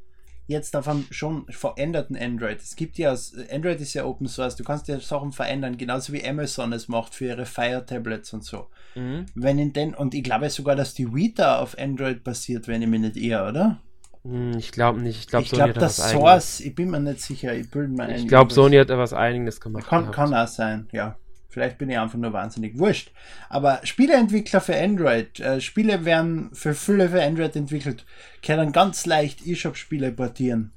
jetzt 0.47 0.75
auf 0.75 0.87
einem 0.87 1.05
schon 1.09 1.45
veränderten 1.49 2.15
Android. 2.15 2.61
Es 2.61 2.75
gibt 2.75 2.97
ja, 2.97 3.15
Android 3.51 3.81
ist 3.81 3.93
ja 3.93 4.05
Open 4.05 4.27
Source, 4.27 4.55
du 4.55 4.63
kannst 4.63 4.87
ja 4.87 4.99
Sachen 4.99 5.31
verändern, 5.31 5.77
genauso 5.77 6.13
wie 6.13 6.25
Amazon 6.25 6.71
es 6.73 6.87
macht 6.87 7.15
für 7.15 7.25
ihre 7.25 7.45
Fire 7.45 7.83
Tablets 7.85 8.31
und 8.33 8.43
so. 8.43 8.67
Mhm. 8.93 9.25
Wenn 9.33 9.57
in 9.57 9.73
den, 9.73 9.95
und 9.95 10.13
ich 10.13 10.23
glaube 10.23 10.49
sogar, 10.49 10.75
dass 10.75 10.93
die 10.93 11.13
Vita 11.13 11.59
auf 11.59 11.77
Android 11.77 12.23
basiert, 12.23 12.67
wenn 12.67 12.81
ich 12.81 12.87
mich 12.87 13.01
nicht 13.01 13.17
irre, 13.17 13.49
oder? 13.49 13.81
Hm, 14.25 14.57
ich 14.57 14.71
glaube 14.71 14.99
nicht. 14.99 15.19
Ich 15.19 15.27
glaube, 15.27 15.45
ich 15.45 15.51
glaube, 15.51 15.73
das 15.73 15.97
Source, 15.97 16.59
ich 16.59 16.73
bin 16.73 16.89
mir 16.89 16.99
nicht 16.99 17.21
sicher. 17.21 17.53
Ich. 17.53 17.67
Ich 17.71 18.27
glaube, 18.27 18.51
Sony 18.51 18.77
hat 18.77 18.89
etwas 18.89 19.13
Eigenes 19.13 19.61
gemacht. 19.61 19.87
Kann, 19.87 20.09
kann 20.11 20.33
auch 20.33 20.47
sein, 20.47 20.87
ja. 20.91 21.15
Vielleicht 21.47 21.77
bin 21.77 21.89
ich 21.89 21.97
einfach 21.97 22.17
nur 22.17 22.33
wahnsinnig 22.33 22.77
wurscht. 22.77 23.11
Aber 23.47 23.79
Spieleentwickler 23.83 24.59
für 24.59 24.75
Android, 24.75 25.39
äh, 25.39 25.61
Spiele 25.61 26.03
werden 26.03 26.49
für 26.51 26.73
Fülle 26.73 27.07
für 27.07 27.23
Android 27.23 27.55
entwickelt, 27.55 28.03
können 28.43 28.73
ganz 28.73 29.05
leicht 29.05 29.45
eShop-Spiele 29.47 30.11
portieren. 30.11 30.73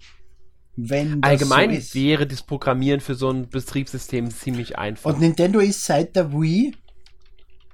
Wenn 0.77 1.21
Allgemein 1.25 1.81
so 1.81 1.95
wäre 1.95 2.29
das 2.29 2.43
Programmieren 2.43 3.01
für 3.01 3.17
so 3.17 3.31
ein 3.31 3.49
Betriebssystem 3.49 4.31
ziemlich 4.31 4.79
einfach. 4.79 5.13
Und 5.13 5.21
Nintendo 5.21 5.59
ist 5.59 5.85
seit 5.85 6.15
der 6.15 6.33
Wii 6.33 6.77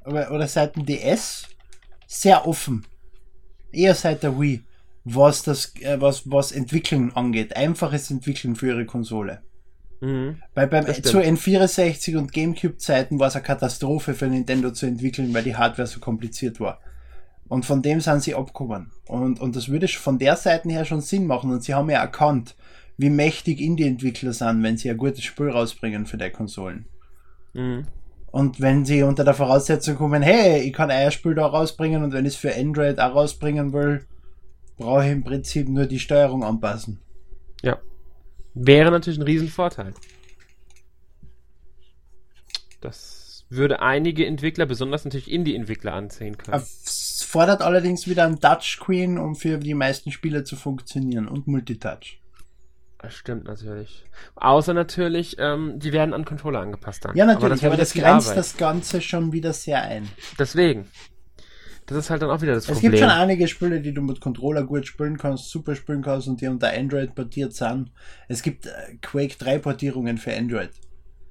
oder, 0.07 0.31
oder 0.31 0.49
seit 0.49 0.77
dem 0.77 0.87
DS 0.87 1.47
sehr 2.07 2.47
offen. 2.47 2.87
Eher 3.71 3.95
seit 3.95 4.23
der 4.23 4.41
Wii, 4.41 4.65
was 5.05 5.43
das, 5.43 5.75
äh, 5.81 6.01
was, 6.01 6.31
was 6.31 6.53
Entwickeln 6.53 7.13
angeht. 7.15 7.57
Einfaches 7.57 8.11
Entwickeln 8.11 8.57
für 8.57 8.69
ihre 8.69 8.87
Konsole. 8.87 9.43
Mhm. 10.01 10.37
Weil 10.55 10.67
beim 10.67 10.87
zu 10.87 11.19
N64 11.19 12.17
und 12.17 12.33
GameCube-Zeiten 12.33 13.19
war 13.19 13.29
es 13.29 13.37
eine 13.37 13.45
Katastrophe 13.45 14.15
für 14.15 14.27
Nintendo 14.27 14.71
zu 14.71 14.87
entwickeln, 14.87 15.33
weil 15.33 15.45
die 15.45 15.57
Hardware 15.57 15.87
so 15.87 16.01
kompliziert 16.01 16.61
war. 16.61 16.81
Und 17.49 17.67
von 17.67 17.83
dem 17.83 18.01
sind 18.01 18.23
sie 18.23 18.35
abgekommen. 18.35 18.91
Und, 19.07 19.41
und 19.41 19.55
das 19.55 19.69
würde 19.69 19.87
von 19.89 20.19
der 20.19 20.37
Seite 20.37 20.69
her 20.71 20.85
schon 20.85 21.03
Sinn 21.03 21.27
machen. 21.27 21.51
Und 21.51 21.63
sie 21.63 21.75
haben 21.75 21.91
ja 21.91 22.01
erkannt, 22.01 22.57
wie 22.97 23.11
mächtig 23.11 23.61
Indie-Entwickler 23.61 24.33
sind, 24.33 24.63
wenn 24.63 24.77
sie 24.77 24.91
ein 24.91 24.97
gutes 24.97 25.25
Spiel 25.25 25.51
rausbringen 25.51 26.07
für 26.07 26.17
die 26.17 26.31
Konsolen. 26.31 26.87
Mhm. 27.53 27.87
Und 28.31 28.61
wenn 28.61 28.85
sie 28.85 29.03
unter 29.03 29.25
der 29.25 29.35
Voraussetzung 29.35 29.97
kommen, 29.97 30.23
hey, 30.23 30.63
ich 30.63 30.73
kann 30.73 30.91
ein 30.91 31.13
Spiel 31.13 31.35
da 31.35 31.47
rausbringen 31.47 32.03
und 32.03 32.13
wenn 32.13 32.25
ich 32.25 32.35
es 32.35 32.41
für 32.41 32.55
Android 32.55 32.99
auch 32.99 33.15
rausbringen 33.15 33.73
will, 33.73 34.07
brauche 34.77 35.05
ich 35.05 35.13
im 35.13 35.25
Prinzip 35.25 35.69
nur 35.69 35.87
die 35.87 35.99
Steuerung 35.99 36.45
anpassen. 36.45 37.01
Ja. 37.63 37.79
Wäre 38.55 38.91
natürlich 38.91 39.19
ein 39.19 39.23
Riesenvorteil. 39.23 39.95
Das 42.81 43.45
würde 43.49 43.81
einige 43.81 44.27
Entwickler, 44.27 44.67
besonders 44.67 45.05
natürlich 45.05 45.31
Indie-Entwickler, 45.31 45.95
anziehen 45.95 46.37
können. 46.37 46.57
Es 46.57 47.25
fordert 47.27 47.63
allerdings 47.63 48.07
wieder 48.07 48.25
ein 48.25 48.41
Touchscreen, 48.41 49.19
um 49.19 49.37
für 49.37 49.59
die 49.59 49.75
meisten 49.75 50.13
Spiele 50.13 50.45
zu 50.45 50.57
funktionieren 50.57 51.29
und 51.29 51.47
Multitouch. 51.47 52.21
Das 52.99 53.15
stimmt 53.15 53.45
natürlich. 53.45 54.05
Außer 54.37 54.73
natürlich, 54.73 55.37
ähm, 55.39 55.79
die 55.79 55.93
werden 55.93 56.15
an 56.15 56.25
Controller 56.25 56.61
angepasst 56.61 57.05
dann. 57.05 57.15
Ja, 57.15 57.27
natürlich, 57.27 57.65
aber 57.67 57.77
das, 57.77 57.93
aber 57.93 58.05
das 58.11 58.23
grenzt 58.23 58.37
das 58.37 58.57
Ganze 58.57 59.03
schon 59.03 59.33
wieder 59.33 59.53
sehr 59.53 59.83
ein. 59.83 60.09
Deswegen. 60.39 60.89
Das 61.87 61.99
ist 61.99 62.11
halt 62.11 62.23
dann 62.23 62.31
auch 62.31 62.41
wieder 62.41 62.55
das 62.55 62.65
es 62.65 62.73
Problem. 62.73 62.95
Es 62.95 63.01
gibt 63.01 63.11
schon 63.11 63.21
einige 63.21 63.47
Spiele, 63.47 63.81
die 63.81 63.93
du 63.93 64.01
mit 64.01 64.21
Controller 64.21 64.65
gut 64.65 64.87
spielen 64.87 65.19
kannst, 65.19 65.51
super 65.51 65.75
spielen 65.75 66.03
kannst 66.03 66.29
und 66.29 66.41
die 66.41 66.49
unter 66.49 66.73
Android 66.73 67.15
portiert 67.15 67.53
sind. 67.55 67.91
Es 68.29 68.43
gibt 68.43 68.67
äh, 68.67 68.71
Quake 69.03 69.37
3 69.39 69.59
Portierungen 69.59 70.17
für 70.17 70.35
Android. 70.35 70.71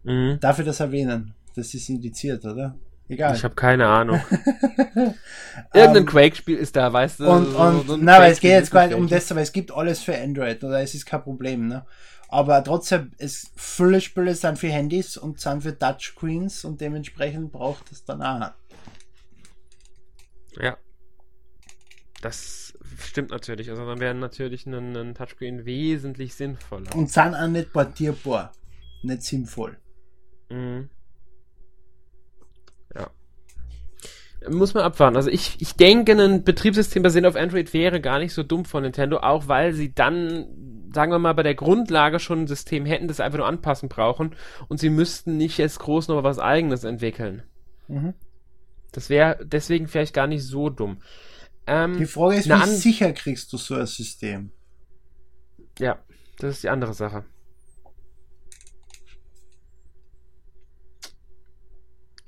Mhm. 0.04 0.38
Darf 0.39 0.60
ich 0.60 0.66
das 0.66 0.80
erwähnen? 0.80 1.34
Das 1.56 1.74
ist 1.74 1.89
indiziert, 1.89 2.46
oder? 2.46 2.76
Egal. 3.10 3.36
Ich 3.36 3.44
habe 3.44 3.56
keine 3.56 3.88
Ahnung. 3.88 4.22
Irgendein 5.74 5.89
um, 5.89 5.98
ähm, 5.98 6.06
Quake-Spiel 6.06 6.58
ist 6.58 6.76
da, 6.76 6.92
weißt 6.92 7.20
du? 7.20 7.30
Und, 7.30 7.54
und 7.54 7.88
so 7.88 7.98
na, 7.98 8.16
aber 8.16 8.28
es 8.28 8.39
geht 8.39 8.52
jetzt 8.52 8.72
gar 8.72 8.88
nicht 8.88 8.96
um 8.96 9.08
das, 9.08 9.32
aber 9.32 9.42
es 9.42 9.52
gibt 9.52 9.72
alles 9.72 10.02
für 10.02 10.18
Android, 10.18 10.63
oder? 10.63 10.82
Es 10.82 10.94
ist 10.94 11.06
kein 11.06 11.22
Problem, 11.22 11.68
ne? 11.68 11.86
Aber 12.30 12.63
trotzdem, 12.63 13.12
es 13.20 13.52
viele 13.56 14.02
Spiele 14.02 14.34
sind 14.34 14.58
für 14.58 14.70
Handys 14.70 15.18
und 15.18 15.39
sind 15.39 15.62
für 15.62 15.78
Touchscreens 15.78 16.66
und 16.66 16.82
dementsprechend 16.82 17.52
braucht 17.52 17.92
es 17.92 18.06
dann 18.06 18.24
auch 18.24 18.52
ja. 20.60 20.78
Das 22.22 22.74
stimmt 23.00 23.32
natürlich. 23.32 23.70
Also 23.70 23.86
dann 23.86 24.00
wäre 24.00 24.16
natürlich 24.16 24.66
ein, 24.66 24.96
ein 24.96 25.16
Touchscreen 25.16 25.66
wesentlich 25.66 26.36
sinnvoller. 26.36 26.96
Und 26.96 27.10
sind 27.10 27.36
auch 27.36 27.48
nicht 27.48 27.74
portierbar. 27.74 28.54
Nicht 29.02 29.24
sinnvoll. 29.24 29.78
Mhm. 30.50 30.89
Ja. 32.96 33.10
Muss 34.50 34.74
man 34.74 34.84
abwarten. 34.84 35.18
Also 35.18 35.30
ich, 35.30 35.62
ich 35.62 35.76
denke, 35.76 36.13
ein 36.13 36.44
Betriebssystem 36.44 37.04
basierend 37.04 37.28
auf 37.28 37.36
Android 37.36 37.74
wäre 37.74 38.00
gar 38.00 38.20
nicht 38.20 38.34
so 38.34 38.44
dumm 38.44 38.63
von 38.63 38.84
Nintendo, 38.84 39.18
auch 39.18 39.48
weil 39.48 39.74
sie 39.74 39.94
dann, 39.94 40.89
sagen 40.94 41.12
wir 41.12 41.20
mal, 41.20 41.34
bei 41.34 41.44
der 41.44 41.56
Grundlage 41.56 42.20
schon 42.20 42.44
ein 42.44 42.48
System 42.48 42.86
hätten, 42.86 43.08
das 43.08 43.20
einfach 43.20 43.39
nur 43.39 43.48
anpassen 43.48 43.89
brauchen 43.89 44.36
und 44.70 44.80
sie 44.80 44.89
müssten 44.89 45.38
nicht 45.38 45.58
jetzt 45.58 45.80
groß 45.80 46.08
noch 46.08 46.24
was 46.24 46.39
eigenes 46.39 46.84
entwickeln. 46.84 47.44
Mhm. 47.88 48.13
Das 48.94 49.10
wäre 49.10 49.40
deswegen 49.44 49.88
vielleicht 49.88 50.14
gar 50.14 50.28
nicht 50.28 50.44
so 50.44 50.70
dumm. 50.70 51.02
Ähm, 51.66 51.98
die 51.98 52.06
Frage 52.06 52.38
ist, 52.38 52.48
wie 52.48 52.68
sicher 52.68 53.12
kriegst 53.12 53.52
du 53.52 53.58
so 53.58 53.76
ein 53.76 53.88
System? 53.88 54.52
Ja, 55.80 56.00
das 56.38 56.56
ist 56.56 56.64
die 56.64 56.70
andere 56.70 56.94
Sache. 56.94 57.26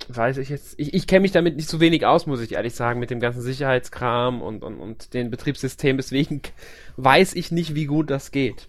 Weiß 0.08 0.38
ich 0.38 0.48
jetzt. 0.48 0.74
Ich, 0.78 0.94
ich 0.94 1.06
kenne 1.06 1.20
mich 1.20 1.32
damit 1.32 1.56
nicht 1.56 1.68
so 1.68 1.80
wenig 1.80 2.06
aus, 2.06 2.26
muss 2.26 2.40
ich 2.40 2.52
ehrlich 2.52 2.74
sagen, 2.74 3.00
mit 3.00 3.10
dem 3.10 3.20
ganzen 3.20 3.42
Sicherheitskram 3.42 4.40
und, 4.40 4.62
und, 4.62 4.78
und 4.78 5.14
den 5.14 5.30
Betriebssystemen. 5.30 5.98
Deswegen 5.98 6.42
weiß 6.96 7.34
ich 7.34 7.50
nicht, 7.50 7.74
wie 7.74 7.86
gut 7.86 8.10
das 8.10 8.30
geht. 8.30 8.68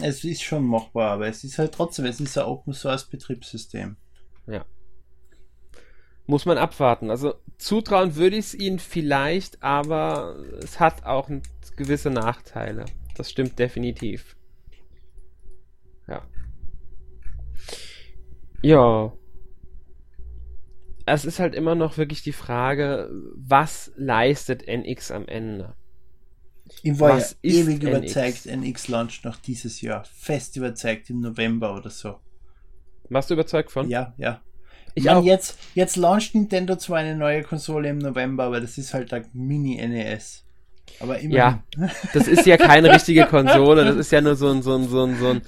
Es 0.00 0.24
ist 0.24 0.42
schon 0.42 0.64
machbar, 0.64 1.12
aber 1.12 1.28
es 1.28 1.44
ist 1.44 1.58
halt 1.58 1.72
trotzdem, 1.72 2.04
es 2.04 2.20
ist 2.20 2.38
ein 2.38 2.44
Open 2.44 2.72
Source 2.72 3.04
Betriebssystem. 3.04 3.96
Ja 4.46 4.64
muss 6.26 6.46
man 6.46 6.58
abwarten. 6.58 7.10
Also 7.10 7.34
zutrauen 7.58 8.16
würde 8.16 8.36
ich 8.36 8.46
es 8.46 8.54
ihnen 8.54 8.78
vielleicht, 8.78 9.62
aber 9.62 10.36
es 10.62 10.80
hat 10.80 11.04
auch 11.04 11.28
gewisse 11.76 12.10
Nachteile. 12.10 12.84
Das 13.16 13.30
stimmt 13.30 13.58
definitiv. 13.58 14.36
Ja. 16.08 16.22
Ja. 18.62 19.12
Es 21.04 21.24
ist 21.24 21.40
halt 21.40 21.54
immer 21.54 21.74
noch 21.74 21.98
wirklich 21.98 22.22
die 22.22 22.32
Frage, 22.32 23.10
was 23.34 23.92
leistet 23.96 24.66
NX 24.68 25.10
am 25.10 25.26
Ende? 25.26 25.74
Ich 26.82 26.98
war 26.98 27.16
was 27.16 27.36
ja 27.42 27.50
ewig 27.50 27.82
NX? 27.82 27.84
überzeugt, 27.84 28.46
NX 28.46 28.88
launcht 28.88 29.24
noch 29.24 29.36
dieses 29.36 29.80
Jahr. 29.80 30.04
Fest 30.04 30.56
überzeugt 30.56 31.10
im 31.10 31.20
November 31.20 31.76
oder 31.76 31.90
so. 31.90 32.18
Warst 33.08 33.30
du 33.30 33.34
überzeugt 33.34 33.72
von? 33.72 33.88
Ja, 33.88 34.14
ja. 34.16 34.40
Ich 34.94 35.04
meine, 35.04 35.20
jetzt, 35.20 35.58
jetzt 35.74 35.96
launcht 35.96 36.34
Nintendo 36.34 36.76
zwar 36.76 36.98
eine 36.98 37.16
neue 37.16 37.42
Konsole 37.42 37.88
im 37.88 37.98
November, 37.98 38.44
aber 38.44 38.60
das 38.60 38.78
ist 38.78 38.92
halt 38.94 39.12
ein 39.12 39.26
Mini-NES. 39.32 40.44
Aber 41.00 41.18
immer. 41.18 41.34
Ja, 41.34 41.62
das 42.12 42.28
ist 42.28 42.46
ja 42.46 42.56
keine 42.56 42.92
richtige 42.92 43.26
Konsole, 43.26 43.84
das 43.84 43.96
ist 43.96 44.12
ja 44.12 44.20
nur 44.20 44.36
so 44.36 44.48
ein, 44.48 44.62
so 44.62 44.74
ein, 44.74 44.88
so 44.88 45.04
ein, 45.04 45.18
so 45.18 45.28
ein 45.30 45.42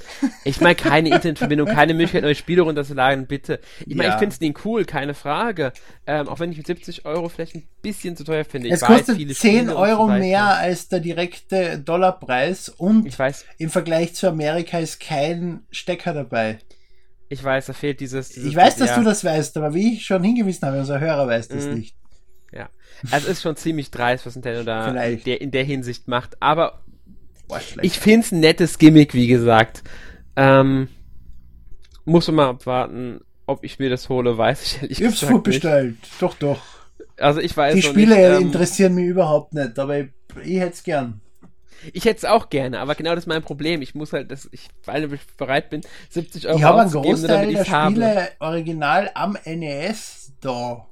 ich 0.45 0.61
meine, 0.61 0.75
keine 0.75 1.11
Internetverbindung, 1.11 1.69
keine 1.69 1.95
Möglichkeit, 1.95 2.23
neue 2.23 2.35
Spiele 2.35 2.63
runterzuladen, 2.63 3.27
bitte. 3.27 3.61
Ich 3.87 3.95
meine, 3.95 4.09
ja. 4.09 4.15
ich 4.15 4.19
finde 4.19 4.33
es 4.33 4.39
den 4.39 4.55
cool, 4.65 4.85
keine 4.85 5.15
Frage. 5.15 5.73
Ähm, 6.07 6.29
auch 6.29 6.41
wenn 6.41 6.51
ich 6.51 6.59
mit 6.59 6.67
70 6.67 7.05
Euro 7.05 7.29
vielleicht 7.29 7.55
ein 7.55 7.69
bisschen 7.83 8.17
zu 8.17 8.25
teuer 8.25 8.45
finde. 8.45 8.69
Ich 8.69 8.75
es 8.75 8.83
weiß, 8.83 8.89
kostet 8.89 9.17
viele 9.17 9.35
10 9.35 9.71
Euro 9.71 10.09
so 10.09 10.13
mehr 10.13 10.57
als 10.57 10.89
der 10.89 11.01
direkte 11.01 11.79
Dollarpreis 11.79 12.69
und 12.69 13.17
im 13.59 13.71
Vergleich 13.71 14.15
zu 14.15 14.29
Amerika 14.29 14.79
ist 14.79 14.99
kein 14.99 15.63
Stecker 15.71 16.15
dabei. 16.15 16.59
Ich 17.35 17.43
weiß, 17.43 17.67
da 17.67 17.73
fehlt 17.73 17.99
dieses. 17.99 18.29
dieses 18.29 18.49
ich 18.49 18.55
weiß, 18.55 18.77
dass 18.77 18.91
ja. 18.91 18.99
du 18.99 19.05
das 19.05 19.25
weißt, 19.25 19.57
aber 19.57 19.75
wie 19.75 19.95
ich 19.95 20.07
schon 20.07 20.23
hingewiesen 20.23 20.67
habe, 20.67 20.79
unser 20.79 21.01
Hörer 21.01 21.27
weiß 21.27 21.49
das 21.49 21.67
mhm. 21.67 21.75
nicht. 21.75 21.97
Ja. 22.53 22.71
Also 23.11 23.27
es 23.27 23.39
ist 23.39 23.43
schon 23.43 23.57
ziemlich 23.57 23.91
dreist, 23.91 24.25
was 24.25 24.37
Nintendo 24.37 24.63
da 24.63 24.87
in 25.05 25.23
der, 25.25 25.41
in 25.41 25.51
der, 25.51 25.65
Hinsicht 25.65 26.07
macht. 26.07 26.41
Aber 26.41 26.85
Boah, 27.49 27.61
ich 27.83 27.99
finde 27.99 28.21
es 28.21 28.33
ein 28.33 28.39
nettes 28.39 28.79
Gimmick, 28.79 29.15
wie 29.15 29.27
gesagt. 29.27 29.83
Ähm, 30.37 30.87
muss 32.05 32.29
man 32.29 32.37
mal 32.37 32.49
abwarten, 32.51 33.21
ob 33.47 33.65
ich 33.65 33.81
mir 33.81 33.91
das 33.91 34.09
hole, 34.09 34.39
weiß 34.39 34.63
ich 34.63 34.83
ehrlich 34.83 34.91
ich 34.93 34.99
gesagt. 34.99 35.23
Ich 35.23 35.29
hab's 35.31 35.43
bestellt. 35.43 35.97
Doch, 36.21 36.35
doch. 36.35 36.63
Also 37.19 37.41
ich 37.41 37.57
weiß 37.57 37.75
Die 37.75 37.83
Spiele 37.83 38.15
nicht, 38.15 38.41
ähm, 38.41 38.43
interessieren 38.43 38.95
mich 38.95 39.07
überhaupt 39.07 39.55
nicht, 39.55 39.77
aber 39.77 39.99
ich, 39.99 40.11
ich 40.45 40.61
hätte 40.61 40.75
es 40.75 40.85
gern. 40.85 41.21
Ich 41.93 42.05
hätte 42.05 42.19
es 42.19 42.25
auch 42.25 42.49
gerne, 42.49 42.81
aber 42.81 42.95
genau 42.95 43.11
das 43.15 43.25
ist 43.25 43.27
mein 43.27 43.43
Problem. 43.43 43.83
Ich 43.83 43.95
muss 43.95 44.13
halt, 44.13 44.31
das, 44.31 44.49
ich, 44.53 44.69
weil 44.85 45.13
ich 45.13 45.21
bereit 45.37 45.71
bin, 45.71 45.83
70 46.11 46.49
Euro 46.49 46.57
Ich 46.57 46.65
habe 46.65 46.81
einen 46.81 46.91
Großteil 46.91 47.53
der 47.53 47.65
Spiele 47.65 48.17
habe. 48.17 48.29
original 48.41 49.11
am 49.15 49.37
NES 49.45 50.33
da. 50.41 50.87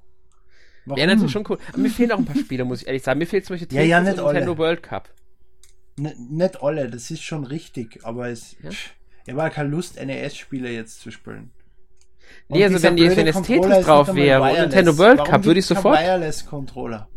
Warum? 0.85 0.99
Ja, 0.99 1.07
natürlich 1.07 1.33
schon 1.33 1.45
cool. 1.49 1.59
Aber 1.69 1.79
mir 1.79 1.91
fehlen 1.91 2.13
auch 2.13 2.19
ein 2.19 2.25
paar 2.25 2.37
Spiele, 2.37 2.65
muss 2.65 2.83
ich 2.83 2.87
ehrlich 2.89 3.03
sagen. 3.03 3.19
Mir 3.19 3.27
fehlt 3.27 3.47
zum 3.47 3.55
Beispiel 3.55 3.77
ja, 3.77 3.83
ja, 3.83 4.01
nicht 4.01 4.17
Nintendo 4.17 4.53
alle. 4.53 4.59
World 4.59 4.83
Cup. 4.83 5.09
N 5.97 6.13
nicht 6.31 6.63
alle, 6.63 6.89
das 6.89 7.11
ist 7.11 7.23
schon 7.23 7.45
richtig, 7.45 8.01
aber 8.03 8.29
es. 8.29 8.57
Ja? 8.63 8.71
Ich 8.71 9.33
habe 9.33 9.51
keine 9.51 9.69
Lust, 9.69 10.03
NES-Spiele 10.03 10.71
jetzt 10.71 11.01
zu 11.01 11.11
spielen. 11.11 11.53
Und 12.49 12.59
nee, 12.59 12.65
also 12.65 12.83
wenn, 12.83 12.97
die, 12.97 13.17
wenn 13.17 13.27
das 13.27 13.43
Tetris 13.43 13.85
drauf 13.85 14.15
wäre 14.15 14.43
und 14.43 14.53
Nintendo 14.53 14.97
World 14.99 15.19
Warum 15.19 15.31
Cup, 15.31 15.45
würde 15.45 15.61
ich 15.61 15.67
sofort. 15.67 16.01
Wireless 16.01 16.45
Controller. 16.47 17.09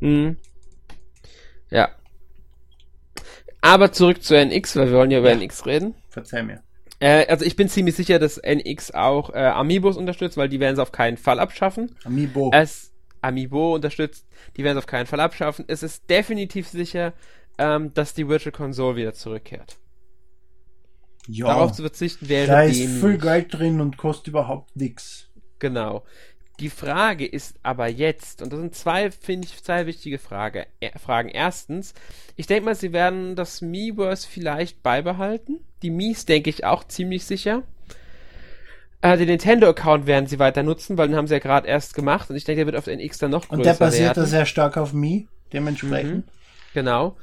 Mhm. 0.00 0.36
Ja, 1.70 1.90
Aber 3.66 3.90
zurück 3.90 4.22
zu 4.22 4.36
NX, 4.36 4.76
weil 4.76 4.90
wir 4.90 4.98
wollen 4.98 5.10
ja 5.10 5.18
über 5.18 5.30
ja. 5.30 5.36
NX 5.36 5.66
reden. 5.66 5.94
Verzeih 6.08 6.44
mir. 6.44 6.62
Äh, 7.00 7.26
also 7.26 7.44
ich 7.44 7.56
bin 7.56 7.68
ziemlich 7.68 7.96
sicher, 7.96 8.18
dass 8.18 8.38
NX 8.38 8.92
auch 8.92 9.30
äh, 9.30 9.38
Amiibos 9.38 9.96
unterstützt, 9.96 10.36
weil 10.36 10.48
die 10.48 10.60
werden 10.60 10.74
es 10.74 10.78
auf 10.78 10.92
keinen 10.92 11.16
Fall 11.16 11.40
abschaffen. 11.40 11.96
Amiibo. 12.04 12.50
Es 12.54 12.92
Amiibo 13.22 13.74
unterstützt, 13.74 14.26
die 14.56 14.62
werden 14.62 14.78
es 14.78 14.84
auf 14.84 14.86
keinen 14.86 15.06
Fall 15.06 15.20
abschaffen. 15.20 15.64
Es 15.68 15.82
ist 15.82 16.08
definitiv 16.08 16.68
sicher, 16.68 17.12
ähm, 17.58 17.92
dass 17.92 18.14
die 18.14 18.28
Virtual 18.28 18.52
Console 18.52 18.96
wieder 18.96 19.14
zurückkehrt. 19.14 19.78
Ja, 21.26 21.46
Darauf 21.46 21.72
zu 21.72 21.82
verzichten 21.82 22.28
wäre 22.28 22.46
Da 22.46 22.62
ist 22.62 22.80
viel 22.80 23.18
Geld 23.18 23.52
drin 23.52 23.80
und 23.80 23.96
kostet 23.96 24.28
überhaupt 24.28 24.76
nichts. 24.76 25.28
Genau. 25.58 26.04
Die 26.58 26.70
Frage 26.70 27.26
ist 27.26 27.56
aber 27.62 27.88
jetzt, 27.88 28.40
und 28.40 28.52
das 28.52 28.60
sind 28.60 28.74
zwei, 28.74 29.10
finde 29.10 29.46
ich, 29.46 29.62
zwei 29.62 29.86
wichtige 29.86 30.18
Frage, 30.18 30.66
äh, 30.80 30.98
Fragen. 30.98 31.28
Erstens, 31.28 31.92
ich 32.34 32.46
denke 32.46 32.64
mal, 32.64 32.74
sie 32.74 32.92
werden 32.92 33.36
das 33.36 33.60
Miiverse 33.60 34.26
vielleicht 34.26 34.82
beibehalten. 34.82 35.60
Die 35.82 35.90
Mies 35.90 36.24
denke 36.24 36.48
ich 36.48 36.64
auch 36.64 36.84
ziemlich 36.84 37.24
sicher. 37.24 37.62
Äh, 39.02 39.18
den 39.18 39.28
Nintendo-Account 39.28 40.06
werden 40.06 40.26
sie 40.26 40.38
weiter 40.38 40.62
nutzen, 40.62 40.96
weil 40.96 41.08
den 41.08 41.16
haben 41.16 41.26
sie 41.26 41.34
ja 41.34 41.40
gerade 41.40 41.68
erst 41.68 41.94
gemacht 41.94 42.30
und 42.30 42.36
ich 42.36 42.44
denke, 42.44 42.60
der 42.60 42.66
wird 42.66 42.76
auf 42.76 42.84
der 42.84 42.94
NX 42.94 43.18
dann 43.18 43.30
noch 43.30 43.48
größer 43.48 43.58
Und 43.58 43.66
der 43.66 43.74
basiert 43.74 44.16
da 44.16 44.24
sehr 44.24 44.46
stark 44.46 44.78
auf 44.78 44.94
Mii, 44.94 45.28
dementsprechend. 45.52 46.26
Mhm, 46.26 46.32
genau. 46.72 47.16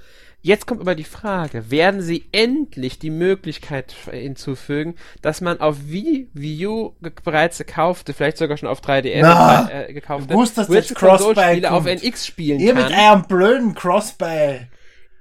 Jetzt 0.45 0.67
kommt 0.67 0.81
aber 0.81 0.93
die 0.93 1.05
Frage, 1.05 1.71
werden 1.71 2.01
sie 2.01 2.25
endlich 2.33 2.99
die 2.99 3.11
Möglichkeit 3.11 3.95
hinzufügen, 4.11 4.95
dass 5.21 5.39
man 5.39 5.61
auf 5.61 5.77
Wii, 5.87 6.27
Wii 6.33 6.67
U 6.67 6.95
bereits 7.23 7.59
gekaufte, 7.59 8.13
vielleicht 8.13 8.37
sogar 8.37 8.57
schon 8.57 8.67
auf 8.67 8.81
3DS 8.81 9.21
Na, 9.21 9.71
äh, 9.71 9.93
gekaufte 9.93 10.35
Virtual 10.35 11.17
Console 11.17 11.41
Spiele 11.41 11.71
auf 11.71 11.85
NX 11.85 12.27
spielen 12.27 12.59
Ihr 12.59 12.73
kann? 12.73 12.83
Ihr 12.83 12.89
mit 12.89 12.99
eurem 12.99 13.23
blöden 13.23 13.73
Crossbuy. 13.73 14.67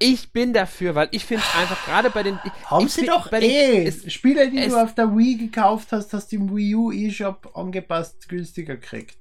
Ich 0.01 0.33
bin 0.33 0.53
dafür, 0.53 0.97
weil 0.97 1.07
ich 1.12 1.25
finde 1.25 1.45
einfach 1.57 1.85
gerade 1.85 2.11
bei 2.11 2.25
den. 2.25 2.41
Haben 2.64 2.89
sie 2.89 3.07
doch 3.07 3.31
bei 3.31 3.41
eh. 3.41 3.85
Den, 3.85 4.11
Spiele, 4.11 4.51
die 4.51 4.66
du 4.68 4.77
auf 4.77 4.97
der 4.97 5.16
Wii 5.16 5.37
gekauft 5.37 5.93
hast, 5.93 6.12
hast 6.14 6.33
du 6.33 6.37
im 6.37 6.57
Wii 6.57 6.75
U 6.75 6.91
eShop 6.91 7.53
angepasst 7.55 8.29
günstiger 8.29 8.75
gekriegt 8.75 9.16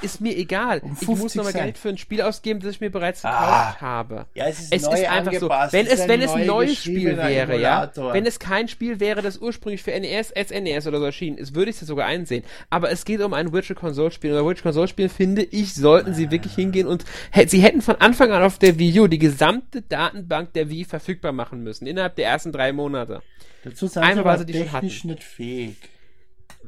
ist 0.00 0.20
mir 0.20 0.36
egal. 0.36 0.80
Um 0.80 0.96
ich 1.00 1.06
muss 1.06 1.34
nochmal 1.34 1.52
Geld 1.52 1.78
für 1.78 1.90
ein 1.90 1.98
Spiel 1.98 2.22
ausgeben, 2.22 2.60
das 2.60 2.70
ich 2.70 2.80
mir 2.80 2.90
bereits 2.90 3.22
gekauft 3.22 3.38
ah, 3.40 3.80
habe. 3.80 4.26
Ja, 4.34 4.46
es 4.46 4.60
ist, 4.60 4.72
es 4.72 4.82
ist 4.82 5.08
einfach 5.08 5.34
so. 5.34 5.48
Wenn 5.48 5.86
es, 5.86 6.08
wenn 6.08 6.22
es 6.22 6.30
ein 6.30 6.46
neues 6.46 6.78
Spiel 6.78 7.16
wäre, 7.16 7.60
ja, 7.60 7.90
wenn 7.94 8.26
es 8.26 8.38
kein 8.38 8.68
Spiel 8.68 9.00
wäre, 9.00 9.22
das 9.22 9.38
ursprünglich 9.38 9.82
für 9.82 9.92
NES, 9.92 10.28
SNES 10.30 10.86
oder 10.86 10.98
so 10.98 11.04
erschienen 11.04 11.38
ist, 11.38 11.54
würde 11.54 11.70
ich 11.70 11.80
es 11.80 11.86
sogar 11.86 12.06
einsehen. 12.06 12.44
Aber 12.70 12.90
es 12.90 13.04
geht 13.04 13.20
um 13.20 13.34
ein 13.34 13.52
Virtual 13.52 13.78
Console 13.78 14.10
Spiel. 14.10 14.32
Und 14.32 14.38
bei 14.38 14.46
Virtual 14.46 14.72
Console 14.72 14.88
Spielen 14.88 15.10
finde 15.10 15.42
ich, 15.42 15.74
sollten 15.74 16.14
sie 16.14 16.30
wirklich 16.30 16.54
hingehen 16.54 16.86
und 16.86 17.04
sie 17.46 17.60
hätten 17.60 17.82
von 17.82 17.96
Anfang 17.96 18.32
an 18.32 18.42
auf 18.42 18.58
der 18.58 18.78
Wii 18.78 19.00
U 19.00 19.06
die 19.06 19.18
gesamte 19.18 19.82
Datenbank 19.82 20.52
der 20.54 20.70
Wii 20.70 20.84
verfügbar 20.84 21.32
machen 21.32 21.62
müssen, 21.62 21.86
innerhalb 21.86 22.16
der 22.16 22.26
ersten 22.26 22.52
drei 22.52 22.72
Monate. 22.72 23.22
Dazu 23.64 23.86
sind 23.86 24.02
Einmal, 24.02 24.38
sie 24.38 24.60
aber 24.60 24.70
technisch 24.70 25.04
nicht 25.04 25.22
fähig 25.22 25.76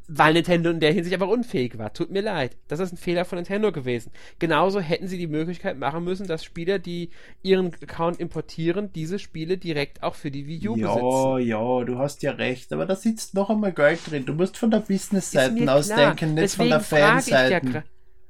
weil 0.08 0.34
Nintendo 0.34 0.70
in 0.70 0.80
der 0.80 0.92
Hinsicht 0.92 1.14
aber 1.14 1.28
unfähig 1.28 1.78
war. 1.78 1.92
Tut 1.92 2.10
mir 2.10 2.20
leid. 2.20 2.56
Das 2.68 2.80
ist 2.80 2.92
ein 2.92 2.96
Fehler 2.96 3.24
von 3.24 3.36
Nintendo 3.36 3.72
gewesen. 3.72 4.12
Genauso 4.38 4.80
hätten 4.80 5.08
sie 5.08 5.18
die 5.18 5.26
Möglichkeit 5.26 5.78
machen 5.78 6.04
müssen, 6.04 6.26
dass 6.26 6.44
Spieler, 6.44 6.78
die 6.78 7.10
ihren 7.42 7.72
Account 7.74 8.20
importieren, 8.20 8.92
diese 8.92 9.18
Spiele 9.18 9.56
direkt 9.56 10.02
auch 10.02 10.14
für 10.14 10.30
die 10.30 10.46
Wii 10.46 10.68
U 10.68 10.76
ja, 10.76 10.88
besitzen. 10.88 11.48
Ja, 11.48 11.78
ja, 11.78 11.84
du 11.84 11.98
hast 11.98 12.22
ja 12.22 12.32
recht, 12.32 12.72
aber 12.72 12.86
da 12.86 12.96
sitzt 12.96 13.34
noch 13.34 13.50
einmal 13.50 13.72
Geld 13.72 14.00
drin. 14.10 14.26
Du 14.26 14.34
musst 14.34 14.58
von 14.58 14.70
der 14.70 14.80
Business-Seite 14.80 15.72
aus 15.72 15.88
denken, 15.88 16.34
nicht 16.34 16.44
Deswegen 16.44 16.56
von 16.56 16.68
der 16.68 16.80
Fanseite. 16.80 17.66
Ja 17.72 17.82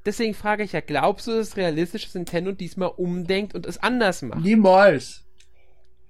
Deswegen 0.07 0.35
frage 0.35 0.65
ich 0.65 0.73
ja, 0.73 0.81
glaubst 0.81 1.27
du, 1.27 1.33
es 1.33 1.49
ist 1.49 1.57
realistisch, 1.57 2.05
dass 2.05 2.15
Nintendo 2.15 2.53
diesmal 2.53 2.91
umdenkt 2.95 3.55
und 3.55 3.65
es 3.65 3.79
anders 3.79 4.21
macht? 4.23 4.43
Niemals. 4.43 5.24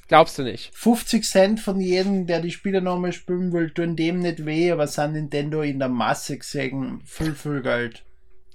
Glaubst 0.08 0.38
du 0.38 0.42
nicht? 0.42 0.74
50 0.74 1.24
Cent 1.24 1.60
von 1.60 1.80
jedem, 1.80 2.26
der 2.26 2.40
die 2.40 2.50
Spiele 2.50 2.82
nochmal 2.82 3.12
spielen 3.12 3.52
will, 3.52 3.70
tun 3.70 3.96
dem 3.96 4.20
nicht 4.20 4.44
weh, 4.44 4.70
aber 4.70 4.86
sind 4.86 5.14
Nintendo 5.14 5.62
in 5.62 5.78
der 5.78 5.88
Masse 5.88 6.38
gesehen 6.38 7.00
viel, 7.04 7.34
viel 7.34 7.62
Geld. 7.62 8.04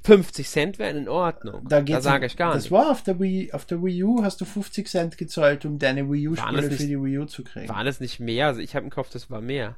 50 0.04 0.48
Cent 0.48 0.80
wären 0.80 0.98
in 0.98 1.10
Ordnung. 1.10 1.68
Da, 1.68 1.82
da 1.82 2.02
sage 2.02 2.26
ich 2.26 2.38
gar 2.38 2.54
das 2.54 2.64
nicht. 2.64 2.72
Das 2.72 2.80
war 2.80 2.92
auf 2.92 3.04
der, 3.04 3.20
Wii, 3.20 3.52
auf 3.52 3.66
der 3.66 3.84
Wii 3.84 4.04
U, 4.04 4.24
hast 4.24 4.40
du 4.40 4.46
50 4.46 4.88
Cent 4.88 5.18
gezahlt, 5.18 5.66
um 5.66 5.78
deine 5.78 6.10
Wii 6.10 6.30
U-Spiele 6.30 6.72
für 6.72 6.88
die 6.88 7.02
Wii 7.02 7.20
U 7.20 7.26
zu 7.26 7.44
kriegen. 7.44 7.68
War 7.68 7.84
das 7.84 8.00
nicht 8.00 8.20
mehr? 8.20 8.48
Also 8.48 8.62
ich 8.62 8.76
habe 8.76 8.86
im 8.86 8.92
Kopf, 8.92 9.10
das 9.10 9.30
war 9.30 9.42
mehr. 9.42 9.76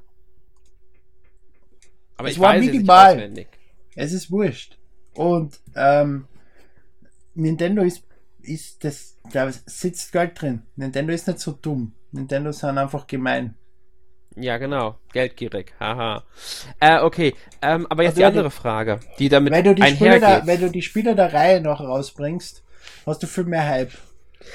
Aber 2.17 2.28
es 2.28 2.36
ich 2.36 2.39
war 2.39 2.53
weiß 2.53 2.65
minimal. 2.65 3.19
Es, 3.19 3.32
nicht 3.32 3.49
es 3.95 4.13
ist 4.13 4.32
wurscht. 4.32 4.78
Und 5.13 5.59
ähm, 5.76 6.26
Nintendo 7.34 7.84
ist 7.84 8.03
ist 8.44 8.84
das, 8.84 9.18
da 9.32 9.52
sitzt 9.52 10.12
Geld 10.12 10.42
drin. 10.42 10.64
Nintendo 10.76 11.14
ist 11.14 11.28
nicht 11.28 11.39
so 11.39 11.52
dumm. 11.52 11.94
Nintendo 12.12 12.52
sind 12.52 12.78
einfach 12.78 13.08
gemein. 13.08 13.56
Ja, 14.36 14.58
genau. 14.58 14.98
Geldgierig. 15.12 15.74
Haha. 15.80 16.24
Äh, 16.80 17.00
okay. 17.00 17.34
Ähm, 17.62 17.86
aber 17.89 18.04
jetzt 18.04 18.12
also, 18.12 18.22
die 18.22 18.26
andere 18.26 18.44
die, 18.46 18.56
Frage, 18.56 19.00
die 19.20 19.30
damit 19.30 19.52
wenn 19.52 19.64
du 19.64 19.76
die 19.76 19.82
einhergeht. 19.82 20.24
Da, 20.24 20.48
wenn 20.48 20.62
du 20.62 20.70
die 20.70 20.82
Spiele 20.82 21.16
der 21.16 21.34
Reihe 21.34 21.62
noch 21.62 21.82
rausbringst, 21.82 22.64
hast 23.06 23.24
du 23.24 23.28
viel 23.28 23.44
mehr 23.44 23.68
Hype. 23.68 23.92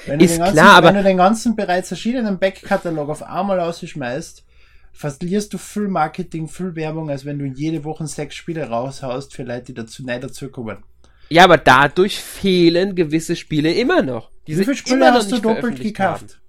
Wenn, 0.07 0.20
ist 0.20 0.30
du, 0.30 0.34
den 0.34 0.39
ganzen, 0.39 0.55
klar, 0.55 0.76
aber 0.76 0.89
wenn 0.89 0.97
du 0.97 1.03
den 1.03 1.16
ganzen 1.16 1.57
bereits 1.57 1.91
erschienenen 1.91 2.39
Backkatalog 2.39 3.09
auf 3.09 3.22
einmal 3.22 3.61
rausschmeißt, 3.61 4.45
verlierst 4.93 5.53
du 5.53 5.59
viel 5.59 5.89
Marketing, 5.89 6.49
viel 6.49 6.74
Werbung, 6.74 7.11
als 7.11 7.24
wenn 7.24 7.39
du 7.39 7.45
jede 7.45 7.84
Woche 7.84 8.07
sechs 8.07 8.34
Spiele 8.34 8.68
raushaust 8.68 9.34
für 9.34 9.43
Leute, 9.43 9.66
die 9.66 9.74
dazu 9.74 10.05
nicht 10.05 10.24
dazukommen. 10.24 10.84
Ja, 11.29 11.45
aber 11.45 11.59
dadurch 11.59 12.20
fehlen 12.20 12.95
gewisse 12.95 13.37
Spiele 13.37 13.72
immer 13.72 14.03
noch. 14.03 14.31
Wie 14.45 14.55
viele 14.55 14.77
Spiele 14.77 15.12
hast 15.12 15.33
du 15.33 15.39
doppelt 15.39 15.81
gekauft? 15.81 16.41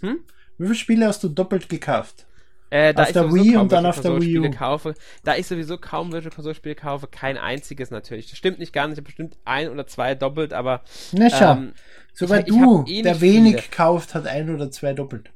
Hm? 0.00 0.18
Wie 0.58 0.64
viele 0.64 0.74
Spiele 0.74 1.06
hast 1.06 1.22
du 1.24 1.28
doppelt 1.28 1.68
gekauft? 1.68 2.26
Äh, 2.72 2.94
auf 2.96 3.12
der 3.12 3.30
Wii 3.30 3.56
und 3.56 3.70
dann 3.70 3.84
auf 3.84 4.00
der 4.00 4.18
Wii 4.18 4.38
U. 4.38 4.50
Kaufe, 4.50 4.94
da 5.24 5.36
ich 5.36 5.46
sowieso 5.46 5.76
kaum 5.76 6.10
Virtual 6.10 6.34
Console 6.34 6.54
Spiele 6.54 6.74
kaufe, 6.74 7.06
kein 7.06 7.36
einziges 7.36 7.90
natürlich. 7.90 8.30
Das 8.30 8.38
stimmt 8.38 8.58
nicht 8.58 8.72
gar 8.72 8.86
nicht, 8.86 8.94
ich 8.94 8.98
habe 8.98 9.06
bestimmt 9.06 9.36
ein 9.44 9.68
oder 9.68 9.86
zwei 9.86 10.14
doppelt, 10.14 10.54
aber. 10.54 10.82
Na 11.12 11.28
schau, 11.28 11.52
ähm, 11.52 11.74
sogar 12.14 12.40
ich, 12.40 12.46
du, 12.46 12.84
ich 12.86 12.94
eh 12.94 13.02
der 13.02 13.20
wenig 13.20 13.56
viele. 13.56 13.76
kauft, 13.76 14.14
hat 14.14 14.26
ein 14.26 14.48
oder 14.48 14.70
zwei 14.70 14.94
doppelt. 14.94 15.30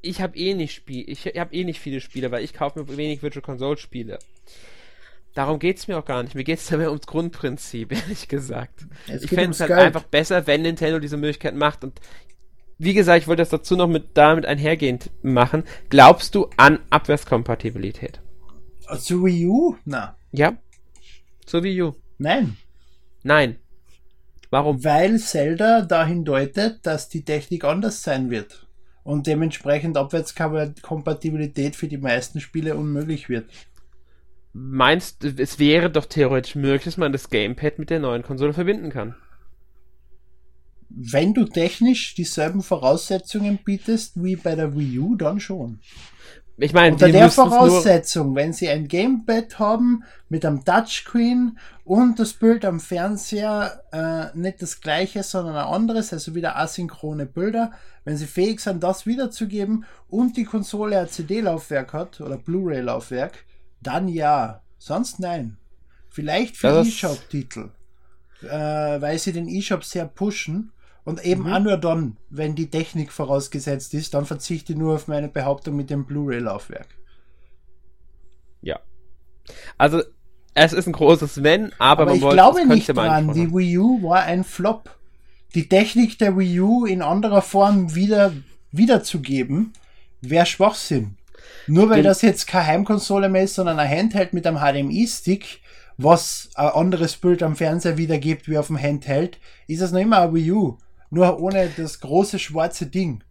Ich 0.00 0.20
habe 0.20 0.36
eh 0.38 0.54
nicht 0.54 0.74
Spiel, 0.74 1.04
ich 1.08 1.26
habe 1.26 1.52
eh 1.52 1.64
nicht 1.64 1.80
viele 1.80 2.00
Spiele, 2.00 2.30
weil 2.30 2.44
ich 2.44 2.54
kaufe 2.54 2.78
mir 2.78 2.96
wenig 2.96 3.20
Virtual 3.20 3.42
Console 3.42 3.78
Spiele. 3.78 4.20
Darum 5.36 5.58
geht 5.58 5.76
es 5.76 5.86
mir 5.86 5.98
auch 5.98 6.04
gar 6.06 6.22
nicht. 6.22 6.34
Mir 6.34 6.44
geht 6.44 6.60
es 6.60 6.70
mehr 6.70 6.88
ums 6.88 7.06
Grundprinzip, 7.06 7.92
ehrlich 8.04 8.26
gesagt. 8.26 8.86
Es 9.06 9.22
ich 9.22 9.28
fände 9.28 9.50
es 9.50 9.60
halt 9.60 9.68
Geld. 9.68 9.80
einfach 9.80 10.04
besser, 10.04 10.46
wenn 10.46 10.62
Nintendo 10.62 10.98
diese 10.98 11.18
Möglichkeit 11.18 11.54
macht. 11.54 11.84
Und 11.84 12.00
wie 12.78 12.94
gesagt, 12.94 13.20
ich 13.20 13.28
wollte 13.28 13.42
das 13.42 13.50
dazu 13.50 13.76
noch 13.76 13.86
mit 13.86 14.16
damit 14.16 14.46
einhergehend 14.46 15.10
machen. 15.20 15.64
Glaubst 15.90 16.34
du 16.34 16.48
an 16.56 16.78
Abwärtskompatibilität? 16.88 18.22
Zu 18.98 19.26
Wii 19.26 19.46
U? 19.46 19.76
Na. 19.84 20.16
Ja. 20.32 20.56
Zu 21.44 21.62
Wii 21.62 21.82
U. 21.82 21.92
Nein. 22.16 22.56
Nein. 23.22 23.56
Warum? 24.48 24.82
Weil 24.82 25.18
Zelda 25.18 25.82
dahin 25.82 26.24
deutet, 26.24 26.78
dass 26.86 27.10
die 27.10 27.26
Technik 27.26 27.64
anders 27.64 28.02
sein 28.02 28.30
wird. 28.30 28.66
Und 29.04 29.26
dementsprechend 29.26 29.98
Abwärtskompatibilität 29.98 31.76
für 31.76 31.88
die 31.88 31.98
meisten 31.98 32.40
Spiele 32.40 32.74
unmöglich 32.74 33.28
wird 33.28 33.50
meinst 34.56 35.22
du, 35.22 35.28
es 35.36 35.58
wäre 35.58 35.90
doch 35.90 36.06
theoretisch 36.06 36.54
möglich, 36.54 36.84
dass 36.84 36.96
man 36.96 37.12
das 37.12 37.28
Gamepad 37.28 37.78
mit 37.78 37.90
der 37.90 38.00
neuen 38.00 38.22
Konsole 38.22 38.54
verbinden 38.54 38.90
kann? 38.90 39.14
Wenn 40.88 41.34
du 41.34 41.44
technisch 41.44 42.14
dieselben 42.14 42.62
Voraussetzungen 42.62 43.58
bietest 43.62 44.22
wie 44.22 44.36
bei 44.36 44.54
der 44.54 44.74
Wii 44.74 44.98
U, 45.00 45.14
dann 45.16 45.40
schon. 45.40 45.80
Ich 46.58 46.72
meine, 46.72 46.94
unter 46.94 47.10
der 47.10 47.30
Voraussetzung, 47.30 48.34
wenn 48.34 48.54
sie 48.54 48.70
ein 48.70 48.88
Gamepad 48.88 49.58
haben 49.58 50.04
mit 50.30 50.46
einem 50.46 50.64
Touchscreen 50.64 51.58
und 51.84 52.18
das 52.18 52.32
Bild 52.32 52.64
am 52.64 52.80
Fernseher 52.80 53.82
äh, 53.92 54.38
nicht 54.38 54.62
das 54.62 54.80
gleiche, 54.80 55.22
sondern 55.22 55.56
ein 55.56 55.66
anderes, 55.66 56.14
also 56.14 56.34
wieder 56.34 56.56
asynchrone 56.56 57.26
Bilder, 57.26 57.72
wenn 58.04 58.16
sie 58.16 58.26
fähig 58.26 58.60
sind, 58.60 58.82
das 58.82 59.04
wiederzugeben 59.04 59.84
und 60.08 60.38
die 60.38 60.44
Konsole 60.44 60.98
ein 60.98 61.08
CD-Laufwerk 61.08 61.92
hat 61.92 62.22
oder 62.22 62.38
Blu-ray-Laufwerk, 62.38 63.44
dann 63.80 64.08
ja. 64.08 64.62
Sonst 64.78 65.20
nein. 65.20 65.56
Vielleicht 66.10 66.56
für 66.56 66.82
E-Shop-Titel. 66.82 67.70
Äh, 68.42 68.48
weil 68.48 69.18
sie 69.18 69.32
den 69.32 69.48
E-Shop 69.48 69.84
sehr 69.84 70.06
pushen. 70.06 70.72
Und 71.04 71.24
eben 71.24 71.44
mhm. 71.44 71.52
auch 71.52 71.60
nur 71.60 71.76
dann, 71.76 72.16
wenn 72.30 72.54
die 72.54 72.68
Technik 72.68 73.12
vorausgesetzt 73.12 73.94
ist, 73.94 74.14
dann 74.14 74.26
verzichte 74.26 74.72
ich 74.72 74.78
nur 74.78 74.96
auf 74.96 75.08
meine 75.08 75.28
Behauptung 75.28 75.76
mit 75.76 75.88
dem 75.88 76.04
Blu-ray-Laufwerk. 76.04 76.88
Ja. 78.60 78.80
Also, 79.78 80.02
es 80.54 80.72
ist 80.72 80.86
ein 80.86 80.92
großes 80.92 81.42
Wenn, 81.42 81.72
aber, 81.78 82.02
aber 82.02 82.04
man 82.06 82.14
ich 82.16 82.22
wollte, 82.22 82.36
glaube 82.36 82.66
nicht 82.66 82.88
dran. 82.88 83.32
Die 83.34 83.52
Wii 83.54 83.78
U 83.78 84.02
war 84.02 84.22
ein 84.22 84.42
Flop. 84.42 84.90
Die 85.54 85.68
Technik 85.68 86.18
der 86.18 86.36
Wii 86.36 86.60
U 86.60 86.86
in 86.86 87.02
anderer 87.02 87.42
Form 87.42 87.94
wieder 87.94 88.32
wiederzugeben, 88.72 89.72
wäre 90.20 90.46
Schwachsinn. 90.46 91.16
Nur 91.66 91.90
weil 91.90 92.02
das 92.02 92.22
jetzt 92.22 92.46
keine 92.46 92.66
Heimkonsole 92.66 93.28
mehr 93.28 93.44
ist, 93.44 93.54
sondern 93.54 93.78
ein 93.78 93.90
Handheld 93.90 94.32
mit 94.32 94.46
einem 94.46 94.58
HDMI-Stick, 94.58 95.60
was 95.96 96.50
ein 96.54 96.68
anderes 96.68 97.16
Bild 97.16 97.42
am 97.42 97.56
Fernseher 97.56 97.96
wiedergibt 97.96 98.48
wie 98.48 98.58
auf 98.58 98.68
dem 98.68 98.80
Handheld, 98.80 99.38
ist 99.66 99.80
das 99.80 99.92
noch 99.92 100.00
immer 100.00 100.20
ein 100.20 100.34
Wii 100.34 100.52
U. 100.52 100.78
Nur 101.10 101.40
ohne 101.40 101.70
das 101.76 102.00
große 102.00 102.38
schwarze 102.38 102.86
Ding. 102.86 103.22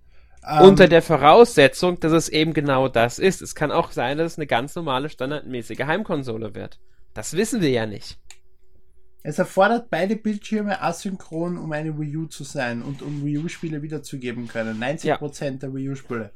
Ähm, 0.47 0.63
Unter 0.63 0.87
der 0.87 1.01
Voraussetzung, 1.01 1.99
dass 1.99 2.11
es 2.11 2.29
eben 2.29 2.53
genau 2.53 2.87
das 2.87 3.19
ist. 3.19 3.41
Es 3.41 3.55
kann 3.55 3.71
auch 3.71 3.91
sein, 3.91 4.17
dass 4.17 4.33
es 4.33 4.37
eine 4.37 4.47
ganz 4.47 4.75
normale, 4.75 5.09
standardmäßige 5.09 5.79
Heimkonsole 5.79 6.55
wird. 6.55 6.79
Das 7.13 7.33
wissen 7.33 7.61
wir 7.61 7.69
ja 7.69 7.85
nicht. 7.85 8.17
Es 9.23 9.39
erfordert 9.39 9.89
beide 9.89 10.15
Bildschirme 10.15 10.81
asynchron, 10.83 11.57
um 11.57 11.71
eine 11.71 11.97
Wii 11.99 12.17
U 12.17 12.25
zu 12.27 12.43
sein 12.43 12.83
und 12.83 13.01
um 13.01 13.25
Wii 13.25 13.39
U-Spiele 13.39 13.81
wiederzugeben 13.81 14.47
können. 14.47 14.79
90% 14.79 15.43
ja. 15.43 15.51
der 15.51 15.73
Wii 15.73 15.89
U-Spiele. 15.89 16.31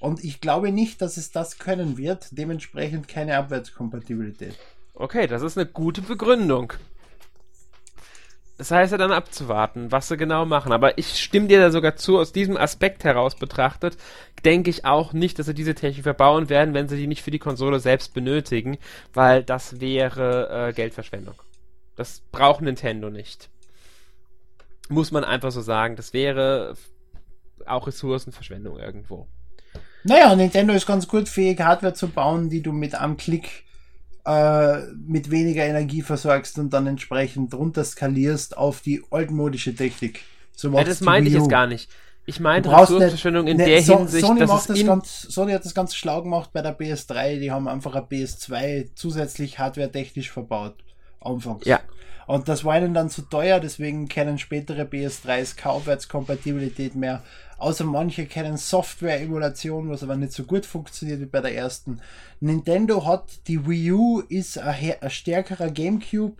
Und 0.00 0.22
ich 0.22 0.40
glaube 0.40 0.70
nicht, 0.72 1.02
dass 1.02 1.16
es 1.16 1.30
das 1.30 1.58
können 1.58 1.98
wird. 1.98 2.28
Dementsprechend 2.30 3.08
keine 3.08 3.36
Abwärtskompatibilität. 3.36 4.56
Okay, 4.94 5.26
das 5.26 5.42
ist 5.42 5.56
eine 5.56 5.66
gute 5.66 6.02
Begründung. 6.02 6.72
Das 8.58 8.72
heißt 8.72 8.90
ja 8.90 8.98
dann 8.98 9.12
abzuwarten, 9.12 9.92
was 9.92 10.08
sie 10.08 10.16
genau 10.16 10.44
machen. 10.44 10.72
Aber 10.72 10.98
ich 10.98 11.16
stimme 11.20 11.46
dir 11.46 11.60
da 11.60 11.70
sogar 11.70 11.94
zu, 11.94 12.18
aus 12.18 12.32
diesem 12.32 12.56
Aspekt 12.56 13.04
heraus 13.04 13.36
betrachtet, 13.36 13.96
denke 14.44 14.70
ich 14.70 14.84
auch 14.84 15.12
nicht, 15.12 15.38
dass 15.38 15.46
sie 15.46 15.54
diese 15.54 15.76
Technik 15.76 16.02
verbauen 16.02 16.48
werden, 16.48 16.74
wenn 16.74 16.88
sie 16.88 16.96
die 16.96 17.06
nicht 17.06 17.22
für 17.22 17.30
die 17.30 17.38
Konsole 17.38 17.78
selbst 17.78 18.14
benötigen, 18.14 18.78
weil 19.14 19.44
das 19.44 19.80
wäre 19.80 20.68
äh, 20.68 20.72
Geldverschwendung. 20.72 21.36
Das 21.94 22.20
braucht 22.32 22.60
Nintendo 22.60 23.10
nicht. 23.10 23.48
Muss 24.88 25.12
man 25.12 25.22
einfach 25.22 25.52
so 25.52 25.60
sagen. 25.60 25.94
Das 25.94 26.12
wäre 26.12 26.74
auch 27.66 27.86
Ressourcenverschwendung 27.86 28.78
irgendwo. 28.78 29.28
Naja, 30.04 30.34
Nintendo 30.34 30.72
ist 30.72 30.86
ganz 30.86 31.08
gut 31.08 31.28
fähig, 31.28 31.60
Hardware 31.60 31.94
zu 31.94 32.08
bauen, 32.08 32.50
die 32.50 32.62
du 32.62 32.72
mit 32.72 32.94
einem 32.94 33.16
Klick 33.16 33.64
äh, 34.24 34.78
mit 35.06 35.30
weniger 35.30 35.64
Energie 35.64 36.02
versorgst 36.02 36.58
und 36.58 36.70
dann 36.70 36.86
entsprechend 36.86 37.54
runter 37.54 37.84
skalierst 37.84 38.56
auf 38.56 38.80
die 38.80 39.02
altmodische 39.10 39.74
Technik. 39.74 40.20
So 40.54 40.70
ja, 40.72 40.84
das 40.84 41.00
meinte 41.00 41.28
ich 41.28 41.34
jetzt 41.34 41.48
gar 41.48 41.66
nicht. 41.66 41.90
Ich 42.26 42.40
meine 42.40 42.70
Ressourcenverschwendung 42.70 43.46
in 43.46 43.56
ne, 43.56 43.64
der 43.64 43.82
so, 43.82 43.96
Hinsicht, 43.96 44.26
Sony, 44.26 44.40
dass 44.40 44.50
macht 44.50 44.68
das 44.68 44.84
ganz, 44.84 45.22
Sony 45.22 45.52
hat 45.52 45.64
das 45.64 45.74
ganz 45.74 45.94
schlau 45.94 46.22
gemacht 46.22 46.50
bei 46.52 46.60
der 46.60 46.78
PS3. 46.78 47.38
Die 47.38 47.50
haben 47.50 47.66
einfach 47.68 47.94
eine 47.94 48.04
PS2 48.04 48.90
zusätzlich 48.94 49.58
hardware-technisch 49.58 50.30
verbaut. 50.30 50.74
Anfangs. 51.20 51.64
Ja. 51.64 51.80
Und 52.26 52.48
das 52.48 52.66
war 52.66 52.76
ihnen 52.76 52.92
dann 52.92 53.08
zu 53.08 53.22
teuer, 53.22 53.58
deswegen 53.60 54.08
kennen 54.08 54.36
spätere 54.36 54.82
PS3s 54.82 55.56
keine 55.56 55.72
Aufwärtskompatibilität 55.72 56.94
mehr. 56.94 57.22
Außer 57.58 57.84
manche 57.84 58.26
kennen 58.26 58.56
Software-Emulation, 58.56 59.90
was 59.90 60.04
aber 60.04 60.16
nicht 60.16 60.32
so 60.32 60.44
gut 60.44 60.64
funktioniert 60.64 61.20
wie 61.20 61.26
bei 61.26 61.40
der 61.40 61.54
ersten. 61.54 62.00
Nintendo 62.40 63.04
hat 63.04 63.46
die 63.48 63.66
Wii 63.66 63.92
U, 63.92 64.20
ist 64.20 64.58
ein, 64.58 64.94
ein 65.00 65.10
stärkerer 65.10 65.70
Gamecube. 65.70 66.36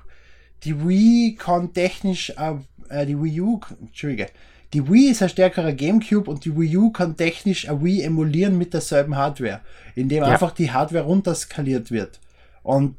Die 0.62 0.86
Wii 0.86 1.34
kann 1.36 1.72
technisch, 1.72 2.32
äh, 2.36 3.04
die 3.04 3.20
Wii 3.20 3.40
U, 3.40 3.60
Entschuldige, 3.80 4.28
die 4.74 4.88
Wii 4.88 5.10
ist 5.10 5.22
ein 5.22 5.28
stärkerer 5.28 5.72
Gamecube 5.72 6.30
und 6.30 6.44
die 6.44 6.56
Wii 6.56 6.76
U 6.76 6.90
kann 6.92 7.16
technisch 7.16 7.68
ein 7.68 7.82
Wii 7.82 8.02
emulieren 8.02 8.56
mit 8.56 8.72
derselben 8.72 9.16
Hardware, 9.16 9.60
indem 9.96 10.22
ja. 10.22 10.30
einfach 10.30 10.52
die 10.52 10.70
Hardware 10.70 11.04
runterskaliert 11.04 11.90
wird. 11.90 12.20
Und 12.62 12.96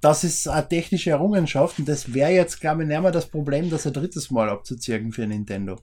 das 0.00 0.24
ist 0.24 0.48
eine 0.48 0.66
technische 0.66 1.10
Errungenschaft 1.10 1.78
und 1.78 1.88
das 1.88 2.14
wäre 2.14 2.30
jetzt, 2.30 2.60
glaube 2.60 2.82
ich, 2.82 2.88
nicht 2.88 3.00
mehr 3.00 3.10
das 3.10 3.26
Problem, 3.26 3.68
das 3.68 3.86
ein 3.86 3.92
drittes 3.92 4.30
Mal 4.30 4.48
abzuziehen 4.48 5.12
für 5.12 5.26
Nintendo. 5.26 5.78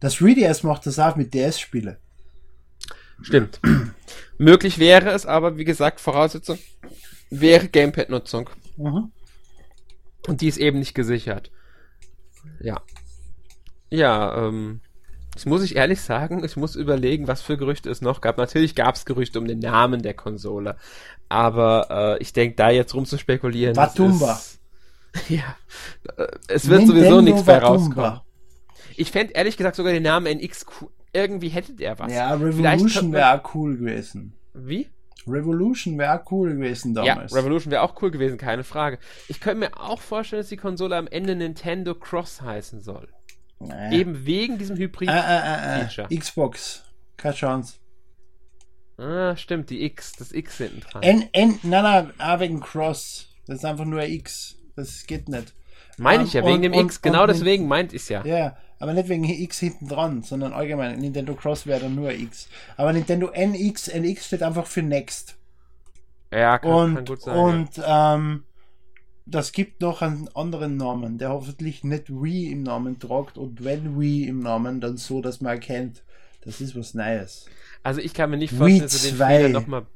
Das 0.00 0.16
3DS 0.16 0.66
macht 0.66 0.86
das 0.86 0.98
auch 0.98 1.16
mit 1.16 1.34
DS-Spiele. 1.34 1.98
Stimmt. 3.22 3.60
Möglich 4.38 4.78
wäre 4.78 5.10
es, 5.10 5.26
aber 5.26 5.56
wie 5.56 5.64
gesagt, 5.64 6.00
Voraussetzung 6.00 6.58
wäre 7.30 7.68
Gamepad-Nutzung. 7.68 8.50
Mhm. 8.76 9.12
Und 10.26 10.40
die 10.40 10.48
ist 10.48 10.58
eben 10.58 10.78
nicht 10.78 10.94
gesichert. 10.94 11.50
Ja. 12.60 12.82
Ja, 13.90 14.46
ähm, 14.46 14.80
Jetzt 15.38 15.46
muss 15.46 15.62
ich 15.62 15.76
ehrlich 15.76 16.00
sagen, 16.00 16.42
ich 16.42 16.56
muss 16.56 16.74
überlegen, 16.74 17.28
was 17.28 17.42
für 17.42 17.56
Gerüchte 17.56 17.88
es 17.90 18.00
noch 18.00 18.20
gab. 18.20 18.38
Natürlich 18.38 18.74
gab 18.74 18.96
es 18.96 19.04
Gerüchte 19.04 19.38
um 19.38 19.46
den 19.46 19.60
Namen 19.60 20.02
der 20.02 20.14
Konsole. 20.14 20.74
Aber 21.28 22.16
äh, 22.18 22.20
ich 22.20 22.32
denke, 22.32 22.56
da 22.56 22.70
jetzt 22.70 22.92
rum 22.92 23.06
zu 23.06 23.18
spekulieren. 23.18 23.76
Watumba. 23.76 24.32
Ist, 24.32 24.58
ja. 25.30 25.56
Äh, 26.16 26.26
es 26.48 26.68
wird 26.68 26.80
Nintendo 26.80 27.00
sowieso 27.00 27.20
nichts 27.20 27.46
mehr 27.46 27.62
rauskommen. 27.62 28.20
Ich 28.96 29.10
fände 29.10 29.34
ehrlich 29.34 29.56
gesagt 29.56 29.76
sogar 29.76 29.92
den 29.92 30.02
Namen 30.02 30.26
NX 30.26 30.66
cool. 30.80 30.88
Irgendwie 31.12 31.48
hätte 31.48 31.72
der 31.72 31.98
was. 31.98 32.12
Ja, 32.12 32.34
Revolution 32.34 33.12
wäre 33.12 33.42
cool 33.54 33.78
gewesen. 33.78 34.34
Wie? 34.54 34.88
Revolution 35.26 35.98
wäre 35.98 36.22
cool 36.30 36.54
gewesen 36.54 36.94
damals. 36.94 37.32
Ja, 37.32 37.38
Revolution 37.38 37.70
wäre 37.70 37.82
auch 37.82 38.00
cool 38.02 38.10
gewesen, 38.10 38.38
keine 38.38 38.64
Frage. 38.64 38.98
Ich 39.28 39.40
könnte 39.40 39.60
mir 39.60 39.80
auch 39.80 40.00
vorstellen, 40.00 40.40
dass 40.40 40.48
die 40.48 40.56
Konsole 40.56 40.96
am 40.96 41.06
Ende 41.06 41.36
Nintendo 41.36 41.94
Cross 41.94 42.42
heißen 42.42 42.80
soll. 42.80 43.08
Naja. 43.60 43.92
Eben 43.92 44.24
wegen 44.24 44.58
diesem 44.58 44.76
Hybrid-Feature. 44.76 46.00
Äh, 46.00 46.04
äh, 46.04 46.14
äh, 46.14 46.16
Xbox. 46.16 46.84
Keine 47.16 47.34
Chance. 47.34 47.74
Ah, 48.96 49.36
stimmt, 49.36 49.70
die 49.70 49.84
X, 49.84 50.12
das 50.14 50.32
X 50.32 50.58
hinten 50.58 50.80
dran. 50.80 51.02
N, 51.02 51.28
N, 51.32 51.58
nein, 51.62 51.82
nein, 51.82 52.12
ah, 52.18 52.40
wegen 52.40 52.60
Cross. 52.60 53.28
Das 53.46 53.58
ist 53.58 53.64
einfach 53.64 53.84
nur 53.84 54.02
X. 54.02 54.56
Das 54.76 55.06
geht 55.06 55.28
nicht. 55.28 55.54
Meine 55.98 56.24
ich 56.24 56.32
ja, 56.32 56.44
wegen 56.44 56.56
und, 56.56 56.62
dem 56.62 56.74
und, 56.74 56.86
X. 56.86 57.02
Genau 57.02 57.26
deswegen 57.26 57.66
meint 57.66 57.92
ich 57.92 58.08
ja. 58.08 58.24
Ja, 58.24 58.56
aber 58.78 58.92
nicht 58.92 59.08
wegen 59.08 59.24
X 59.24 59.58
hinten 59.58 59.88
dran, 59.88 60.22
sondern 60.22 60.52
allgemein. 60.52 60.98
Nintendo 60.98 61.34
Cross 61.34 61.66
wäre 61.66 61.80
dann 61.80 61.94
nur 61.94 62.12
X. 62.12 62.48
Aber 62.76 62.92
Nintendo 62.92 63.30
NX, 63.32 63.88
NX 63.88 64.26
steht 64.26 64.42
einfach 64.42 64.66
für 64.66 64.82
Next. 64.82 65.36
Ja, 66.32 66.58
kann, 66.58 66.70
und, 66.70 66.94
kann 66.94 67.04
gut 67.04 67.22
sein. 67.22 67.36
Und 67.36 67.76
ja. 67.76 68.14
ähm, 68.14 68.44
das 69.26 69.52
gibt 69.52 69.80
noch 69.80 70.02
einen 70.02 70.28
anderen 70.34 70.76
Namen, 70.76 71.18
der 71.18 71.30
hoffentlich 71.30 71.84
nicht 71.84 72.08
Wii 72.08 72.50
im 72.50 72.62
Namen 72.62 72.98
tragt 72.98 73.36
und 73.36 73.62
wenn 73.64 73.98
Wii 73.98 74.26
im 74.26 74.40
Namen, 74.40 74.80
dann 74.80 74.96
so, 74.96 75.20
dass 75.20 75.40
man 75.40 75.52
erkennt, 75.52 76.02
das 76.44 76.60
ist 76.60 76.76
was 76.76 76.94
Neues. 76.94 77.46
Also 77.82 78.00
ich 78.00 78.14
kann 78.14 78.30
mir 78.30 78.38
nicht 78.38 78.54
vorstellen, 78.54 78.82
dass 78.82 79.02
du 79.02 79.08
den 79.08 79.16
Fehler 79.16 79.48
nochmal. 79.48 79.86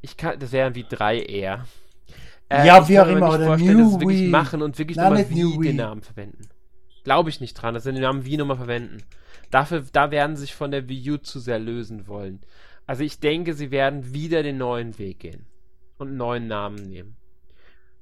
Ich 0.00 0.16
kann, 0.16 0.38
das 0.38 0.52
wären 0.52 0.74
wie 0.74 0.84
drei 0.88 1.20
eher. 1.20 1.64
Äh, 2.48 2.66
ja, 2.66 2.88
wie 2.88 2.98
auch 2.98 3.06
immer, 3.06 3.34
oder 3.34 3.56
New 3.56 4.00
Wii. 4.00 4.28
machen 4.28 4.62
und 4.62 4.78
wirklich 4.78 4.96
nochmal 4.96 5.30
Wii, 5.30 5.60
Wii 5.60 5.68
den 5.68 5.76
Namen 5.76 6.02
verwenden. 6.02 6.48
Glaube 7.04 7.30
ich 7.30 7.40
nicht 7.40 7.54
dran, 7.54 7.74
dass 7.74 7.84
sie 7.84 7.92
den 7.92 8.02
Namen 8.02 8.24
Wii 8.24 8.36
nochmal 8.36 8.56
verwenden. 8.56 8.98
Dafür, 9.50 9.84
da 9.92 10.10
werden 10.10 10.36
sie 10.36 10.42
sich 10.42 10.54
von 10.54 10.70
der 10.70 10.88
Wii 10.88 11.12
U 11.12 11.16
zu 11.18 11.40
sehr 11.40 11.58
lösen 11.58 12.06
wollen. 12.06 12.40
Also 12.86 13.04
ich 13.04 13.20
denke, 13.20 13.54
sie 13.54 13.70
werden 13.70 14.12
wieder 14.12 14.42
den 14.42 14.58
neuen 14.58 14.98
Weg 14.98 15.20
gehen 15.20 15.46
und 15.98 16.08
einen 16.08 16.16
neuen 16.16 16.46
Namen 16.46 16.76
nehmen. 16.88 17.16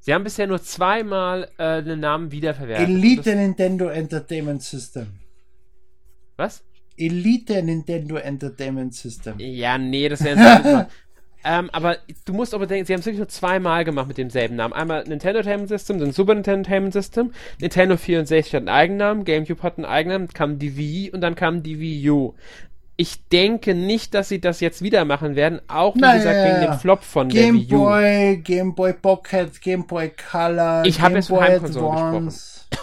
Sie 0.01 0.14
haben 0.14 0.24
bisher 0.24 0.46
nur 0.46 0.62
zweimal 0.62 1.51
äh, 1.59 1.82
den 1.82 2.01
Namen 2.01 2.32
wiederverwertet. 2.32 2.88
Elite 2.88 3.36
Nintendo 3.36 3.88
Entertainment 3.88 4.62
System. 4.62 5.09
Was? 6.36 6.64
Elite 6.96 7.62
Nintendo 7.62 8.16
Entertainment 8.16 8.94
System. 8.94 9.34
Ja, 9.38 9.76
nee, 9.76 10.09
das 10.09 10.24
wäre 10.24 10.88
ähm, 11.45 11.70
aber 11.72 11.97
du 12.24 12.32
musst 12.32 12.55
aber 12.55 12.66
denken, 12.66 12.86
sie 12.86 12.93
haben 12.93 13.01
es 13.01 13.07
wirklich 13.07 13.20
nur 13.20 13.28
zweimal 13.28 13.84
gemacht 13.84 14.09
mit 14.09 14.18
demselben 14.18 14.57
Namen. 14.57 14.72
Einmal 14.72 15.05
Nintendo 15.05 15.38
Entertainment 15.38 15.68
System, 15.68 15.99
dann 15.99 16.12
Super 16.12 16.34
Nintendo 16.34 16.59
Entertainment 16.59 16.93
System. 16.93 17.32
Nintendo 17.61 17.97
64 17.97 18.55
hat 18.55 18.61
einen 18.61 18.68
eigenen 18.68 18.99
Namen, 18.99 19.24
GameCube 19.24 19.62
hat 19.62 19.78
einen 19.78 19.86
eigenen 19.86 20.22
Namen, 20.22 20.28
kam 20.28 20.59
die 20.59 20.76
Wii 20.76 21.11
und 21.12 21.20
dann 21.20 21.34
kam 21.34 21.62
die 21.62 21.80
Wii 21.80 22.11
U 22.11 22.34
ich 23.01 23.26
denke 23.28 23.74
nicht, 23.74 24.12
dass 24.12 24.28
sie 24.28 24.43
das 24.43 24.61
jetzt 24.61 24.82
wieder 24.82 25.07
machen 25.07 25.34
werden, 25.34 25.62
auch 25.68 25.95
wie 25.95 26.01
naja, 26.01 26.18
gesagt 26.18 26.36
wegen 26.36 26.70
dem 26.70 26.78
Flop 26.78 27.03
von 27.03 27.30
Game 27.30 27.66
der 27.66 27.70
Wii 27.70 27.74
U. 27.74 27.78
Boy, 27.78 28.36
Game 28.45 28.74
Boy 28.74 28.93
Pocket, 28.93 29.62
Game 29.62 29.86
Boy 29.86 30.11
Color, 30.30 30.82
ich 30.84 31.01
habe 31.01 31.14
jetzt 31.14 31.28
von 31.28 31.41
Heimkonsolen 31.41 32.26
gesprochen. 32.26 32.78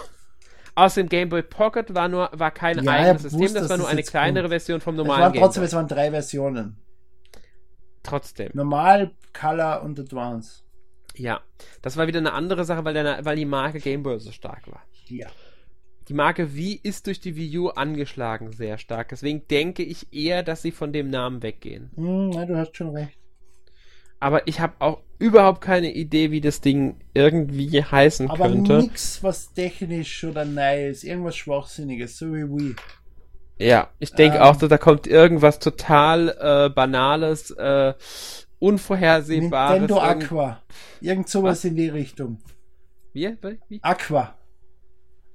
Außerdem 0.74 1.08
Game 1.08 1.28
Boy 1.28 1.42
Pocket 1.42 1.94
war 1.94 2.08
nur 2.08 2.30
war 2.32 2.50
kein 2.50 2.82
ja, 2.82 2.90
eigenes 2.90 3.22
System, 3.22 3.54
das 3.54 3.68
war 3.68 3.76
nur 3.76 3.88
eine 3.88 4.02
kleinere 4.02 4.44
kommt. 4.44 4.54
Version 4.54 4.80
vom 4.80 4.96
normalen 4.96 5.20
es 5.20 5.24
waren 5.24 5.32
trotzdem, 5.34 5.62
Game 5.62 5.62
Boy. 5.62 5.66
Es 5.66 5.74
waren 5.74 5.88
drei 5.88 6.10
Versionen. 6.10 6.76
Trotzdem. 8.08 8.50
Normal, 8.54 9.12
Color 9.38 9.82
und 9.82 9.98
Advance. 9.98 10.62
Ja, 11.14 11.40
das 11.82 11.96
war 11.96 12.06
wieder 12.06 12.18
eine 12.18 12.32
andere 12.32 12.64
Sache, 12.64 12.84
weil, 12.84 12.94
der, 12.94 13.24
weil 13.24 13.36
die 13.36 13.44
Marke 13.44 13.80
Game 13.80 14.02
Boy 14.02 14.18
so 14.20 14.30
stark 14.30 14.66
war. 14.70 14.82
Ja 15.06 15.28
die 16.08 16.14
Marke 16.14 16.54
Wii 16.54 16.80
ist 16.82 17.06
durch 17.06 17.20
die 17.20 17.36
Wii 17.36 17.58
U 17.58 17.68
angeschlagen 17.68 18.52
sehr 18.52 18.78
stark. 18.78 19.08
Deswegen 19.10 19.46
denke 19.48 19.82
ich 19.82 20.12
eher, 20.12 20.42
dass 20.42 20.62
sie 20.62 20.70
von 20.70 20.92
dem 20.92 21.10
Namen 21.10 21.42
weggehen. 21.42 21.90
Hm, 21.96 22.30
na, 22.30 22.46
du 22.46 22.56
hast 22.56 22.76
schon 22.76 22.90
recht. 22.90 23.18
Aber 24.20 24.46
ich 24.48 24.58
habe 24.58 24.74
auch 24.80 25.02
überhaupt 25.18 25.60
keine 25.60 25.92
Idee, 25.92 26.30
wie 26.30 26.40
das 26.40 26.60
Ding 26.60 26.96
irgendwie 27.14 27.82
heißen 27.84 28.30
Aber 28.30 28.48
könnte. 28.48 28.72
Aber 28.72 28.82
nichts, 28.82 29.22
was 29.22 29.52
technisch 29.52 30.24
oder 30.24 30.44
neu 30.44 30.88
ist. 30.88 31.04
Irgendwas 31.04 31.36
Schwachsinniges, 31.36 32.16
so 32.16 32.32
wie 32.32 32.44
Wii. 32.44 32.76
Ja, 33.58 33.88
ich 33.98 34.12
denke 34.12 34.38
ähm, 34.38 34.42
auch, 34.44 34.56
da 34.56 34.78
kommt 34.78 35.06
irgendwas 35.06 35.58
total 35.58 36.28
äh, 36.40 36.70
Banales, 36.70 37.50
äh, 37.50 37.94
Unvorhersehbares. 38.60 39.80
Nintendo 39.80 40.00
Aqua. 40.00 40.62
Irgend 41.00 41.28
sowas 41.28 41.58
was? 41.58 41.64
in 41.64 41.76
die 41.76 41.88
Richtung. 41.88 42.38
Wie? 43.12 43.36
Wie? 43.68 43.80
Aqua. 43.82 44.34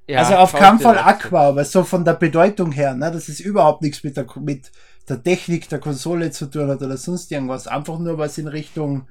Ja, 0.07 0.19
also 0.19 0.35
auf 0.35 0.53
keinen 0.53 0.79
Fall 0.79 0.97
Aqua, 0.97 1.47
aber 1.49 1.63
so 1.63 1.83
von 1.83 2.03
der 2.03 2.13
Bedeutung 2.13 2.71
her, 2.73 2.93
ne, 2.93 3.11
dass 3.11 3.29
es 3.29 3.39
überhaupt 3.39 3.81
nichts 3.81 4.03
mit 4.03 4.17
der, 4.17 4.25
mit 4.39 4.71
der 5.07 5.23
Technik 5.23 5.69
der 5.69 5.79
Konsole 5.79 6.31
zu 6.31 6.47
tun 6.47 6.69
hat 6.69 6.81
oder 6.81 6.97
sonst 6.97 7.31
irgendwas. 7.31 7.67
Einfach 7.67 7.99
nur 7.99 8.17
was 8.17 8.37
in 8.37 8.47
Richtung 8.47 9.07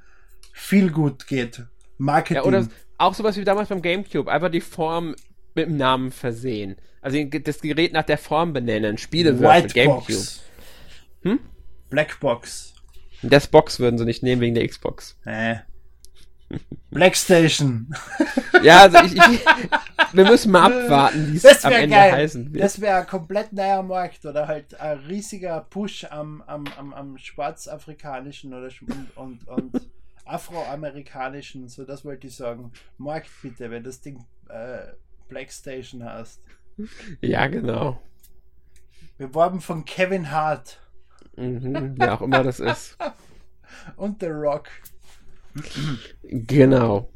viel 0.52 0.90
gut 0.90 1.26
geht. 1.26 1.64
Marketing. 1.96 2.36
Ja, 2.36 2.44
oder 2.44 2.66
auch 2.98 3.14
sowas 3.14 3.36
wie 3.36 3.44
damals 3.44 3.68
beim 3.70 3.80
Gamecube. 3.80 4.30
Einfach 4.30 4.50
die 4.50 4.60
Form 4.60 5.14
mit 5.54 5.66
dem 5.66 5.76
Namen 5.76 6.10
versehen. 6.10 6.76
Also 7.00 7.22
das 7.24 7.60
Gerät 7.60 7.92
nach 7.92 8.04
der 8.04 8.18
Form 8.18 8.52
benennen. 8.52 8.98
Spielewürfel, 8.98 9.68
Gamecube. 9.68 10.26
Hm? 11.22 11.40
Blackbox. 11.90 12.74
Das 13.22 13.46
Box 13.46 13.80
würden 13.80 13.98
sie 13.98 14.04
nicht 14.04 14.22
nehmen 14.22 14.40
wegen 14.40 14.54
der 14.54 14.66
Xbox. 14.66 15.16
Äh. 15.24 15.56
Blackstation. 16.90 17.94
ja, 18.62 18.82
also 18.82 18.98
ich, 18.98 19.14
ich, 19.14 19.44
wir 20.12 20.24
müssen 20.24 20.52
mal 20.52 20.64
abwarten, 20.84 21.32
wie 21.32 21.36
es 21.36 21.64
am 21.64 21.72
Ende 21.72 21.96
geil. 21.96 22.12
heißen 22.12 22.52
wird. 22.52 22.62
Das 22.62 22.80
wäre 22.80 23.00
ein 23.00 23.06
komplett 23.06 23.52
neuer 23.52 23.82
Markt 23.82 24.24
oder 24.26 24.46
halt 24.46 24.78
ein 24.78 24.98
riesiger 24.98 25.66
Push 25.70 26.04
am, 26.10 26.42
am, 26.46 26.64
am, 26.76 26.92
am 26.92 27.18
schwarzafrikanischen 27.18 28.52
oder 28.52 28.68
und, 29.16 29.16
und, 29.16 29.48
und 29.48 29.90
afroamerikanischen, 30.24 31.68
so 31.68 31.84
das 31.84 32.04
wollte 32.04 32.26
ich 32.26 32.36
sagen. 32.36 32.72
Markt 32.98 33.30
bitte, 33.42 33.70
wenn 33.70 33.82
das 33.82 34.00
Ding 34.00 34.24
äh, 34.48 34.92
Blackstation 35.32 36.04
heißt. 36.04 36.40
Ja, 37.20 37.46
genau. 37.46 38.00
Beworben 39.18 39.60
von 39.60 39.84
Kevin 39.84 40.30
Hart. 40.30 40.78
Mhm, 41.36 41.94
wer 41.96 42.14
auch 42.14 42.22
immer 42.22 42.42
das 42.42 42.60
ist. 42.60 42.98
und 43.96 44.20
The 44.20 44.26
Rock. 44.26 44.68
genau. 46.22 47.10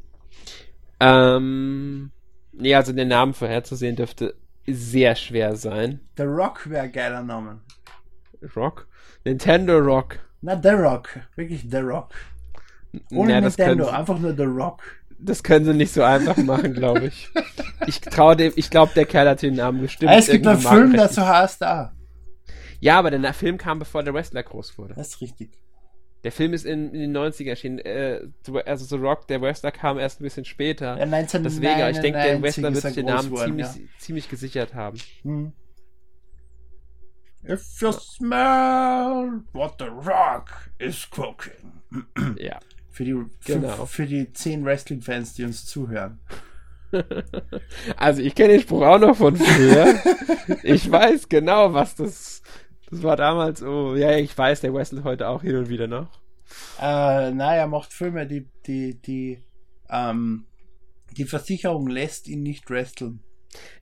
Ähm, 0.98 2.10
nee, 2.52 2.74
also 2.74 2.92
den 2.92 3.08
Namen 3.08 3.34
vorherzusehen 3.34 3.96
dürfte 3.96 4.34
sehr 4.66 5.14
schwer 5.14 5.56
sein. 5.56 6.00
The 6.16 6.24
Rock 6.24 6.68
wäre 6.70 6.84
ein 6.84 6.92
geiler 6.92 7.22
Name. 7.22 7.60
Rock? 8.56 8.88
Nintendo 9.24 9.78
Rock. 9.78 10.18
Na, 10.40 10.60
The 10.60 10.70
Rock. 10.70 11.20
Wirklich 11.34 11.66
The 11.70 11.78
Rock. 11.78 12.14
Ohne 13.10 13.32
ja, 13.32 13.40
Nintendo, 13.40 13.88
einfach 13.88 14.18
nur 14.18 14.34
The 14.34 14.44
Rock. 14.44 14.82
Das 15.18 15.42
können 15.42 15.64
sie 15.64 15.74
nicht 15.74 15.92
so 15.92 16.02
einfach 16.02 16.36
machen, 16.36 16.74
glaube 16.74 17.06
ich. 17.06 17.28
Ich 17.86 18.00
traue 18.00 18.36
dem, 18.36 18.52
ich 18.56 18.70
glaube, 18.70 18.92
der 18.94 19.06
Kerl 19.06 19.28
hat 19.28 19.42
den 19.42 19.54
Namen 19.54 19.80
bestimmt. 19.80 20.12
Es 20.12 20.28
gibt 20.28 20.46
einen 20.46 20.60
Film, 20.60 20.92
der 20.92 21.08
so 21.08 21.26
heißt 21.26 21.62
da. 21.62 21.92
Ja, 22.80 22.98
aber 22.98 23.10
der 23.10 23.32
Film 23.32 23.58
kam, 23.58 23.78
bevor 23.78 24.02
der 24.02 24.12
Wrestler 24.14 24.42
groß 24.42 24.78
wurde. 24.78 24.94
Das 24.94 25.08
ist 25.08 25.20
richtig. 25.20 25.50
Der 26.24 26.32
Film 26.32 26.54
ist 26.54 26.64
in, 26.64 26.92
in 26.92 27.00
den 27.00 27.12
90 27.12 27.46
erschienen. 27.46 27.78
Äh, 27.78 28.20
also 28.64 28.84
The 28.84 28.96
Rock, 28.96 29.28
der 29.28 29.40
Wrestler 29.40 29.70
kam 29.70 29.98
erst 29.98 30.20
ein 30.20 30.24
bisschen 30.24 30.44
später. 30.44 30.98
Ja, 30.98 31.06
Deswegen, 31.06 31.88
ich 31.90 32.00
denke, 32.00 32.18
der 32.18 32.42
Wrestler 32.42 32.74
wird 32.74 32.82
sich 32.82 32.94
den 32.94 33.06
Namen 33.06 33.30
worden, 33.30 33.46
ziemlich, 33.46 33.66
ja. 33.66 33.98
ziemlich 33.98 34.28
gesichert 34.28 34.74
haben. 34.74 34.98
Hm. 35.22 35.52
If 37.48 37.80
you 37.80 37.92
smell 37.92 39.44
what 39.52 39.74
the 39.78 39.84
Rock 39.84 40.50
is 40.78 41.08
cooking. 41.08 41.80
ja. 42.38 42.58
Für 42.96 43.04
die, 43.04 43.14
genau. 43.44 43.68
für, 43.68 43.86
für 43.86 44.06
die 44.06 44.32
zehn 44.32 44.64
Wrestling-Fans, 44.64 45.34
die 45.34 45.44
uns 45.44 45.66
zuhören. 45.66 46.18
Also 47.96 48.22
ich 48.22 48.34
kenne 48.34 48.54
den 48.54 48.60
Spruch 48.62 48.82
auch 48.82 48.98
noch 48.98 49.16
von 49.16 49.36
früher. 49.36 49.96
ich 50.62 50.90
weiß 50.90 51.28
genau, 51.28 51.74
was 51.74 51.96
das 51.96 52.42
das 52.90 53.02
war 53.02 53.16
damals, 53.16 53.62
oh, 53.62 53.96
ja, 53.96 54.16
ich 54.16 54.36
weiß, 54.36 54.60
der 54.60 54.72
wrestelt 54.72 55.04
heute 55.04 55.28
auch 55.28 55.42
hin 55.42 55.56
und 55.56 55.68
wieder 55.68 55.88
noch. 55.88 56.08
Äh, 56.80 57.32
naja, 57.32 57.62
er 57.62 57.66
macht 57.66 57.92
Filme, 57.92 58.26
die, 58.26 58.46
die, 58.66 59.00
die, 59.02 59.42
ähm, 59.90 60.46
die 61.16 61.24
Versicherung 61.24 61.88
lässt 61.88 62.28
ihn 62.28 62.42
nicht 62.42 62.70
wresteln. 62.70 63.20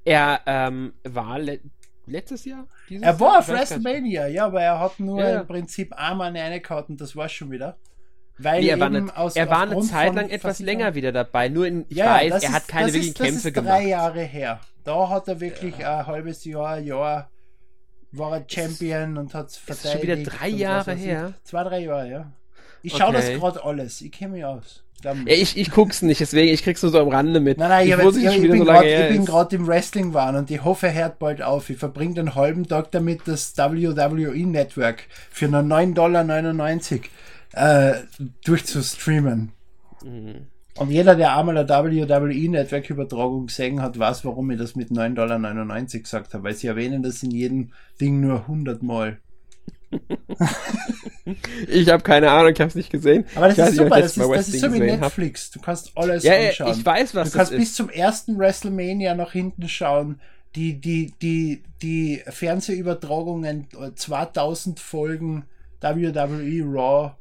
Er 0.05 0.41
ähm, 0.47 0.95
war 1.05 1.39
le 1.39 1.61
letztes 2.07 2.45
Jahr? 2.45 2.67
er 2.89 3.19
war 3.19 3.39
auf 3.39 3.49
WrestleMania, 3.49 4.27
ja, 4.27 4.47
aber 4.47 4.61
er 4.61 4.79
hat 4.79 5.01
nur 5.01 5.21
ja. 5.21 5.41
im 5.41 5.47
Prinzip 5.47 5.93
einmal 5.95 6.29
eine 6.29 6.43
reingehauen 6.43 6.85
und 6.89 7.01
das 7.01 7.17
war 7.17 7.29
schon 7.29 7.51
wieder. 7.51 7.79
Weil 8.37 8.63
nee, 8.63 8.69
er 8.69 8.81
war, 8.81 8.87
eine, 8.89 9.17
aus, 9.17 9.37
er 9.37 9.49
war 9.49 9.63
eine 9.63 9.81
Zeit 9.83 10.15
lang 10.15 10.29
etwas 10.29 10.59
länger 10.59 10.95
wieder 10.95 11.13
dabei. 11.13 11.49
Nur 11.49 11.67
in, 11.67 11.85
ich 11.89 11.99
ja, 11.99 12.17
weiß, 12.17 12.43
er 12.43 12.53
hat 12.53 12.69
keine 12.69 12.93
wirklichen 12.93 13.15
Kämpfe 13.15 13.53
gemacht. 13.53 13.71
Das 13.71 13.79
ist 13.79 13.85
drei 13.85 13.89
Jahre 13.89 14.23
her. 14.23 14.61
Da 14.83 15.09
hat 15.09 15.29
er 15.29 15.41
wirklich 15.41 15.79
ja. 15.79 16.01
ein 16.01 16.07
halbes 16.07 16.45
Jahr, 16.45 16.79
Jahr 16.79 17.31
war 18.13 18.37
er 18.37 18.45
Champion 18.49 19.17
und 19.17 19.35
hat 19.35 19.53
verteidigt. 19.53 19.85
Ist 19.85 19.93
schon 19.93 20.03
wieder 20.03 20.17
drei 20.31 20.49
Jahre 20.49 20.95
her? 20.95 21.35
Zwei, 21.45 21.65
drei 21.65 21.81
Jahre, 21.81 22.11
ja. 22.11 22.33
Ich 22.83 22.93
schaue 22.93 23.09
okay. 23.09 23.17
das 23.17 23.41
gerade 23.41 23.65
alles. 23.65 24.01
Ich 24.01 24.13
kenne 24.13 24.35
mich 24.35 24.45
aus. 24.45 24.85
Ja, 25.03 25.15
ich, 25.27 25.59
ich 25.59 25.71
guck's 25.71 26.01
nicht, 26.01 26.21
deswegen, 26.21 26.53
ich 26.53 26.63
krieg's 26.63 26.83
nur 26.83 26.91
so 26.91 26.99
am 26.99 27.09
Rande 27.09 27.39
mit. 27.39 27.59
Nein, 27.59 27.69
nein, 27.69 27.87
ich, 27.87 27.95
ich, 27.95 28.25
ich, 28.25 28.43
ich 28.43 28.51
bin 28.51 28.65
gerade 29.27 29.51
so 29.51 29.57
im 29.57 29.67
Wrestling 29.67 30.15
waren 30.15 30.35
und 30.37 30.51
ich 30.51 30.65
hoffe, 30.65 30.87
er 30.87 30.95
hört 30.95 31.19
bald 31.19 31.43
auf. 31.43 31.69
Ich 31.69 31.77
verbringe 31.77 32.15
den 32.15 32.35
halben 32.35 32.67
Tag 32.67 32.91
damit, 32.93 33.23
das 33.27 33.57
WWE 33.57 34.47
Network 34.47 35.05
für 35.31 35.49
nur 35.49 35.61
9,99 35.61 35.95
Dollar 35.95 36.25
äh, 37.55 37.95
durchzustreamen. 38.45 39.53
Mhm. 40.05 40.47
Und 40.77 40.91
jeder, 40.91 41.15
der 41.15 41.37
einmal 41.37 41.57
eine 41.57 41.69
WWE-Netzwerkübertragung 41.69 43.47
gesehen 43.47 43.81
hat, 43.81 43.97
weiß, 43.99 44.25
warum 44.25 44.51
ich 44.51 44.59
das 44.59 44.75
mit 44.75 44.91
9,99 44.91 45.15
Dollar 45.15 45.39
gesagt 46.03 46.35
habe, 46.35 46.45
weil 46.45 46.55
sie 46.55 46.67
erwähnen 46.67 47.03
das 47.03 47.23
in 47.23 47.31
jedem 47.31 47.73
Ding 48.01 48.21
nur 48.21 48.41
100 48.41 48.83
Mal. 48.83 49.19
ich 51.69 51.89
habe 51.89 52.03
keine 52.03 52.31
Ahnung, 52.33 52.53
ich 52.53 52.61
habe 52.61 52.69
es 52.69 52.75
nicht 52.75 52.91
gesehen. 52.91 53.25
Aber 53.37 53.49
das 53.49 53.59
ich 53.59 53.65
ist 53.65 53.77
super, 53.77 54.01
das 54.01 54.17
ist, 54.17 54.29
das 54.29 54.49
ist, 54.49 54.61
so 54.61 54.73
wie 54.73 54.81
Netflix. 54.81 55.53
Du 55.53 55.61
kannst 55.61 55.93
alles 55.95 56.25
ja, 56.25 56.35
anschauen. 56.35 56.73
Ich 56.73 56.85
weiß, 56.85 57.15
was 57.15 57.31
Du 57.31 57.39
kannst 57.39 57.53
bis 57.53 57.63
ist. 57.63 57.77
zum 57.77 57.89
ersten 57.89 58.37
WrestleMania 58.37 59.15
nach 59.15 59.31
hinten 59.31 59.69
schauen. 59.69 60.21
Die, 60.57 60.81
die, 60.81 61.13
die, 61.23 61.63
die 61.83 62.23
Fernsehübertragungen, 62.27 63.69
2000 63.95 64.81
Folgen 64.81 65.45
WWE 65.81 66.65
Raw. 66.65 67.15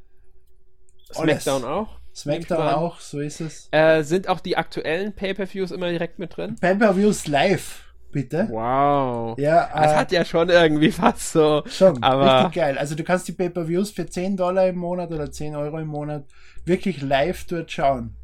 SmackDown 1.13 1.63
auch? 1.63 1.99
SmackDown 2.15 2.67
auch, 2.67 2.99
so 2.99 3.19
ist 3.19 3.41
es. 3.41 3.69
Äh, 3.71 4.03
sind 4.03 4.27
auch 4.27 4.39
die 4.39 4.55
aktuellen 4.55 5.13
Pay-Per-Views 5.13 5.71
immer 5.71 5.89
direkt 5.89 6.19
mit 6.19 6.37
drin? 6.37 6.55
Pay-Per-Views 6.59 7.27
live, 7.27 7.93
bitte. 8.11 8.47
Wow. 8.51 9.37
Ja, 9.39 9.69
das 9.73 9.91
äh, 9.91 9.95
hat 9.95 10.11
ja 10.11 10.23
schon 10.23 10.49
irgendwie 10.49 10.91
fast 10.91 11.31
so. 11.31 11.63
Schon, 11.65 12.01
aber 12.03 12.45
richtig 12.45 12.61
geil. 12.61 12.77
Also 12.77 12.95
du 12.95 13.03
kannst 13.03 13.27
die 13.27 13.31
Pay-Per-Views 13.31 13.91
für 13.91 14.05
10 14.05 14.37
Dollar 14.37 14.67
im 14.67 14.77
Monat 14.77 15.11
oder 15.11 15.31
10 15.31 15.55
Euro 15.55 15.79
im 15.79 15.87
Monat 15.87 16.25
wirklich 16.65 17.01
live 17.01 17.45
dort 17.45 17.71
schauen. 17.71 18.15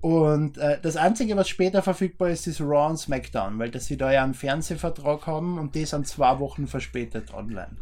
Und 0.00 0.58
äh, 0.58 0.78
das 0.80 0.96
Einzige, 0.96 1.36
was 1.36 1.48
später 1.48 1.82
verfügbar 1.82 2.30
ist, 2.30 2.46
ist 2.46 2.60
Raw 2.60 2.90
und 2.90 2.96
SmackDown, 2.96 3.58
weil 3.58 3.70
dass 3.70 3.86
sie 3.86 3.96
da 3.96 4.12
ja 4.12 4.22
einen 4.22 4.34
Fernsehvertrag 4.34 5.26
haben 5.26 5.58
und 5.58 5.74
die 5.74 5.84
sind 5.84 6.06
zwei 6.06 6.38
Wochen 6.38 6.66
verspätet 6.66 7.32
online. 7.34 7.76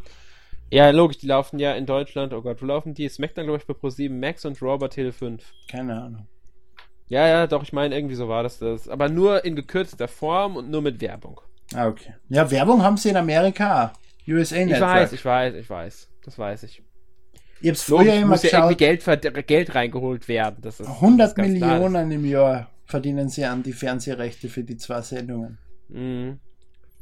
Ja, 0.71 0.91
logisch, 0.91 1.19
die 1.19 1.27
laufen 1.27 1.59
ja 1.59 1.73
in 1.73 1.87
Deutschland, 1.87 2.33
oh 2.33 2.43
Gott, 2.43 2.61
wo 2.61 2.67
laufen 2.67 2.95
die? 2.95 3.09
SmackDown, 3.09 3.45
glaube 3.47 3.59
ich, 3.61 3.67
bei 3.67 3.75
Pro7 3.75 4.11
Max 4.11 4.45
und 4.45 4.61
Raw 4.61 4.79
bei 4.79 4.89
Tele 4.89 5.13
5. 5.13 5.43
Keine 5.71 6.01
Ahnung. 6.03 6.27
Ja, 7.07 7.29
ja, 7.29 7.47
doch, 7.47 7.63
ich 7.63 7.73
meine, 7.73 7.95
irgendwie 7.95 8.15
so 8.15 8.29
war 8.29 8.43
das 8.43 8.59
das. 8.59 8.89
Aber 8.89 9.09
nur 9.09 9.45
in 9.45 9.55
gekürzter 9.55 10.09
Form 10.09 10.57
und 10.57 10.71
nur 10.71 10.83
mit 10.83 11.01
Werbung. 11.01 11.41
Ah, 11.75 11.87
okay. 11.89 12.15
Ja, 12.29 12.51
Werbung 12.51 12.83
haben 12.83 12.97
sie 12.97 13.11
in 13.11 13.17
Amerika. 13.17 13.93
USA 14.27 14.57
Network. 14.57 14.75
Ich 14.75 14.81
weiß, 14.81 15.13
ich 15.13 15.25
weiß, 15.25 15.55
ich 15.55 15.71
weiß. 15.71 16.09
Das 16.25 16.39
weiß 16.39 16.63
ich. 16.65 16.83
Ich 17.61 17.71
hab's 17.71 17.83
früher 17.83 17.99
Logisch, 17.99 18.15
immer 18.17 18.27
muss 18.29 18.43
geschaut. 18.43 18.53
ja 18.53 18.71
irgendwie 18.71 19.23
Geld, 19.23 19.47
Geld 19.47 19.75
reingeholt 19.75 20.29
werden. 20.29 20.57
Das 20.63 20.81
ist, 20.81 20.89
100 20.89 21.31
das 21.31 21.47
Millionen 21.47 22.11
im 22.11 22.25
Jahr 22.25 22.71
verdienen 22.85 23.29
sie 23.29 23.45
an 23.45 23.63
die 23.63 23.73
Fernsehrechte 23.73 24.49
für 24.49 24.65
die 24.65 24.77
zwei 24.77 25.01
Sendungen. 25.03 25.59
Mhm. 25.89 26.41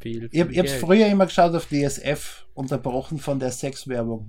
Viel, 0.03 0.29
viel 0.29 0.31
ich, 0.33 0.51
ich 0.51 0.59
habe 0.59 0.69
früher 0.69 1.07
immer 1.07 1.27
geschaut 1.27 1.55
auf 1.55 1.67
DSF, 1.67 2.45
unterbrochen 2.55 3.19
von 3.19 3.39
der 3.39 3.53
Sexwerbung. 3.53 4.29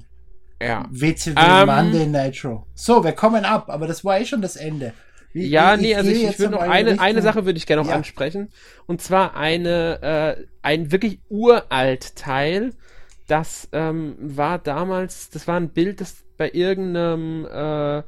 Ja. 0.61 0.88
WCW 0.89 1.32
um, 1.32 1.45
ähm, 1.45 1.65
Monday 1.65 2.05
Nitro. 2.05 2.67
So, 2.74 3.03
wir 3.03 3.11
kommen 3.13 3.43
ab, 3.43 3.69
aber 3.69 3.88
das 3.88 4.05
war 4.05 4.19
eh 4.19 4.26
schon 4.26 4.41
das 4.41 4.55
Ende. 4.55 4.93
Wie, 5.34 5.47
ja, 5.47 5.74
ich, 5.74 5.82
nee, 5.82 5.95
also 5.95 6.11
ich, 6.11 6.24
ich 6.24 6.39
würde 6.39 6.53
noch 6.53 6.61
eine, 6.61 6.99
eine 6.99 7.21
Sache 7.21 7.45
würde 7.45 7.57
ich 7.57 7.65
gerne 7.65 7.82
noch 7.82 7.89
ja. 7.89 7.95
ansprechen. 7.95 8.49
Und 8.86 9.01
zwar 9.01 9.36
eine, 9.36 10.38
äh, 10.38 10.45
ein 10.61 10.91
wirklich 10.91 11.19
uralt 11.28 12.15
Teil. 12.15 12.74
Das 13.28 13.67
ähm, 13.71 14.15
war 14.19 14.59
damals, 14.59 15.32
das 15.32 15.47
war 15.47 15.59
ein 15.59 15.69
Bild, 15.69 16.01
das 16.01 16.24
bei 16.38 16.51
irgendeinem 16.51 17.45
äh, 17.45 18.03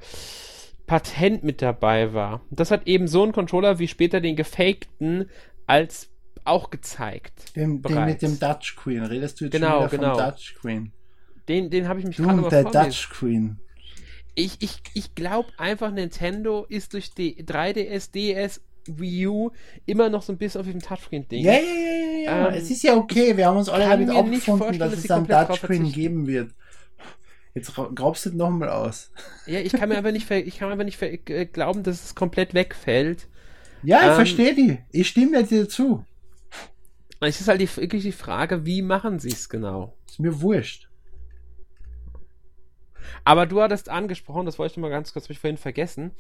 Patent 0.85 1.43
mit 1.43 1.61
dabei 1.63 2.13
war. 2.13 2.41
Das 2.51 2.69
hat 2.69 2.87
eben 2.87 3.07
so 3.07 3.23
ein 3.23 3.31
Controller 3.31 3.79
wie 3.79 3.87
später 3.87 4.21
den 4.21 4.35
gefakten 4.35 5.29
als 5.65 6.09
auch 6.45 6.69
gezeigt. 6.69 7.55
Den, 7.55 7.81
den 7.81 8.05
mit 8.05 8.21
dem 8.21 8.39
Dutch 8.39 8.75
Queen. 8.75 9.03
Redest 9.03 9.39
du 9.39 9.45
jetzt 9.45 9.53
genau, 9.53 9.81
schon 9.81 9.91
wieder 9.91 9.97
genau. 9.97 10.17
vom 10.17 10.31
Dutch 10.31 10.55
Queen? 10.55 10.91
Den, 11.47 11.69
den 11.69 11.87
habe 11.87 11.99
ich 11.99 12.05
mich 12.05 12.17
gerade 12.17 12.47
der 12.49 12.63
Dutch 12.63 13.09
Queen. 13.09 13.57
Ich, 14.35 14.57
ich, 14.61 14.81
ich 14.93 15.15
glaube 15.15 15.49
einfach, 15.57 15.91
Nintendo 15.91 16.65
ist 16.67 16.93
durch 16.93 17.13
die 17.13 17.43
3DS, 17.43 18.11
DS, 18.11 18.61
Wii 18.87 19.27
U 19.27 19.51
immer 19.85 20.09
noch 20.09 20.21
so 20.21 20.33
ein 20.33 20.37
bisschen 20.37 20.61
auf 20.61 20.67
diesem 20.67 20.81
Touchscreen-Ding. 20.81 21.43
Ja, 21.43 21.53
ja, 21.53 21.59
ja, 21.59 22.17
ja. 22.23 22.47
Ähm, 22.49 22.53
es 22.53 22.69
ist 22.69 22.83
ja 22.83 22.95
okay. 22.95 23.35
Wir 23.35 23.47
haben 23.47 23.57
uns 23.57 23.69
alle 23.69 23.85
damit 23.85 24.09
abgefunden, 24.09 24.77
dass, 24.77 24.91
dass 24.91 25.03
es 25.05 25.11
einen 25.11 25.27
Touchscreen 25.27 25.91
geben 25.91 26.27
wird. 26.27 26.51
Jetzt 27.53 27.73
glaubst 27.95 28.25
du 28.25 28.35
nochmal 28.35 28.69
aus. 28.69 29.11
Ja, 29.47 29.59
ich 29.59 29.71
kann 29.71 29.87
mir 29.87 29.97
aber 29.97 30.11
nicht, 30.11 30.29
ich 30.29 30.57
kann 30.57 30.67
mir 30.67 30.73
aber 30.73 30.83
nicht 30.83 31.01
äh, 31.01 31.45
glauben, 31.45 31.83
dass 31.83 32.03
es 32.03 32.13
komplett 32.13 32.53
wegfällt. 32.53 33.27
Ja, 33.81 33.99
ich 34.01 34.07
ähm, 34.07 34.15
verstehe 34.15 34.53
die. 34.53 34.77
Ich 34.91 35.07
stimme 35.07 35.43
dir 35.43 35.69
zu. 35.69 36.03
Es 37.25 37.41
ist 37.41 37.47
halt 37.47 37.61
die, 37.61 37.77
wirklich 37.77 38.03
die 38.03 38.11
Frage, 38.11 38.65
wie 38.65 38.81
machen 38.81 39.19
sie 39.19 39.29
es 39.31 39.49
genau? 39.49 39.97
Ist 40.07 40.19
mir 40.19 40.41
wurscht. 40.41 40.89
Aber 43.23 43.45
du 43.45 43.61
hattest 43.61 43.89
angesprochen, 43.89 44.45
das 44.45 44.59
wollte 44.59 44.73
ich 44.73 44.77
mal 44.77 44.89
ganz 44.89 45.13
kurz 45.13 45.29
mich 45.29 45.39
vorhin 45.39 45.57
vergessen, 45.57 46.11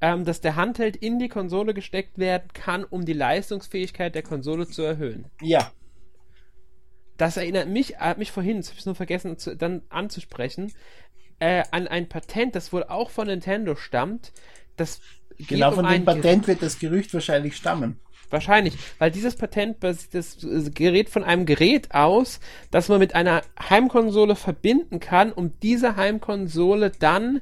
ähm, 0.00 0.24
dass 0.24 0.40
der 0.40 0.56
Handheld 0.56 0.96
in 0.96 1.18
die 1.18 1.28
Konsole 1.28 1.74
gesteckt 1.74 2.18
werden 2.18 2.48
kann, 2.52 2.84
um 2.84 3.04
die 3.04 3.12
Leistungsfähigkeit 3.12 4.14
der 4.14 4.22
Konsole 4.22 4.66
zu 4.66 4.82
erhöhen. 4.82 5.26
Ja. 5.40 5.72
das 7.16 7.36
erinnert 7.36 7.68
mich, 7.68 7.98
hat 7.98 8.16
mich 8.16 8.32
vorhin, 8.32 8.56
das 8.58 8.68
habe 8.68 8.78
ich 8.78 8.86
nur 8.86 8.94
vergessen 8.94 9.36
zu, 9.36 9.54
dann 9.54 9.82
anzusprechen, 9.90 10.72
äh, 11.38 11.64
an 11.70 11.86
ein 11.86 12.08
Patent, 12.08 12.54
das 12.54 12.72
wohl 12.72 12.84
auch 12.84 13.10
von 13.10 13.26
Nintendo 13.26 13.76
stammt. 13.76 14.32
Das 14.76 15.00
genau 15.36 15.72
von 15.72 15.84
um 15.84 15.92
dem 15.92 16.04
Patent 16.04 16.46
wird 16.46 16.62
das 16.62 16.78
Gerücht 16.78 17.12
wahrscheinlich 17.12 17.56
stammen. 17.56 18.00
Wahrscheinlich, 18.30 18.74
weil 18.98 19.10
dieses 19.10 19.36
Patent 19.36 19.78
das 19.82 20.38
Gerät 20.74 21.10
von 21.10 21.24
einem 21.24 21.46
Gerät 21.46 21.92
aus, 21.92 22.40
das 22.70 22.88
man 22.88 23.00
mit 23.00 23.14
einer 23.14 23.42
Heimkonsole 23.68 24.36
verbinden 24.36 25.00
kann, 25.00 25.32
um 25.32 25.52
diese 25.62 25.96
Heimkonsole 25.96 26.92
dann 26.98 27.40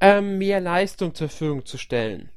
ähm, 0.00 0.38
mehr 0.38 0.60
Leistung 0.60 1.14
zur 1.14 1.28
Verfügung 1.28 1.66
zu 1.66 1.76
stellen. 1.76 2.30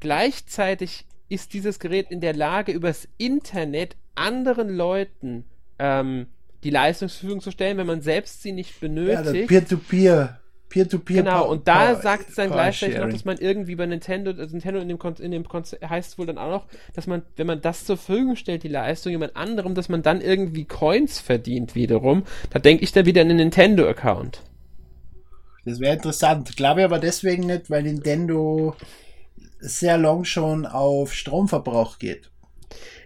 Gleichzeitig 0.00 1.04
ist 1.28 1.54
dieses 1.54 1.78
Gerät 1.78 2.10
in 2.10 2.20
der 2.20 2.34
Lage, 2.34 2.72
übers 2.72 3.08
Internet 3.18 3.96
anderen 4.14 4.68
Leuten 4.68 5.44
ähm, 5.78 6.26
die 6.62 6.70
Leistung 6.70 7.08
zur 7.08 7.18
Verfügung 7.18 7.40
zu 7.40 7.50
stellen, 7.50 7.78
wenn 7.78 7.86
man 7.86 8.02
selbst 8.02 8.42
sie 8.42 8.52
nicht 8.52 8.78
benötigt. 8.80 9.34
Ja, 9.34 9.46
Peer-to-Peer. 9.46 10.41
Peer-to-Peer. 10.72 11.22
Genau, 11.22 11.50
und 11.50 11.68
da 11.68 11.96
sagt 11.96 12.30
es 12.30 12.36
dann 12.36 12.50
gleichzeitig 12.50 12.98
noch, 12.98 13.10
dass 13.10 13.26
man 13.26 13.36
irgendwie 13.36 13.74
bei 13.74 13.84
Nintendo, 13.84 14.30
also 14.30 14.52
Nintendo 14.52 14.80
in 14.80 14.88
dem, 14.88 14.98
Kon 14.98 15.14
in 15.16 15.30
dem 15.30 15.46
Kon 15.46 15.62
heißt 15.64 16.12
es 16.12 16.18
wohl 16.18 16.24
dann 16.24 16.38
auch 16.38 16.48
noch, 16.48 16.66
dass 16.94 17.06
man, 17.06 17.22
wenn 17.36 17.46
man 17.46 17.60
das 17.60 17.84
zur 17.84 17.98
Verfügung 17.98 18.36
stellt, 18.36 18.62
die 18.62 18.68
Leistung 18.68 19.12
jemand 19.12 19.36
anderem, 19.36 19.74
dass 19.74 19.90
man 19.90 20.02
dann 20.02 20.22
irgendwie 20.22 20.64
Coins 20.64 21.20
verdient 21.20 21.74
wiederum. 21.74 22.24
Da 22.48 22.58
denke 22.58 22.84
ich 22.84 22.92
dann 22.92 23.04
wieder 23.04 23.20
an 23.20 23.28
den 23.28 23.36
Nintendo-Account. 23.36 24.40
Das 25.66 25.78
wäre 25.78 25.94
interessant. 25.94 26.56
Glaube 26.56 26.80
ich 26.80 26.86
aber 26.86 26.98
deswegen 26.98 27.46
nicht, 27.46 27.68
weil 27.68 27.82
Nintendo 27.82 28.74
sehr 29.60 29.98
lang 29.98 30.24
schon 30.24 30.64
auf 30.64 31.12
Stromverbrauch 31.12 31.98
geht. 31.98 32.30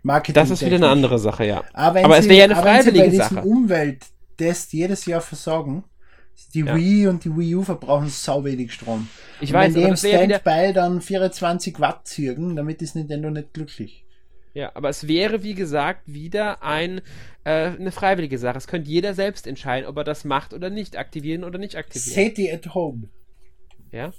Marketing 0.04 0.34
das 0.34 0.50
ist 0.50 0.64
wieder 0.64 0.76
eine 0.76 0.88
andere 0.88 1.18
Sache, 1.18 1.44
ja. 1.44 1.64
Aber, 1.72 2.04
aber 2.04 2.16
es 2.16 2.28
wäre 2.28 2.38
ja 2.38 2.44
eine 2.44 2.54
freiwillige 2.54 3.16
Sache. 3.16 3.36
Wenn 3.36 3.42
sie 3.42 3.48
Umwelttest 3.48 4.72
jedes 4.72 5.04
Jahr 5.06 5.20
versorgen, 5.20 5.82
die 6.54 6.60
ja. 6.60 6.74
Wii 6.74 7.06
und 7.08 7.24
die 7.24 7.36
Wii 7.36 7.56
U 7.56 7.62
verbrauchen 7.62 8.08
sau 8.08 8.44
wenig 8.44 8.72
Strom. 8.72 9.08
Ich 9.40 9.50
und 9.50 9.54
weiß, 9.54 9.74
wenn 9.74 9.82
die 9.82 9.88
im 9.88 9.96
Standby 9.96 10.72
dann 10.72 11.00
24 11.00 11.80
Watt 11.80 12.06
zirgen, 12.06 12.56
damit 12.56 12.82
ist 12.82 12.96
Nintendo 12.96 13.30
nicht 13.30 13.52
glücklich. 13.52 14.04
Ja, 14.54 14.70
aber 14.74 14.88
es 14.88 15.06
wäre, 15.06 15.42
wie 15.42 15.54
gesagt, 15.54 16.02
wieder 16.06 16.62
ein, 16.62 17.02
äh, 17.44 17.72
eine 17.72 17.92
freiwillige 17.92 18.38
Sache. 18.38 18.56
Es 18.56 18.66
könnte 18.66 18.90
jeder 18.90 19.12
selbst 19.12 19.46
entscheiden, 19.46 19.86
ob 19.86 19.98
er 19.98 20.04
das 20.04 20.24
macht 20.24 20.54
oder 20.54 20.70
nicht, 20.70 20.96
aktivieren 20.96 21.44
oder 21.44 21.58
nicht 21.58 21.76
aktivieren. 21.76 22.14
SETI 22.14 22.52
at 22.52 22.74
home. 22.74 23.10
Ja. 23.92 24.12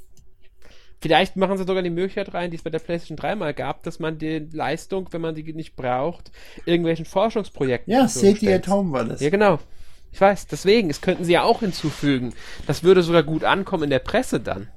Vielleicht 1.01 1.37
machen 1.37 1.57
sie 1.57 1.65
sogar 1.65 1.81
die 1.81 1.89
Möglichkeit 1.89 2.33
rein, 2.35 2.51
die 2.51 2.57
es 2.57 2.63
bei 2.63 2.69
der 2.69 2.79
PlayStation 2.79 3.17
3 3.17 3.35
mal 3.35 3.53
gab, 3.53 3.81
dass 3.83 3.99
man 3.99 4.17
die 4.17 4.47
Leistung, 4.51 5.07
wenn 5.11 5.21
man 5.21 5.33
die 5.33 5.53
nicht 5.53 5.75
braucht, 5.75 6.31
irgendwelchen 6.65 7.05
Forschungsprojekten. 7.05 7.91
Ja, 7.91 8.07
SETI 8.07 8.53
at 8.53 8.67
home 8.67 8.91
war 8.91 9.05
das. 9.05 9.21
Ja, 9.21 9.29
genau. 9.29 9.59
Ich 10.17 10.21
weiß, 10.21 10.47
deswegen, 10.47 10.89
es 10.89 10.99
könnten 10.99 11.25
sie 11.25 11.33
ja 11.33 11.43
auch 11.43 11.59
hinzufügen. 11.59 12.33
Das 12.65 12.81
würde 12.81 13.03
sogar 13.03 13.21
gut 13.21 13.43
ankommen 13.43 13.83
in 13.83 13.91
der 13.91 13.99
Presse 13.99 14.39
dann. 14.39 14.67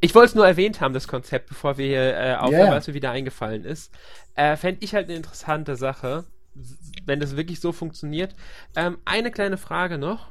Ich 0.00 0.14
wollte 0.14 0.30
es 0.30 0.34
nur 0.34 0.46
erwähnt 0.46 0.80
haben, 0.80 0.94
das 0.94 1.06
Konzept, 1.06 1.50
bevor 1.50 1.76
wir 1.76 1.84
hier 1.84 2.16
äh, 2.16 2.34
aufhören, 2.36 2.62
yeah. 2.62 2.70
weil 2.70 2.78
es 2.78 2.86
mir 2.86 2.94
wieder 2.94 3.10
eingefallen 3.10 3.66
ist. 3.66 3.92
Äh, 4.36 4.56
Fände 4.56 4.82
ich 4.82 4.94
halt 4.94 5.08
eine 5.08 5.18
interessante 5.18 5.76
Sache, 5.76 6.24
wenn 7.04 7.20
das 7.20 7.36
wirklich 7.36 7.60
so 7.60 7.72
funktioniert. 7.72 8.34
Ähm, 8.74 8.96
eine 9.04 9.30
kleine 9.30 9.58
Frage 9.58 9.98
noch. 9.98 10.30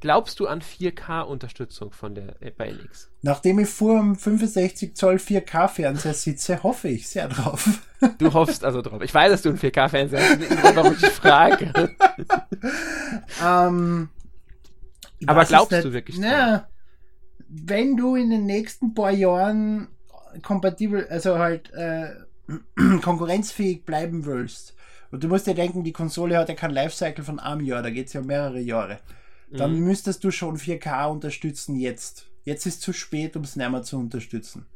Glaubst 0.00 0.40
du 0.40 0.46
an 0.46 0.62
4K-Unterstützung 0.62 1.92
von 1.92 2.14
der 2.14 2.40
äh, 2.40 2.50
bei 2.50 2.70
NX? 2.70 3.10
Nachdem 3.20 3.58
ich 3.58 3.68
vor 3.68 4.00
einem 4.00 4.16
65 4.16 4.96
Zoll 4.96 5.16
4K-Fernseher 5.16 6.14
sitze, 6.14 6.62
hoffe 6.62 6.88
ich 6.88 7.06
sehr 7.06 7.28
drauf. 7.28 7.68
Du 8.16 8.32
hoffst 8.32 8.64
also 8.64 8.80
drauf. 8.80 9.02
Ich 9.02 9.12
weiß, 9.12 9.30
dass 9.30 9.42
du 9.42 9.50
einen 9.50 9.58
4K-Fernseher 9.58 10.20
hast, 10.20 10.74
warum 10.76 10.92
ich 11.00 11.06
frage. 11.06 11.94
ähm, 13.44 14.08
Aber 15.26 15.44
glaubst 15.44 15.84
du 15.84 15.92
wirklich 15.92 16.18
na, 16.18 16.66
Wenn 17.48 17.98
du 17.98 18.16
in 18.16 18.30
den 18.30 18.46
nächsten 18.46 18.94
paar 18.94 19.10
Jahren 19.10 19.88
kompatibel, 20.42 21.06
also 21.08 21.38
halt 21.38 21.70
äh, 21.74 22.08
konkurrenzfähig 23.02 23.84
bleiben 23.84 24.24
willst, 24.24 24.74
und 25.10 25.24
du 25.24 25.28
musst 25.28 25.46
dir 25.46 25.54
denken, 25.54 25.82
die 25.84 25.92
Konsole 25.92 26.38
hat 26.38 26.48
ja 26.48 26.54
kein 26.54 26.70
Lifecycle 26.70 27.24
von 27.24 27.40
einem 27.40 27.62
Jahr, 27.62 27.82
da 27.82 27.90
geht 27.90 28.06
es 28.06 28.12
ja 28.12 28.22
mehrere 28.22 28.60
Jahre 28.60 29.00
dann 29.50 29.74
mhm. 29.74 29.86
müsstest 29.86 30.22
du 30.24 30.30
schon 30.30 30.56
4K 30.56 31.10
unterstützen 31.10 31.76
jetzt. 31.76 32.26
Jetzt 32.44 32.66
ist 32.66 32.82
zu 32.82 32.92
spät, 32.92 33.36
um 33.36 33.42
es 33.42 33.56
nicht 33.56 33.70
mehr 33.70 33.82
zu 33.82 33.98
unterstützen. 33.98 34.66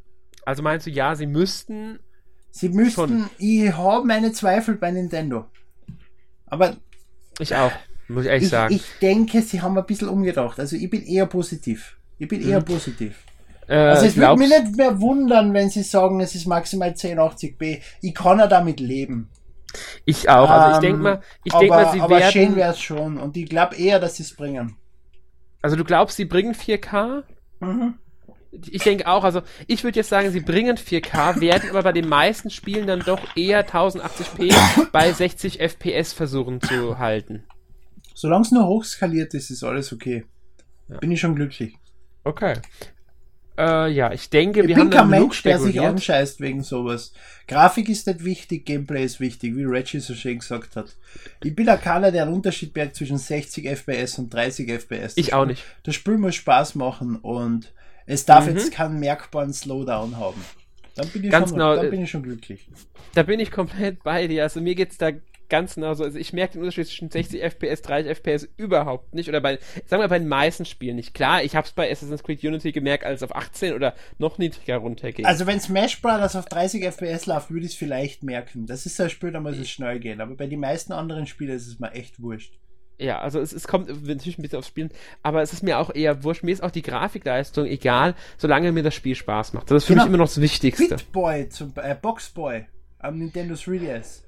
Also 0.45 0.63
meinst 0.63 0.87
du, 0.87 0.91
ja, 0.91 1.15
sie 1.15 1.27
müssten. 1.27 1.99
Sie 2.51 2.69
müssten, 2.69 2.95
schon. 2.95 3.31
ich 3.39 3.73
habe 3.73 4.07
meine 4.07 4.33
Zweifel 4.33 4.77
bei 4.77 4.91
Nintendo. 4.91 5.47
Aber. 6.47 6.77
Ich 7.41 7.55
auch, 7.55 7.73
muss 8.07 8.25
ich 8.25 8.31
ehrlich 8.31 8.45
ich, 8.45 8.51
sagen. 8.51 8.75
Ich 8.75 8.85
denke, 9.01 9.43
sie 9.43 9.61
haben 9.61 9.77
ein 9.77 9.87
bisschen 9.87 10.09
umgedacht. 10.09 10.61
Also 10.61 10.77
ich 10.77 10.89
bin 10.89 11.05
eher 11.05 11.27
positiv. 11.27 11.97
Ich 12.19 12.29
bin 12.29 12.43
mhm. 12.43 12.51
eher 12.51 12.61
positiv. 12.61 13.17
Äh, 13.67 13.75
also 13.75 14.07
es 14.07 14.17
würde 14.17 14.39
mich 14.39 14.51
nicht 14.51 14.77
mehr 14.77 15.01
wundern, 15.01 15.53
wenn 15.55 15.71
sie 15.71 15.83
sagen, 15.83 16.21
es 16.21 16.35
ist 16.35 16.47
maximal 16.47 16.91
1080p. 16.91 17.81
Ich 18.03 18.15
kann 18.15 18.39
ja 18.39 18.47
damit 18.47 18.79
leben. 18.79 19.31
Ich 20.05 20.29
auch. 20.29 20.49
Also 20.51 20.75
ich 20.75 20.79
denke 20.81 21.03
mal, 21.03 21.21
ich 21.45 21.53
denke 21.53 21.75
mal, 21.75 21.93
sie 21.93 22.01
aber 22.01 22.19
werden. 22.19 22.33
schön 22.33 22.57
wäre 22.57 22.73
es 22.73 22.81
schon. 22.81 23.19
Und 23.19 23.37
ich 23.37 23.49
glaube 23.49 23.77
eher, 23.77 24.01
dass 24.01 24.17
sie 24.17 24.23
es 24.23 24.35
bringen. 24.35 24.77
Also 25.63 25.77
du 25.77 25.85
glaubst, 25.85 26.17
sie 26.17 26.25
bringen 26.25 26.55
4K? 26.55 27.23
Mhm. 27.61 27.95
Ich 28.71 28.85
denke 28.85 29.07
auch, 29.09 29.25
also 29.25 29.43
ich 29.67 29.83
würde 29.83 29.99
jetzt 29.99 30.11
sagen, 30.11 30.31
sie 30.31 30.41
bringen 30.41 30.77
4K, 30.77 31.41
werden 31.41 31.71
aber 31.71 31.83
bei 31.83 31.93
den 31.93 32.09
meisten 32.09 32.51
Spielen 32.51 32.87
dann 32.87 33.01
doch 33.01 33.21
eher 33.37 33.67
1080p 33.67 34.91
bei 34.93 35.13
60 35.13 35.59
FPS 35.61 36.13
versuchen 36.13 36.61
zu 36.61 36.99
halten. 36.99 37.45
Solange 38.15 38.43
es 38.43 38.53
nur 38.53 38.67
hochskaliert 38.67 39.35
ist, 39.35 39.51
ist 39.51 39.65
alles 39.65 39.93
okay. 39.93 40.25
Ja. 40.89 40.99
Bin 40.99 41.11
ich 41.11 41.21
schon 41.21 41.35
glücklich. 41.35 41.77
Okay. 42.23 42.55
Äh, 43.57 43.91
ja, 43.93 44.13
ich 44.13 44.31
denke, 44.31 44.63
ich 44.63 44.69
wir 44.69 44.77
haben 44.77 44.91
kein 44.91 45.09
Mensch, 45.09 45.43
der 45.43 45.59
sich 45.59 45.81
anscheißt 45.81 46.41
wegen 46.41 46.63
sowas. 46.63 47.13
Grafik 47.47 47.89
ist 47.89 48.07
nicht 48.07 48.25
wichtig, 48.25 48.67
Gameplay 48.67 49.05
ist 49.05 49.21
wichtig, 49.21 49.57
wie 49.57 49.65
Reggie 49.65 50.01
so 50.01 50.15
schön 50.15 50.41
gesagt 50.41 50.77
hat. 50.77 50.97
Ich 51.43 51.55
bin 51.55 51.69
auch 51.69 51.81
keiner, 51.81 52.11
der 52.11 52.23
einen 52.23 52.35
Unterschied 52.35 52.75
merkt 52.75 52.97
zwischen 52.97 53.19
60 53.19 53.67
FPS 53.67 54.19
und 54.19 54.33
30 54.33 54.71
FPS. 54.71 55.17
Ich 55.17 55.27
das 55.27 55.35
auch 55.35 55.47
nicht. 55.47 55.63
Das 55.85 55.95
Spiel 55.95 56.19
muss 56.19 56.35
Spaß 56.35 56.75
machen 56.75 57.17
und 57.17 57.73
es 58.07 58.25
darf 58.25 58.47
mhm. 58.47 58.57
jetzt 58.57 58.73
keinen 58.73 58.99
merkbaren 58.99 59.53
Slowdown 59.53 60.17
haben. 60.17 60.45
Dann 60.97 61.09
bin 61.09 61.25
ich, 61.25 61.31
Ganz 61.31 61.51
schon, 61.51 61.59
genau, 61.59 61.77
dann 61.77 61.91
bin 61.91 62.03
ich 62.03 62.11
schon 62.11 62.23
glücklich. 62.23 62.67
Da 63.15 63.23
bin 63.23 63.41
ich 63.41 63.51
komplett 63.51 64.03
bei 64.03 64.27
dir. 64.27 64.43
Also 64.43 64.61
mir 64.61 64.75
geht's 64.75 64.99
da 64.99 65.11
ganz 65.49 65.75
genau 65.75 65.95
so. 65.95 66.05
Also 66.05 66.19
ich 66.19 66.33
merke 66.33 66.55
den 66.55 66.63
Unterschied 66.63 66.87
zwischen 66.87 67.11
60 67.11 67.43
FPS, 67.43 67.83
30 67.83 68.11
FPS 68.11 68.49
überhaupt 68.57 69.15
nicht. 69.15 69.29
Oder 69.29 69.41
bei, 69.41 69.59
sagen 69.87 70.03
wir 70.03 70.09
bei 70.09 70.19
den 70.19 70.29
meisten 70.29 70.65
Spielen 70.65 70.97
nicht. 70.97 71.15
Klar, 71.15 71.43
ich 71.43 71.57
habe 71.57 71.67
es 71.67 71.73
bei 71.73 71.91
Assassin's 71.91 72.23
Creed 72.23 72.43
Unity 72.45 72.73
gemerkt, 72.73 73.05
als 73.05 73.21
es 73.21 73.23
auf 73.23 73.35
18 73.35 73.75
oder 73.75 73.95
noch 74.19 74.39
niedriger 74.39 74.79
runtergeht. 74.79 75.27
Also 75.27 75.47
wenn 75.47 75.61
Smash 75.61 76.01
Bros. 76.01 76.37
auf 76.37 76.47
30 76.47 76.85
FPS 76.85 77.27
läuft, 77.27 77.51
würde 77.51 77.67
ich 77.67 77.73
es 77.73 77.79
vielleicht 77.79 78.23
merken. 78.23 78.67
Das 78.67 78.87
ist 78.87 79.01
ein 79.01 79.11
Spiel, 79.11 79.33
da 79.33 79.41
muss 79.41 79.57
es 79.57 79.71
schnell 79.71 80.01
gehen. 80.01 80.21
Aber 80.21 80.35
bei 80.35 80.47
den 80.47 80.61
meisten 80.61 80.93
anderen 80.93 81.27
Spielen 81.27 81.55
ist 81.55 81.67
es 81.67 81.79
mir 81.79 81.93
echt 81.93 82.21
wurscht. 82.21 82.59
Ja, 82.99 83.19
also 83.21 83.41
es, 83.41 83.53
es 83.53 83.67
kommt 83.67 83.89
natürlich 83.89 84.39
ein 84.39 84.43
bisschen 84.43 84.59
aufs 84.59 84.69
Spielen, 84.69 84.91
aber 85.23 85.43
es 85.43 85.53
ist 85.53 85.63
mir 85.63 85.79
auch 85.79 85.93
eher 85.93 86.23
wurscht. 86.23 86.45
Mir 86.45 86.53
ist 86.53 86.63
auch 86.63 86.71
die 86.71 86.83
Grafikleistung 86.83 87.67
egal, 87.67 88.15
solange 88.39 88.71
mir 88.71 88.85
das 88.85 88.95
Spiel 88.95 89.17
Spaß 89.17 89.53
macht. 89.53 89.71
Das 89.71 89.83
ist 89.83 89.87
für 89.87 89.95
genau. 89.95 90.05
mich 90.05 90.09
immer 90.11 90.19
noch 90.19 90.29
das 90.29 90.41
Wichtigste. 90.41 90.97
Boy, 91.13 91.49
zum, 91.49 91.73
äh, 91.77 91.97
Boxboy 92.01 92.67
am 93.01 93.19
Nintendo 93.19 93.55
3DS. 93.55 94.24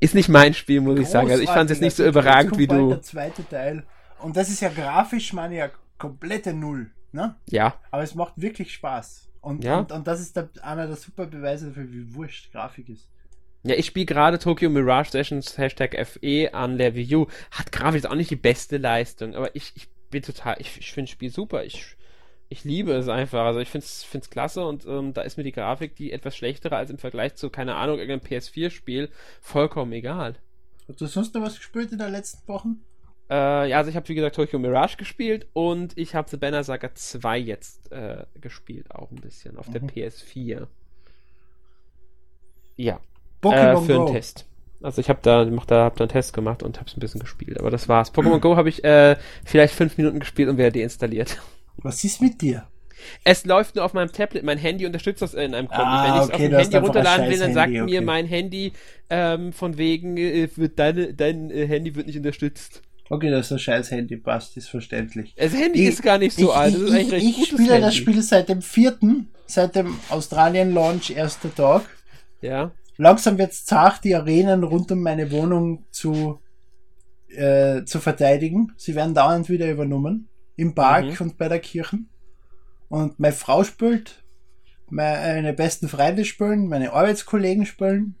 Ist 0.00 0.14
nicht 0.14 0.28
mein 0.28 0.54
Spiel, 0.54 0.80
muss 0.80 0.98
ich 0.98 1.08
sagen. 1.08 1.30
Also 1.30 1.42
ich 1.42 1.50
fand 1.50 1.70
es 1.70 1.76
jetzt 1.76 1.82
nicht 1.82 1.96
so 1.96 2.04
überragend 2.04 2.58
wie 2.58 2.66
du. 2.66 2.90
Der 2.90 3.02
zweite 3.02 3.48
Teil. 3.48 3.84
Und 4.20 4.36
das 4.36 4.48
ist 4.48 4.60
ja 4.60 4.68
grafisch, 4.68 5.32
meine 5.32 5.56
ja, 5.56 5.70
komplette 5.98 6.52
Null. 6.52 6.90
Ne? 7.12 7.36
Ja. 7.48 7.74
Aber 7.90 8.02
es 8.02 8.14
macht 8.14 8.34
wirklich 8.36 8.72
Spaß. 8.72 9.28
Und, 9.40 9.62
ja. 9.62 9.78
und, 9.78 9.92
und 9.92 10.06
das 10.06 10.20
ist 10.20 10.36
der, 10.36 10.48
einer 10.62 10.86
der 10.86 10.96
super 10.96 11.26
Beweise 11.26 11.68
dafür, 11.68 11.92
wie 11.92 12.14
wurscht 12.14 12.50
Grafik 12.52 12.88
ist. 12.88 13.08
Ja, 13.62 13.76
ich 13.76 13.86
spiele 13.86 14.06
gerade 14.06 14.38
Tokyo 14.38 14.68
Mirage 14.68 15.10
Sessions 15.10 15.56
Hashtag 15.56 15.96
FE 16.06 16.52
an 16.52 16.76
der 16.76 16.94
Wii 16.94 17.14
U. 17.16 17.26
Hat 17.50 17.72
grafisch 17.72 18.04
auch 18.04 18.14
nicht 18.14 18.30
die 18.30 18.36
beste 18.36 18.76
Leistung, 18.76 19.34
aber 19.34 19.54
ich, 19.54 19.72
ich 19.74 19.88
bin 20.10 20.22
total, 20.22 20.56
ich, 20.58 20.78
ich 20.78 20.92
finde 20.92 21.08
das 21.08 21.12
Spiel 21.12 21.30
super. 21.30 21.64
Ich 21.64 21.96
ich 22.48 22.64
liebe 22.64 22.92
es 22.92 23.08
einfach. 23.08 23.44
Also 23.44 23.60
ich 23.60 23.68
finde 23.68 23.86
es 23.86 24.30
klasse 24.30 24.64
und 24.64 24.86
ähm, 24.86 25.12
da 25.12 25.22
ist 25.22 25.36
mir 25.36 25.44
die 25.44 25.52
Grafik, 25.52 25.96
die 25.96 26.12
etwas 26.12 26.36
schlechtere 26.36 26.76
als 26.76 26.90
im 26.90 26.98
Vergleich 26.98 27.34
zu, 27.36 27.50
keine 27.50 27.74
Ahnung, 27.76 27.98
irgendeinem 27.98 28.26
PS4-Spiel, 28.26 29.10
vollkommen 29.40 29.92
egal. 29.92 30.36
Hast 30.88 31.00
du 31.00 31.06
sonst 31.06 31.34
noch 31.34 31.42
was 31.42 31.56
gespielt 31.56 31.92
in 31.92 31.98
den 31.98 32.12
letzten 32.12 32.46
Wochen? 32.48 32.82
Äh, 33.30 33.70
ja, 33.70 33.78
also 33.78 33.88
ich 33.88 33.96
habe 33.96 34.06
wie 34.08 34.14
gesagt 34.14 34.36
Tokyo 34.36 34.58
Mirage 34.58 34.96
gespielt 34.98 35.46
und 35.54 35.96
ich 35.96 36.14
habe 36.14 36.28
The 36.28 36.36
Banner 36.36 36.62
Saga 36.62 36.94
2 36.94 37.38
jetzt 37.38 37.90
äh, 37.90 38.24
gespielt, 38.40 38.90
auch 38.90 39.10
ein 39.10 39.20
bisschen, 39.20 39.56
auf 39.56 39.68
mhm. 39.68 39.72
der 39.72 39.82
PS4. 39.82 40.66
Ja. 42.76 43.00
Pokémon 43.42 43.82
äh, 43.82 43.86
für 43.86 43.94
Go. 43.94 44.04
einen 44.04 44.14
Test. 44.14 44.46
Also 44.82 45.00
ich 45.00 45.08
habe 45.08 45.20
da, 45.22 45.46
mach 45.46 45.64
da, 45.64 45.84
hab 45.84 45.96
da 45.96 46.04
einen 46.04 46.10
Test 46.10 46.34
gemacht 46.34 46.62
und 46.62 46.78
habe 46.78 46.90
es 46.90 46.96
ein 46.96 47.00
bisschen 47.00 47.20
gespielt, 47.20 47.58
aber 47.58 47.70
das 47.70 47.88
war's. 47.88 48.12
Pokémon 48.12 48.40
Go 48.40 48.56
habe 48.56 48.68
ich 48.68 48.84
äh, 48.84 49.16
vielleicht 49.44 49.74
fünf 49.74 49.96
Minuten 49.96 50.20
gespielt 50.20 50.50
und 50.50 50.58
wieder 50.58 50.70
deinstalliert. 50.70 51.38
Was 51.76 52.04
ist 52.04 52.20
mit 52.20 52.40
dir? 52.40 52.68
Es 53.24 53.44
läuft 53.44 53.76
nur 53.76 53.84
auf 53.84 53.92
meinem 53.92 54.12
Tablet. 54.12 54.44
Mein 54.44 54.58
Handy 54.58 54.86
unterstützt 54.86 55.22
das 55.22 55.34
in 55.34 55.54
einem 55.54 55.68
Konto. 55.68 55.82
Ah, 55.84 56.04
Wenn 56.04 56.14
ich 56.14 56.20
es 56.20 56.28
okay, 56.28 56.34
auf 56.34 56.50
dem 56.50 56.58
Handy 56.58 56.76
runterladen 56.76 57.30
will, 57.30 57.38
dann 57.38 57.54
sagt 57.54 57.66
Handy, 57.66 57.82
okay. 57.82 57.90
mir 57.90 58.02
mein 58.02 58.26
Handy 58.26 58.72
ähm, 59.10 59.52
von 59.52 59.76
wegen, 59.78 60.16
äh, 60.16 60.48
wird 60.56 60.78
deine, 60.78 61.14
dein 61.14 61.50
äh, 61.50 61.66
Handy 61.66 61.94
wird 61.94 62.06
nicht 62.06 62.16
unterstützt. 62.16 62.82
Okay, 63.10 63.30
das 63.30 63.46
ist 63.46 63.52
ein 63.52 63.58
scheiß 63.58 63.90
Handy, 63.90 64.16
passt, 64.16 64.56
ist 64.56 64.68
verständlich. 64.68 65.34
Das 65.36 65.52
Handy 65.52 65.82
ich, 65.82 65.88
ist 65.88 66.02
gar 66.02 66.18
nicht 66.18 66.36
so 66.36 66.50
ich, 66.50 66.56
alt. 66.56 66.74
Ich, 66.74 67.12
ich, 67.12 67.38
ich 67.38 67.46
spiele 67.48 67.74
Handy. 67.74 67.80
das 67.82 67.94
Spiel 67.94 68.22
seit 68.22 68.48
dem 68.48 68.62
vierten, 68.62 69.28
seit 69.46 69.76
dem 69.76 69.98
Australien-Launch, 70.08 71.10
erster 71.10 71.54
Tag. 71.54 71.82
Ja. 72.40 72.72
Langsam 72.96 73.38
wird 73.38 73.52
es 73.52 73.64
zart, 73.64 74.04
die 74.04 74.14
Arenen 74.14 74.62
rund 74.62 74.90
um 74.92 75.02
meine 75.02 75.30
Wohnung 75.32 75.84
zu, 75.90 76.40
äh, 77.28 77.84
zu 77.84 78.00
verteidigen. 78.00 78.72
Sie 78.76 78.94
werden 78.94 79.14
dauernd 79.14 79.50
wieder 79.50 79.70
übernommen. 79.70 80.28
Im 80.56 80.74
Park 80.74 81.06
mhm. 81.06 81.26
und 81.26 81.38
bei 81.38 81.48
der 81.48 81.60
Kirche. 81.60 81.98
Und 82.88 83.18
meine 83.18 83.34
Frau 83.34 83.64
spielt, 83.64 84.22
meine 84.88 85.52
besten 85.52 85.88
Freunde 85.88 86.24
spielen, 86.24 86.68
meine 86.68 86.92
Arbeitskollegen 86.92 87.66
spielen. 87.66 88.14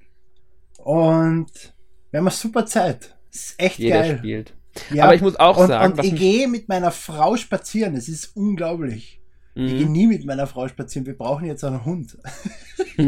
Und 0.78 1.74
wir 2.10 2.18
haben 2.18 2.26
eine 2.26 2.34
super 2.34 2.66
Zeit. 2.66 3.16
Das 3.30 3.40
ist 3.40 3.60
echt 3.60 3.78
Jeder 3.78 4.00
geil. 4.00 4.18
spielt. 4.18 4.54
Ja, 4.92 5.04
aber 5.04 5.14
ich 5.14 5.22
muss 5.22 5.36
auch 5.36 5.56
und, 5.56 5.68
sagen. 5.68 5.98
Und 5.98 6.04
ich 6.04 6.14
gehe 6.14 6.48
mit 6.48 6.68
meiner 6.68 6.90
Frau 6.90 7.36
spazieren. 7.36 7.94
Es 7.94 8.08
ist 8.08 8.36
unglaublich. 8.36 9.20
Mhm. 9.54 9.66
Ich 9.66 9.78
gehe 9.78 9.88
nie 9.88 10.06
mit 10.06 10.24
meiner 10.24 10.46
Frau 10.46 10.66
spazieren. 10.68 11.06
Wir 11.06 11.16
brauchen 11.16 11.46
jetzt 11.46 11.64
einen 11.64 11.84
Hund. 11.84 12.18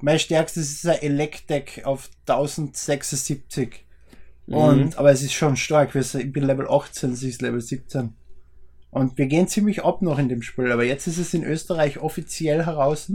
Mein 0.00 0.18
stärkstes 0.18 0.70
ist 0.70 0.86
ein 0.86 1.02
Electek 1.02 1.82
auf 1.84 2.10
1076. 2.26 3.84
Und, 4.46 4.78
mhm. 4.78 4.90
aber 4.96 5.10
es 5.10 5.22
ist 5.22 5.32
schon 5.32 5.56
stark. 5.56 5.94
Ich 5.94 6.32
bin 6.32 6.44
Level 6.44 6.68
18, 6.68 7.14
sie 7.14 7.30
ist 7.30 7.40
Level 7.40 7.60
17. 7.60 8.12
Und 8.90 9.18
wir 9.18 9.26
gehen 9.26 9.48
ziemlich 9.48 9.82
ab 9.82 10.02
noch 10.02 10.18
in 10.18 10.28
dem 10.28 10.42
Spiel. 10.42 10.70
Aber 10.70 10.84
jetzt 10.84 11.06
ist 11.06 11.18
es 11.18 11.34
in 11.34 11.44
Österreich 11.44 11.98
offiziell 11.98 12.64
heraus. 12.64 13.10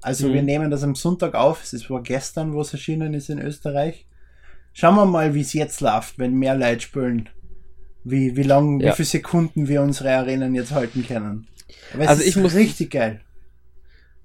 Also 0.00 0.28
mhm. 0.28 0.34
wir 0.34 0.42
nehmen 0.42 0.70
das 0.70 0.82
am 0.82 0.94
Sonntag 0.94 1.34
auf. 1.34 1.72
Es 1.72 1.90
war 1.90 2.02
gestern, 2.02 2.52
wo 2.52 2.60
es 2.60 2.72
erschienen 2.72 3.14
ist 3.14 3.28
in 3.28 3.38
Österreich. 3.38 4.06
Schauen 4.72 4.94
wir 4.94 5.04
mal, 5.04 5.34
wie 5.34 5.42
es 5.42 5.52
jetzt 5.52 5.80
läuft, 5.80 6.18
wenn 6.18 6.34
mehr 6.34 6.56
Leute 6.56 6.80
spielen. 6.80 7.28
Wie, 8.04 8.36
wie 8.36 8.42
lang, 8.42 8.80
ja. 8.80 8.90
wie 8.90 8.96
viele 8.96 9.06
Sekunden 9.06 9.68
wir 9.68 9.82
unsere 9.82 10.14
Arenen 10.14 10.54
jetzt 10.54 10.72
halten 10.72 11.06
können. 11.06 11.46
Aber 11.94 12.04
es 12.04 12.08
also 12.08 12.22
ist 12.22 12.28
ich 12.28 12.36
muss 12.36 12.54
richtig 12.54 12.90
geil. 12.90 13.20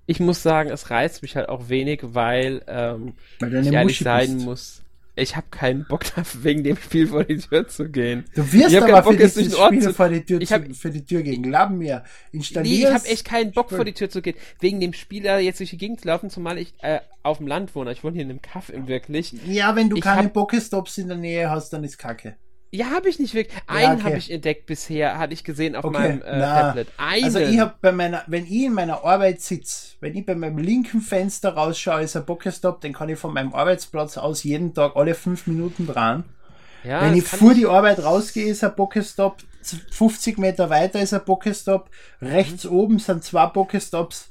Ich 0.05 0.19
muss 0.19 0.41
sagen, 0.41 0.69
es 0.69 0.89
reizt 0.89 1.21
mich 1.21 1.35
halt 1.35 1.49
auch 1.49 1.69
wenig, 1.69 1.99
weil, 2.01 2.61
ähm, 2.67 3.13
weil 3.39 3.55
ich 3.55 3.71
ehrlich 3.71 3.99
sein 3.99 4.35
bist. 4.35 4.45
muss 4.45 4.81
ich 5.17 5.35
habe 5.35 5.47
keinen 5.49 5.85
Bock 5.85 6.03
dafür, 6.15 6.43
wegen 6.43 6.63
dem 6.63 6.77
Spiel 6.77 7.07
vor 7.07 7.23
die 7.23 7.37
Tür 7.37 7.67
zu 7.67 7.89
gehen. 7.89 8.25
Du 8.35 8.51
wirst 8.53 8.71
ich 8.71 8.81
aber 8.81 9.01
Bock, 9.01 9.13
für 9.13 9.17
dieses 9.17 9.57
Spiel 9.57 9.81
zu... 9.81 9.93
vor 9.93 10.09
die 10.09 10.23
Tür, 10.23 10.41
ich 10.41 10.53
hab, 10.53 10.65
zu, 10.65 10.73
für 10.73 10.91
die 10.91 11.03
Tür 11.03 11.23
gehen. 11.23 11.43
Glaub 11.43 11.71
mir. 11.71 12.03
Installierst. 12.31 12.79
Nee, 12.79 12.87
ich 12.87 12.93
habe 12.93 13.07
echt 13.07 13.25
keinen 13.25 13.51
Bock 13.51 13.69
vor 13.69 13.83
die 13.83 13.93
Tür 13.93 14.09
zu 14.09 14.21
gehen. 14.21 14.35
Wegen 14.59 14.79
dem 14.79 14.93
Spieler 14.93 15.39
jetzt 15.39 15.59
durch 15.59 15.71
die 15.71 15.77
Gegend 15.77 16.01
zu 16.01 16.07
laufen, 16.07 16.29
zumal 16.29 16.57
ich 16.57 16.73
äh, 16.81 16.99
auf 17.23 17.39
dem 17.39 17.47
Land 17.47 17.75
wohne. 17.75 17.91
Ich 17.91 18.03
wohne 18.03 18.13
hier 18.13 18.23
in 18.23 18.29
einem 18.29 18.41
Kaff 18.41 18.69
im 18.69 18.87
wirklich. 18.87 19.33
Ja, 19.47 19.75
wenn 19.75 19.89
du 19.89 19.97
ich 19.97 20.03
keine 20.03 20.25
hab... 20.25 20.33
Pokestops 20.33 20.97
in 20.99 21.07
der 21.07 21.17
Nähe 21.17 21.49
hast, 21.49 21.73
dann 21.73 21.83
ist 21.83 21.97
kacke. 21.97 22.35
Ja, 22.69 22.91
habe 22.91 23.07
ich 23.07 23.17
nicht 23.17 23.33
wirklich. 23.33 23.57
Einen 23.67 23.81
ja, 23.81 23.93
okay. 23.93 24.03
habe 24.03 24.17
ich 24.17 24.31
entdeckt 24.31 24.65
bisher, 24.65 25.17
hatte 25.17 25.33
ich 25.33 25.43
gesehen 25.43 25.75
auf 25.75 25.85
okay, 25.85 25.97
meinem 25.97 26.21
äh, 26.21 26.39
Tablet. 26.41 26.87
Einen. 26.97 27.23
Also 27.23 27.39
ich 27.39 27.59
habe 27.59 27.75
bei 27.81 27.91
meiner, 27.91 28.23
wenn 28.27 28.45
ich 28.45 28.65
in 28.65 28.73
meiner 28.73 29.03
Arbeit 29.05 29.41
sitze, 29.41 29.95
wenn 30.01 30.15
ich 30.15 30.25
bei 30.25 30.35
meinem 30.35 30.57
linken 30.57 31.01
Fenster 31.01 31.53
rausschaue, 31.53 32.01
ist 32.01 32.17
ein 32.17 32.25
Pokestop, 32.25 32.81
den 32.81 32.93
kann 32.93 33.09
ich 33.09 33.17
von 33.17 33.33
meinem 33.33 33.53
Arbeitsplatz 33.53 34.17
aus 34.17 34.43
jeden 34.43 34.73
Tag 34.73 34.95
alle 34.95 35.15
fünf 35.15 35.47
Minuten 35.47 35.87
dran. 35.87 36.25
Ja, 36.83 37.01
wenn 37.01 37.15
ich 37.15 37.23
vor 37.23 37.51
ich... 37.51 37.57
die 37.57 37.65
Arbeit 37.65 38.03
rausgehe, 38.03 38.47
ist 38.47 38.63
ein 38.63 38.75
Pokestop. 38.75 39.37
50 39.91 40.37
Meter 40.37 40.69
weiter 40.69 41.01
ist 41.01 41.13
ein 41.13 41.23
Pokestop. 41.25 41.89
Rechts 42.21 42.65
mhm. 42.65 42.71
oben 42.71 42.99
sind 42.99 43.23
zwei 43.23 43.47
Pokestops 43.47 44.29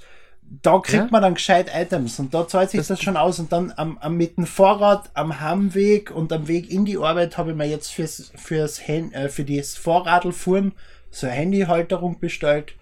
da 0.62 0.78
kriegt 0.78 1.04
ja? 1.04 1.08
man 1.10 1.22
dann 1.22 1.34
gescheit 1.34 1.70
Items 1.74 2.18
und 2.18 2.32
da 2.32 2.46
zahlt 2.46 2.70
sich 2.70 2.78
das, 2.78 2.88
das 2.88 3.02
schon 3.02 3.16
aus 3.16 3.38
und 3.38 3.52
dann 3.52 3.72
am, 3.76 3.98
am, 3.98 4.16
mit 4.16 4.36
dem 4.36 4.46
Fahrrad 4.46 5.10
am 5.14 5.40
Heimweg 5.40 6.10
und 6.10 6.32
am 6.32 6.48
Weg 6.48 6.70
in 6.70 6.84
die 6.84 6.98
Arbeit 6.98 7.36
habe 7.36 7.50
ich 7.50 7.56
mir 7.56 7.66
jetzt 7.66 7.92
fürs, 7.92 8.32
fürs 8.36 8.80
äh, 8.88 9.28
für 9.28 9.44
das 9.44 9.76
Fahrradlfuhren 9.76 10.72
so 11.10 11.26
eine 11.26 11.36
Handyhalterung 11.36 12.20
bestellt. 12.20 12.74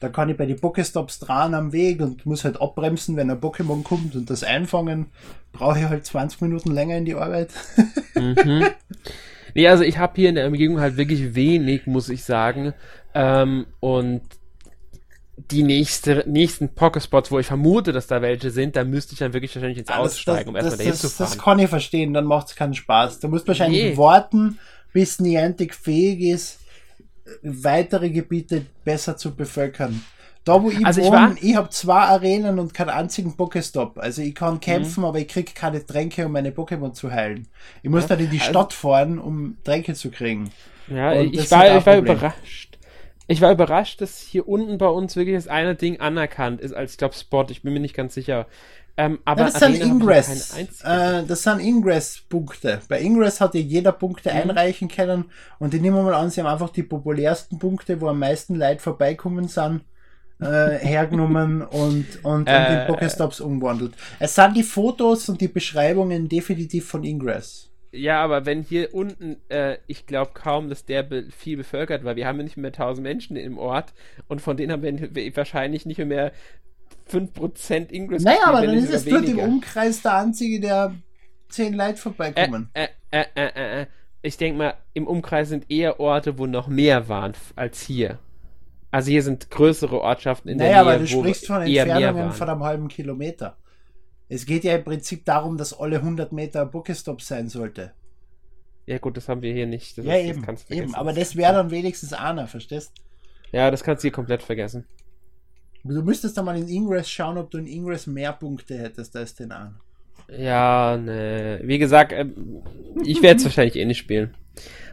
Da 0.00 0.08
kann 0.08 0.28
ich 0.28 0.36
bei 0.36 0.46
den 0.46 0.58
Pokestops 0.58 1.20
dran 1.20 1.54
am 1.54 1.72
Weg 1.72 2.00
und 2.00 2.26
muss 2.26 2.44
halt 2.44 2.60
abbremsen, 2.60 3.16
wenn 3.16 3.30
ein 3.30 3.40
Pokémon 3.40 3.84
kommt 3.84 4.16
und 4.16 4.30
das 4.30 4.42
einfangen. 4.42 5.06
Brauche 5.52 5.78
ich 5.78 5.84
halt 5.84 6.04
20 6.04 6.40
Minuten 6.40 6.72
länger 6.72 6.96
in 6.96 7.04
die 7.04 7.14
Arbeit. 7.14 7.50
mhm. 8.16 8.66
Nee, 9.54 9.68
also 9.68 9.84
ich 9.84 9.98
habe 9.98 10.14
hier 10.16 10.30
in 10.30 10.34
der 10.34 10.46
Umgebung 10.46 10.80
halt 10.80 10.96
wirklich 10.96 11.36
wenig, 11.36 11.86
muss 11.86 12.08
ich 12.08 12.24
sagen. 12.24 12.72
Ähm, 13.14 13.66
und 13.78 14.22
die 15.36 15.62
nächste, 15.62 16.24
nächsten 16.26 16.74
Pokespots, 16.74 17.30
wo 17.30 17.38
ich 17.38 17.46
vermute, 17.46 17.92
dass 17.92 18.06
da 18.06 18.20
welche 18.20 18.50
sind, 18.50 18.76
da 18.76 18.84
müsste 18.84 19.14
ich 19.14 19.18
dann 19.18 19.32
wirklich 19.32 19.54
wahrscheinlich 19.54 19.78
ins 19.78 19.88
ah, 19.88 19.98
Aussteigen, 19.98 20.50
um 20.50 20.56
erstmal 20.56 20.76
dahin 20.76 20.92
das, 20.92 21.00
zu 21.00 21.08
fahren. 21.08 21.30
Das 21.30 21.38
kann 21.38 21.58
ich 21.58 21.68
verstehen, 21.68 22.12
dann 22.12 22.26
macht 22.26 22.48
es 22.48 22.56
keinen 22.56 22.74
Spaß. 22.74 23.20
Du 23.20 23.28
musst 23.28 23.48
wahrscheinlich 23.48 23.82
nee. 23.82 23.96
warten, 23.96 24.58
bis 24.92 25.20
Niantic 25.20 25.74
fähig 25.74 26.20
ist, 26.20 26.58
weitere 27.42 28.10
Gebiete 28.10 28.66
besser 28.84 29.16
zu 29.16 29.34
bevölkern. 29.34 30.04
Da 30.44 30.60
wo 30.60 30.70
ich 30.70 30.84
also 30.84 31.02
wohne, 31.02 31.36
ich, 31.36 31.50
ich 31.50 31.56
habe 31.56 31.70
zwei 31.70 32.00
Arenen 32.00 32.58
und 32.58 32.74
keinen 32.74 32.90
einzigen 32.90 33.36
Pokestop. 33.36 33.98
Also 33.98 34.22
ich 34.22 34.34
kann 34.34 34.58
kämpfen, 34.60 35.00
mhm. 35.00 35.06
aber 35.06 35.18
ich 35.20 35.28
kriege 35.28 35.52
keine 35.54 35.86
Tränke, 35.86 36.26
um 36.26 36.32
meine 36.32 36.50
Pokémon 36.50 36.92
zu 36.92 37.12
heilen. 37.12 37.46
Ich 37.82 37.88
muss 37.88 38.02
ja, 38.02 38.08
dann 38.08 38.20
in 38.20 38.30
die 38.30 38.40
also, 38.40 38.50
Stadt 38.50 38.72
fahren, 38.72 39.18
um 39.18 39.56
Tränke 39.64 39.94
zu 39.94 40.10
kriegen. 40.10 40.50
Ja, 40.88 41.14
ich 41.14 41.48
war, 41.50 41.78
ich 41.78 41.86
war 41.86 41.96
überrascht 41.96 42.71
ich 43.26 43.40
war 43.40 43.52
überrascht, 43.52 44.00
dass 44.00 44.18
hier 44.18 44.48
unten 44.48 44.78
bei 44.78 44.88
uns 44.88 45.16
wirklich 45.16 45.36
das 45.36 45.48
eine 45.48 45.74
Ding 45.74 46.00
anerkannt 46.00 46.60
ist 46.60 46.74
als 46.74 46.96
Job-Spot. 47.00 47.46
Ich 47.50 47.62
bin 47.62 47.72
mir 47.72 47.80
nicht 47.80 47.94
ganz 47.94 48.14
sicher. 48.14 48.46
Ähm, 48.96 49.20
aber 49.24 49.46
ja, 49.46 49.50
das, 49.50 49.60
sind 49.60 49.80
Ingress, 49.80 50.54
äh, 50.84 51.24
das 51.24 51.42
sind 51.44 51.60
Ingress-Punkte. 51.60 52.80
Bei 52.88 53.00
Ingress 53.00 53.40
hat 53.40 53.54
ja 53.54 53.60
jeder 53.60 53.92
Punkte 53.92 54.30
mhm. 54.30 54.36
einreichen 54.36 54.88
können 54.88 55.30
und 55.58 55.72
ich 55.72 55.80
nehme 55.80 56.02
mal 56.02 56.12
an, 56.12 56.28
sie 56.28 56.42
haben 56.42 56.48
einfach 56.48 56.68
die 56.68 56.82
populärsten 56.82 57.58
Punkte, 57.58 58.02
wo 58.02 58.08
am 58.08 58.18
meisten 58.18 58.54
Leute 58.54 58.80
vorbeikommen 58.80 59.48
sind, 59.48 59.80
äh, 60.42 60.76
hergenommen 60.78 61.62
und, 61.62 62.22
und, 62.22 62.48
äh, 62.48 62.66
und 62.66 62.80
in 62.80 62.86
Pokestops 62.86 63.40
umgewandelt. 63.40 63.94
Es 64.18 64.34
sind 64.34 64.54
die 64.58 64.62
Fotos 64.62 65.26
und 65.30 65.40
die 65.40 65.48
Beschreibungen 65.48 66.28
definitiv 66.28 66.86
von 66.86 67.02
Ingress. 67.02 67.71
Ja, 67.92 68.24
aber 68.24 68.46
wenn 68.46 68.62
hier 68.62 68.94
unten, 68.94 69.36
äh, 69.50 69.76
ich 69.86 70.06
glaube 70.06 70.30
kaum, 70.32 70.70
dass 70.70 70.86
der 70.86 71.02
be 71.02 71.26
viel 71.30 71.58
bevölkert 71.58 72.04
war. 72.04 72.16
Wir 72.16 72.26
haben 72.26 72.38
ja 72.38 72.44
nicht 72.44 72.56
mehr 72.56 72.72
1000 72.72 73.02
Menschen 73.02 73.36
im 73.36 73.58
Ort 73.58 73.92
und 74.28 74.40
von 74.40 74.56
denen 74.56 74.72
haben 74.72 74.82
wir 74.82 75.36
wahrscheinlich 75.36 75.84
nicht 75.84 75.98
mehr 75.98 76.32
5% 77.10 77.92
Ingress. 77.92 78.22
Naja, 78.22 78.46
aber 78.46 78.66
dann 78.66 78.76
ist 78.76 78.92
es 78.92 79.04
dort 79.04 79.26
im 79.26 79.38
Umkreis 79.38 80.00
der 80.00 80.16
einzige, 80.16 80.60
der 80.60 80.94
10 81.50 81.74
Leute 81.74 81.98
vorbeikommen. 81.98 82.70
Äh, 82.72 82.88
äh, 83.10 83.24
äh, 83.34 83.46
äh, 83.46 83.82
äh 83.82 83.86
ich 84.24 84.36
denke 84.36 84.56
mal, 84.56 84.74
im 84.94 85.08
Umkreis 85.08 85.48
sind 85.48 85.68
eher 85.68 85.98
Orte, 85.98 86.38
wo 86.38 86.46
noch 86.46 86.68
mehr 86.68 87.08
waren 87.08 87.32
als 87.56 87.82
hier. 87.82 88.18
Also 88.92 89.10
hier 89.10 89.22
sind 89.22 89.50
größere 89.50 90.00
Ortschaften 90.00 90.48
in 90.48 90.58
naja, 90.58 90.70
der 90.70 90.76
Nähe. 90.76 90.84
Naja, 90.84 90.96
aber 90.96 91.04
du 91.04 91.06
sprichst 91.08 91.46
von 91.46 91.62
Entfernungen 91.62 92.32
von 92.32 92.48
einem 92.48 92.62
halben 92.62 92.88
Kilometer. 92.88 93.56
Es 94.28 94.46
geht 94.46 94.64
ja 94.64 94.76
im 94.76 94.84
Prinzip 94.84 95.24
darum, 95.24 95.56
dass 95.56 95.78
alle 95.78 95.96
100 95.96 96.32
Meter 96.32 96.64
Pokestop 96.66 97.20
sein 97.20 97.48
sollte. 97.48 97.92
Ja 98.86 98.98
gut, 98.98 99.16
das 99.16 99.28
haben 99.28 99.42
wir 99.42 99.52
hier 99.52 99.66
nicht. 99.66 99.96
Das 99.98 100.04
ja 100.04 100.14
ist, 100.16 100.28
eben, 100.28 100.46
eben, 100.70 100.94
aber 100.94 101.12
das 101.12 101.36
wäre 101.36 101.52
dann 101.52 101.70
wenigstens 101.70 102.12
einer, 102.12 102.46
verstehst? 102.46 102.92
Ja, 103.52 103.70
das 103.70 103.84
kannst 103.84 104.02
du 104.02 104.06
hier 104.06 104.12
komplett 104.12 104.42
vergessen. 104.42 104.86
Du 105.84 106.02
müsstest 106.02 106.36
dann 106.36 106.44
mal 106.44 106.56
in 106.56 106.68
Ingress 106.68 107.10
schauen, 107.10 107.38
ob 107.38 107.50
du 107.50 107.58
in 107.58 107.66
Ingress 107.66 108.06
mehr 108.06 108.32
Punkte 108.32 108.78
hättest 108.78 109.16
als 109.16 109.34
den 109.34 109.52
an. 109.52 109.80
Ja, 110.28 110.96
ne. 110.96 111.60
Wie 111.64 111.78
gesagt, 111.78 112.12
ähm, 112.12 112.62
ich 113.04 113.22
werde 113.22 113.38
es 113.38 113.44
wahrscheinlich 113.44 113.76
eh 113.76 113.84
nicht 113.84 113.98
spielen. 113.98 114.34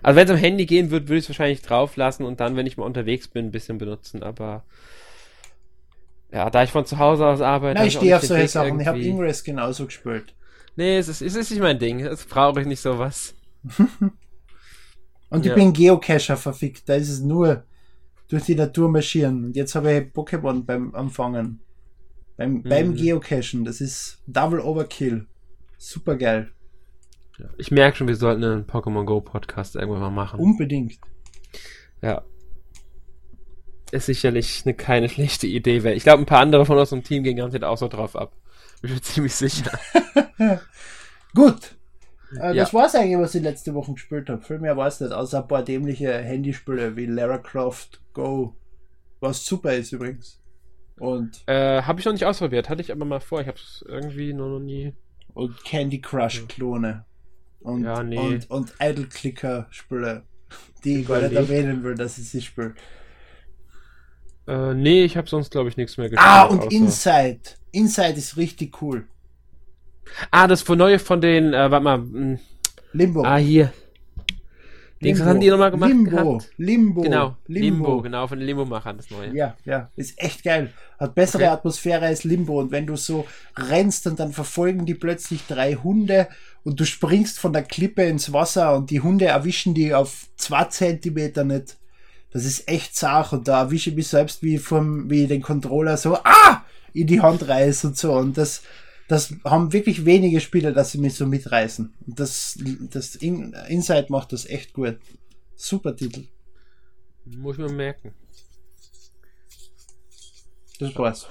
Also 0.01 0.17
wenn 0.17 0.25
es 0.25 0.31
am 0.31 0.37
Handy 0.37 0.65
gehen 0.65 0.91
wird, 0.91 1.07
würde 1.07 1.17
ich 1.17 1.25
es 1.25 1.29
wahrscheinlich 1.29 1.61
drauf 1.61 1.95
lassen 1.95 2.23
und 2.23 2.39
dann, 2.39 2.55
wenn 2.55 2.65
ich 2.65 2.77
mal 2.77 2.85
unterwegs 2.85 3.27
bin, 3.27 3.45
ein 3.45 3.51
bisschen 3.51 3.77
benutzen, 3.77 4.23
aber 4.23 4.63
ja, 6.31 6.49
da 6.49 6.63
ich 6.63 6.71
von 6.71 6.85
zu 6.85 6.97
Hause 6.99 7.25
aus 7.25 7.41
arbeite. 7.41 7.79
Nein, 7.79 7.87
ich 7.87 7.95
stehe 7.95 8.15
auf 8.15 8.23
solche 8.23 8.47
Sachen. 8.47 8.67
Irgendwie... 8.67 8.81
Ich 8.83 8.87
habe 8.87 9.01
Ingress 9.01 9.43
genauso 9.43 9.85
gespielt. 9.85 10.35
Nee, 10.75 10.97
es 10.97 11.07
ist, 11.07 11.21
es 11.21 11.35
ist 11.35 11.51
nicht 11.51 11.61
mein 11.61 11.79
Ding. 11.79 12.03
Das 12.03 12.25
brauche 12.25 12.61
ich 12.61 12.67
nicht 12.67 12.81
sowas. 12.81 13.33
Und 15.29 15.45
ich 15.45 15.49
ja. 15.49 15.55
bin 15.55 15.73
Geocacher 15.73 16.37
verfickt. 16.37 16.87
Da 16.87 16.95
ist 16.95 17.09
es 17.09 17.21
nur 17.21 17.63
durch 18.29 18.43
die 18.43 18.55
Natur 18.55 18.89
marschieren. 18.89 19.45
Und 19.45 19.55
jetzt 19.55 19.75
habe 19.75 19.91
ich 19.91 20.13
Pokémon 20.13 20.63
beim 20.63 20.93
Anfangen. 20.95 21.61
Beim, 22.37 22.53
mhm. 22.53 22.63
beim 22.63 22.95
Geocachen. 22.95 23.65
Das 23.65 23.81
ist 23.81 24.21
Double 24.27 24.61
Overkill. 24.61 25.27
Super 25.77 26.15
geil. 26.15 26.51
Ich 27.57 27.71
merke 27.71 27.97
schon, 27.97 28.07
wir 28.07 28.15
sollten 28.15 28.43
einen 28.43 28.65
Pokémon 28.65 29.05
Go 29.05 29.21
Podcast 29.21 29.75
irgendwann 29.75 30.01
mal 30.01 30.09
machen. 30.09 30.39
Unbedingt. 30.39 30.99
Ja, 32.01 32.23
ist 33.91 34.05
sicherlich 34.05 34.63
eine, 34.65 34.73
keine 34.73 35.09
schlechte 35.09 35.47
Idee. 35.47 35.83
Weil 35.83 35.97
ich 35.97 36.03
glaube, 36.03 36.23
ein 36.23 36.25
paar 36.25 36.41
andere 36.41 36.65
von 36.65 36.77
unserem 36.77 37.03
Team 37.03 37.23
gehen 37.23 37.37
garantiert 37.37 37.63
auch 37.63 37.77
so 37.77 37.87
drauf 37.87 38.15
ab. 38.15 38.33
Ich 38.81 38.89
bin 38.89 39.01
ziemlich 39.01 39.35
sicher. 39.35 39.71
Gut. 41.35 41.75
Äh, 42.35 42.55
ja. 42.55 42.65
Das 42.65 42.73
es 42.73 42.95
eigentlich, 42.95 43.17
was 43.17 43.35
ich 43.35 43.43
letzte 43.43 43.73
Woche 43.73 43.93
gespielt 43.93 44.29
habe. 44.29 44.41
Viel 44.41 44.59
mehr 44.59 44.77
war 44.77 44.87
es 44.87 44.99
nicht, 44.99 45.11
außer 45.11 45.41
ein 45.41 45.47
paar 45.47 45.63
dämliche 45.63 46.13
Handyspiele 46.17 46.95
wie 46.95 47.05
Lara 47.05 47.39
Croft 47.39 48.01
Go. 48.13 48.55
Was 49.19 49.45
super 49.45 49.73
ist 49.73 49.91
übrigens. 49.91 50.39
Und. 50.97 51.43
Äh, 51.47 51.81
habe 51.81 51.99
ich 51.99 52.05
noch 52.05 52.13
nicht 52.13 52.25
ausprobiert, 52.25 52.69
hatte 52.69 52.81
ich 52.81 52.91
aber 52.91 53.05
mal 53.05 53.19
vor. 53.19 53.41
Ich 53.41 53.47
habe 53.47 53.57
es 53.57 53.83
irgendwie 53.87 54.33
noch, 54.33 54.49
noch 54.49 54.59
nie. 54.59 54.93
Und 55.33 55.63
Candy 55.63 56.01
Crush 56.01 56.45
Klone. 56.47 57.05
Und, 57.61 57.83
ja, 57.83 58.03
nee. 58.03 58.17
und, 58.17 58.49
und 58.49 58.73
Idle 58.81 59.07
Clicker 59.07 59.67
Spiele. 59.69 60.23
Die 60.83 61.01
ich 61.01 61.07
gar 61.07 61.21
nicht 61.21 61.33
erwähnen 61.33 61.83
will, 61.83 61.95
dass 61.95 62.17
ich 62.17 62.29
sie 62.29 62.41
spiele. 62.41 62.73
Äh, 64.49 64.73
nee, 64.73 65.03
ich 65.03 65.15
habe 65.15 65.29
sonst 65.29 65.51
glaube 65.51 65.69
ich 65.69 65.77
nichts 65.77 65.97
mehr 65.97 66.09
gespielt. 66.09 66.27
Ah, 66.27 66.45
und 66.45 66.61
außer... 66.61 66.71
Inside. 66.71 67.39
Inside 67.71 68.13
ist 68.13 68.35
richtig 68.35 68.81
cool. 68.81 69.05
Ah, 70.31 70.47
das 70.47 70.67
neue 70.67 70.97
von 70.97 71.21
den, 71.21 71.53
äh, 71.53 71.69
warte 71.69 71.83
mal. 71.83 71.97
Hm. 71.97 72.39
Limbo. 72.93 73.23
Ah, 73.23 73.37
hier. 73.37 73.71
Dings, 75.01 75.19
was 75.19 75.27
haben 75.27 75.39
die 75.39 75.49
nochmal 75.49 75.71
gemacht? 75.71 75.91
Limbo. 75.91 76.09
Gehabt? 76.09 76.51
Limbo. 76.57 77.01
Genau. 77.01 77.37
Limbo. 77.47 77.85
Limbo, 77.87 78.01
genau, 78.01 78.27
von 78.27 78.37
den 78.39 78.47
Limbo-Machern, 78.47 78.97
das 78.97 79.09
neue. 79.11 79.33
Ja, 79.33 79.55
ja. 79.63 79.89
Ist 79.95 80.21
echt 80.21 80.43
geil. 80.43 80.73
Hat 80.99 81.15
bessere 81.15 81.43
okay. 81.43 81.51
Atmosphäre 81.51 82.05
als 82.07 82.25
Limbo. 82.25 82.59
Und 82.59 82.71
wenn 82.71 82.85
du 82.85 82.97
so 82.97 83.25
rennst 83.55 84.07
und 84.07 84.19
dann 84.19 84.33
verfolgen 84.33 84.85
die 84.85 84.95
plötzlich 84.95 85.45
drei 85.47 85.75
Hunde 85.75 86.27
und 86.63 86.79
du 86.79 86.85
springst 86.85 87.39
von 87.39 87.53
der 87.53 87.63
Klippe 87.63 88.03
ins 88.03 88.33
Wasser 88.33 88.75
und 88.75 88.89
die 88.89 88.99
Hunde 88.99 89.25
erwischen 89.25 89.73
die 89.73 89.93
auf 89.93 90.27
zwei 90.35 90.65
Zentimeter 90.65 91.45
nicht. 91.45 91.77
Das 92.31 92.45
ist 92.45 92.67
echt 92.67 92.95
zart 92.95 93.33
und 93.33 93.47
da 93.47 93.61
erwische 93.61 93.89
ich 93.89 93.95
mich 93.95 94.07
selbst 94.07 94.43
wie 94.43 94.57
vom, 94.59 95.09
wie 95.09 95.27
den 95.27 95.41
Controller 95.41 95.97
so, 95.97 96.15
ah! 96.15 96.63
in 96.93 97.07
die 97.07 97.21
Hand 97.21 97.47
reiß 97.47 97.85
und 97.85 97.97
so. 97.97 98.13
Und 98.13 98.37
das, 98.37 98.63
das 99.07 99.33
haben 99.43 99.73
wirklich 99.73 100.05
wenige 100.05 100.39
Spieler, 100.39 100.71
dass 100.71 100.91
sie 100.91 100.99
mich 100.99 101.15
so 101.15 101.25
mitreißen. 101.25 101.93
Und 102.05 102.19
das, 102.19 102.57
das 102.91 103.15
In 103.15 103.53
Inside 103.67 104.07
macht 104.09 104.33
das 104.33 104.45
echt 104.45 104.73
gut. 104.73 104.97
Super 105.55 105.95
Titel. 105.95 106.25
Muss 107.25 107.57
man 107.57 107.75
merken. 107.75 108.13
Das 110.79 110.95
war's. 110.95 111.27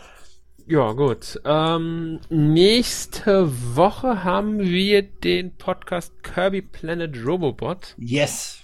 Ja, 0.67 0.93
gut. 0.93 1.41
Ähm, 1.47 2.21
nächste 2.29 3.51
Woche 3.75 4.23
haben 4.23 4.61
wir 4.61 5.03
den 5.03 5.57
Podcast 5.57 6.23
Kirby 6.23 6.61
Planet 6.61 7.17
Robobot. 7.25 7.95
Yes. 7.97 8.59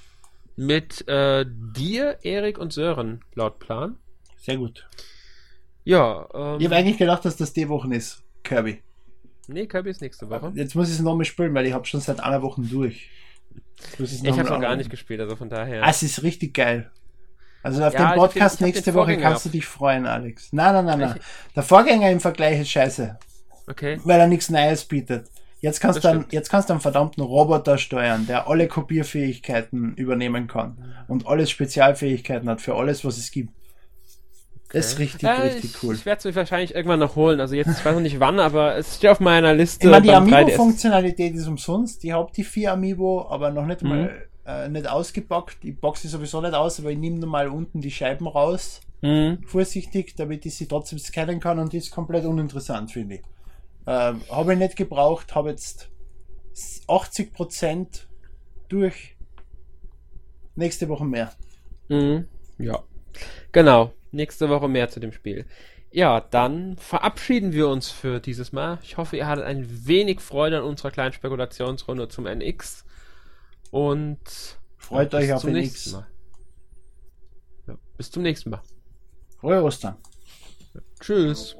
Mit 0.56 1.06
äh, 1.08 1.44
dir, 1.48 2.18
Erik 2.22 2.58
und 2.58 2.72
Sören, 2.72 3.20
laut 3.34 3.58
Plan. 3.58 3.96
Sehr 4.36 4.56
gut. 4.56 4.88
Ja. 5.84 6.28
Ähm, 6.32 6.60
ich 6.60 6.66
habe 6.66 6.76
eigentlich 6.76 6.98
gedacht, 6.98 7.24
dass 7.24 7.36
das 7.36 7.52
die 7.52 7.68
Woche 7.68 7.92
ist. 7.94 8.22
Kirby. 8.42 8.82
Nee, 9.48 9.66
Kirby 9.66 9.90
ist 9.90 10.00
nächste 10.00 10.28
Woche. 10.30 10.52
Jetzt 10.54 10.74
muss 10.74 10.88
ich 10.88 10.94
es 10.94 11.00
nochmal 11.00 11.24
spielen, 11.24 11.54
weil 11.54 11.66
ich 11.66 11.72
habe 11.72 11.84
schon 11.84 12.00
seit 12.00 12.20
einer 12.20 12.42
Woche 12.42 12.62
durch. 12.62 13.10
Ich 13.98 14.26
habe 14.26 14.44
noch 14.44 14.60
gar 14.60 14.76
nicht 14.76 14.90
gespielt, 14.90 15.20
also 15.20 15.36
von 15.36 15.50
daher. 15.50 15.82
Ah, 15.82 15.90
es 15.90 16.02
ist 16.02 16.22
richtig 16.22 16.54
geil. 16.54 16.90
Also 17.62 17.82
auf 17.82 17.94
ja, 17.94 18.10
den 18.10 18.18
Podcast 18.18 18.60
den, 18.60 18.66
nächste 18.66 18.94
Woche 18.94 19.16
kannst 19.16 19.46
du 19.46 19.48
dich 19.48 19.66
freuen, 19.66 20.06
Alex. 20.06 20.52
Nein, 20.52 20.74
nein, 20.74 20.84
nein, 20.84 20.98
nein. 20.98 21.20
Der 21.56 21.62
Vorgänger 21.62 22.10
im 22.10 22.20
Vergleich 22.20 22.60
ist 22.60 22.70
scheiße. 22.70 23.18
Okay. 23.66 24.00
Weil 24.04 24.20
er 24.20 24.26
nichts 24.26 24.50
Neues 24.50 24.84
bietet. 24.84 25.28
Jetzt 25.64 25.80
kannst, 25.80 26.04
du 26.04 26.08
einen, 26.08 26.26
jetzt 26.30 26.50
kannst 26.50 26.68
du 26.68 26.74
einen 26.74 26.82
verdammten 26.82 27.22
Roboter 27.22 27.78
steuern, 27.78 28.26
der 28.26 28.48
alle 28.48 28.68
Kopierfähigkeiten 28.68 29.94
übernehmen 29.94 30.46
kann 30.46 30.76
und 31.08 31.26
alles 31.26 31.50
Spezialfähigkeiten 31.50 32.50
hat 32.50 32.60
für 32.60 32.74
alles, 32.74 33.02
was 33.02 33.16
es 33.16 33.30
gibt. 33.30 33.48
Okay. 33.48 34.78
Das 34.78 34.92
ist 34.92 34.98
richtig, 34.98 35.22
ja, 35.22 35.36
richtig 35.36 35.74
ich, 35.76 35.82
cool. 35.82 35.94
Ich 35.94 36.04
werde 36.04 36.18
es 36.18 36.24
mir 36.26 36.34
wahrscheinlich 36.36 36.74
irgendwann 36.74 36.98
noch 36.98 37.16
holen. 37.16 37.40
Also 37.40 37.54
jetzt, 37.54 37.78
ich 37.78 37.82
weiß 37.82 37.94
noch 37.94 38.02
nicht 38.02 38.20
wann, 38.20 38.40
aber 38.40 38.76
es 38.76 38.96
steht 38.96 39.08
auf 39.08 39.20
meiner 39.20 39.54
Liste. 39.54 39.86
Ich 39.86 39.90
meine, 39.90 40.02
die 40.02 40.12
Amiibo-Funktionalität 40.12 41.34
ist 41.34 41.48
umsonst. 41.48 42.04
Ich 42.04 42.12
habe 42.12 42.30
die 42.36 42.44
vier 42.44 42.72
Amiibo, 42.72 43.26
aber 43.30 43.50
noch 43.50 43.64
nicht 43.64 43.82
mhm. 43.82 43.88
mal 43.88 44.28
äh, 44.46 44.68
nicht 44.68 44.86
ausgepackt. 44.86 45.64
Ich 45.64 45.80
packe 45.80 45.98
sie 45.98 46.08
sowieso 46.08 46.42
nicht 46.42 46.52
aus, 46.52 46.78
aber 46.78 46.90
ich 46.90 46.98
nehme 46.98 47.24
mal 47.24 47.48
unten 47.48 47.80
die 47.80 47.90
Scheiben 47.90 48.26
raus. 48.26 48.82
Mhm. 49.00 49.38
Vorsichtig, 49.46 50.14
damit 50.14 50.44
ich 50.44 50.56
sie 50.56 50.66
trotzdem 50.66 50.98
scannen 50.98 51.40
kann 51.40 51.58
und 51.58 51.72
die 51.72 51.78
ist 51.78 51.90
komplett 51.90 52.26
uninteressant, 52.26 52.90
finde 52.90 53.14
ich. 53.14 53.22
Äh, 53.86 54.14
habe 54.30 54.52
ich 54.52 54.58
nicht 54.58 54.76
gebraucht, 54.76 55.34
habe 55.34 55.50
jetzt 55.50 55.90
80% 56.88 58.06
durch. 58.68 59.16
Nächste 60.56 60.88
Woche 60.88 61.04
mehr. 61.04 61.32
Mhm. 61.88 62.28
Ja. 62.58 62.84
Genau. 63.52 63.92
Nächste 64.12 64.48
Woche 64.48 64.68
mehr 64.68 64.88
zu 64.88 65.00
dem 65.00 65.12
Spiel. 65.12 65.46
Ja, 65.90 66.20
dann 66.20 66.76
verabschieden 66.76 67.52
wir 67.52 67.68
uns 67.68 67.90
für 67.90 68.20
dieses 68.20 68.52
Mal. 68.52 68.78
Ich 68.82 68.96
hoffe, 68.96 69.16
ihr 69.16 69.26
hattet 69.26 69.44
ein 69.44 69.86
wenig 69.86 70.20
Freude 70.20 70.58
an 70.58 70.64
unserer 70.64 70.90
kleinen 70.90 71.12
Spekulationsrunde 71.12 72.08
zum 72.08 72.26
NX. 72.26 72.84
Und 73.70 74.18
freut 74.76 75.12
ja, 75.12 75.18
euch 75.18 75.32
auf 75.32 75.42
den 75.42 75.56
NX. 75.56 75.92
Mal. 75.92 76.06
Ja, 77.68 77.78
bis 77.96 78.10
zum 78.10 78.22
nächsten 78.22 78.50
Mal. 78.50 78.62
Frohe 79.38 79.62
Ostern. 79.62 79.96
Ja, 80.74 80.80
tschüss. 81.00 81.56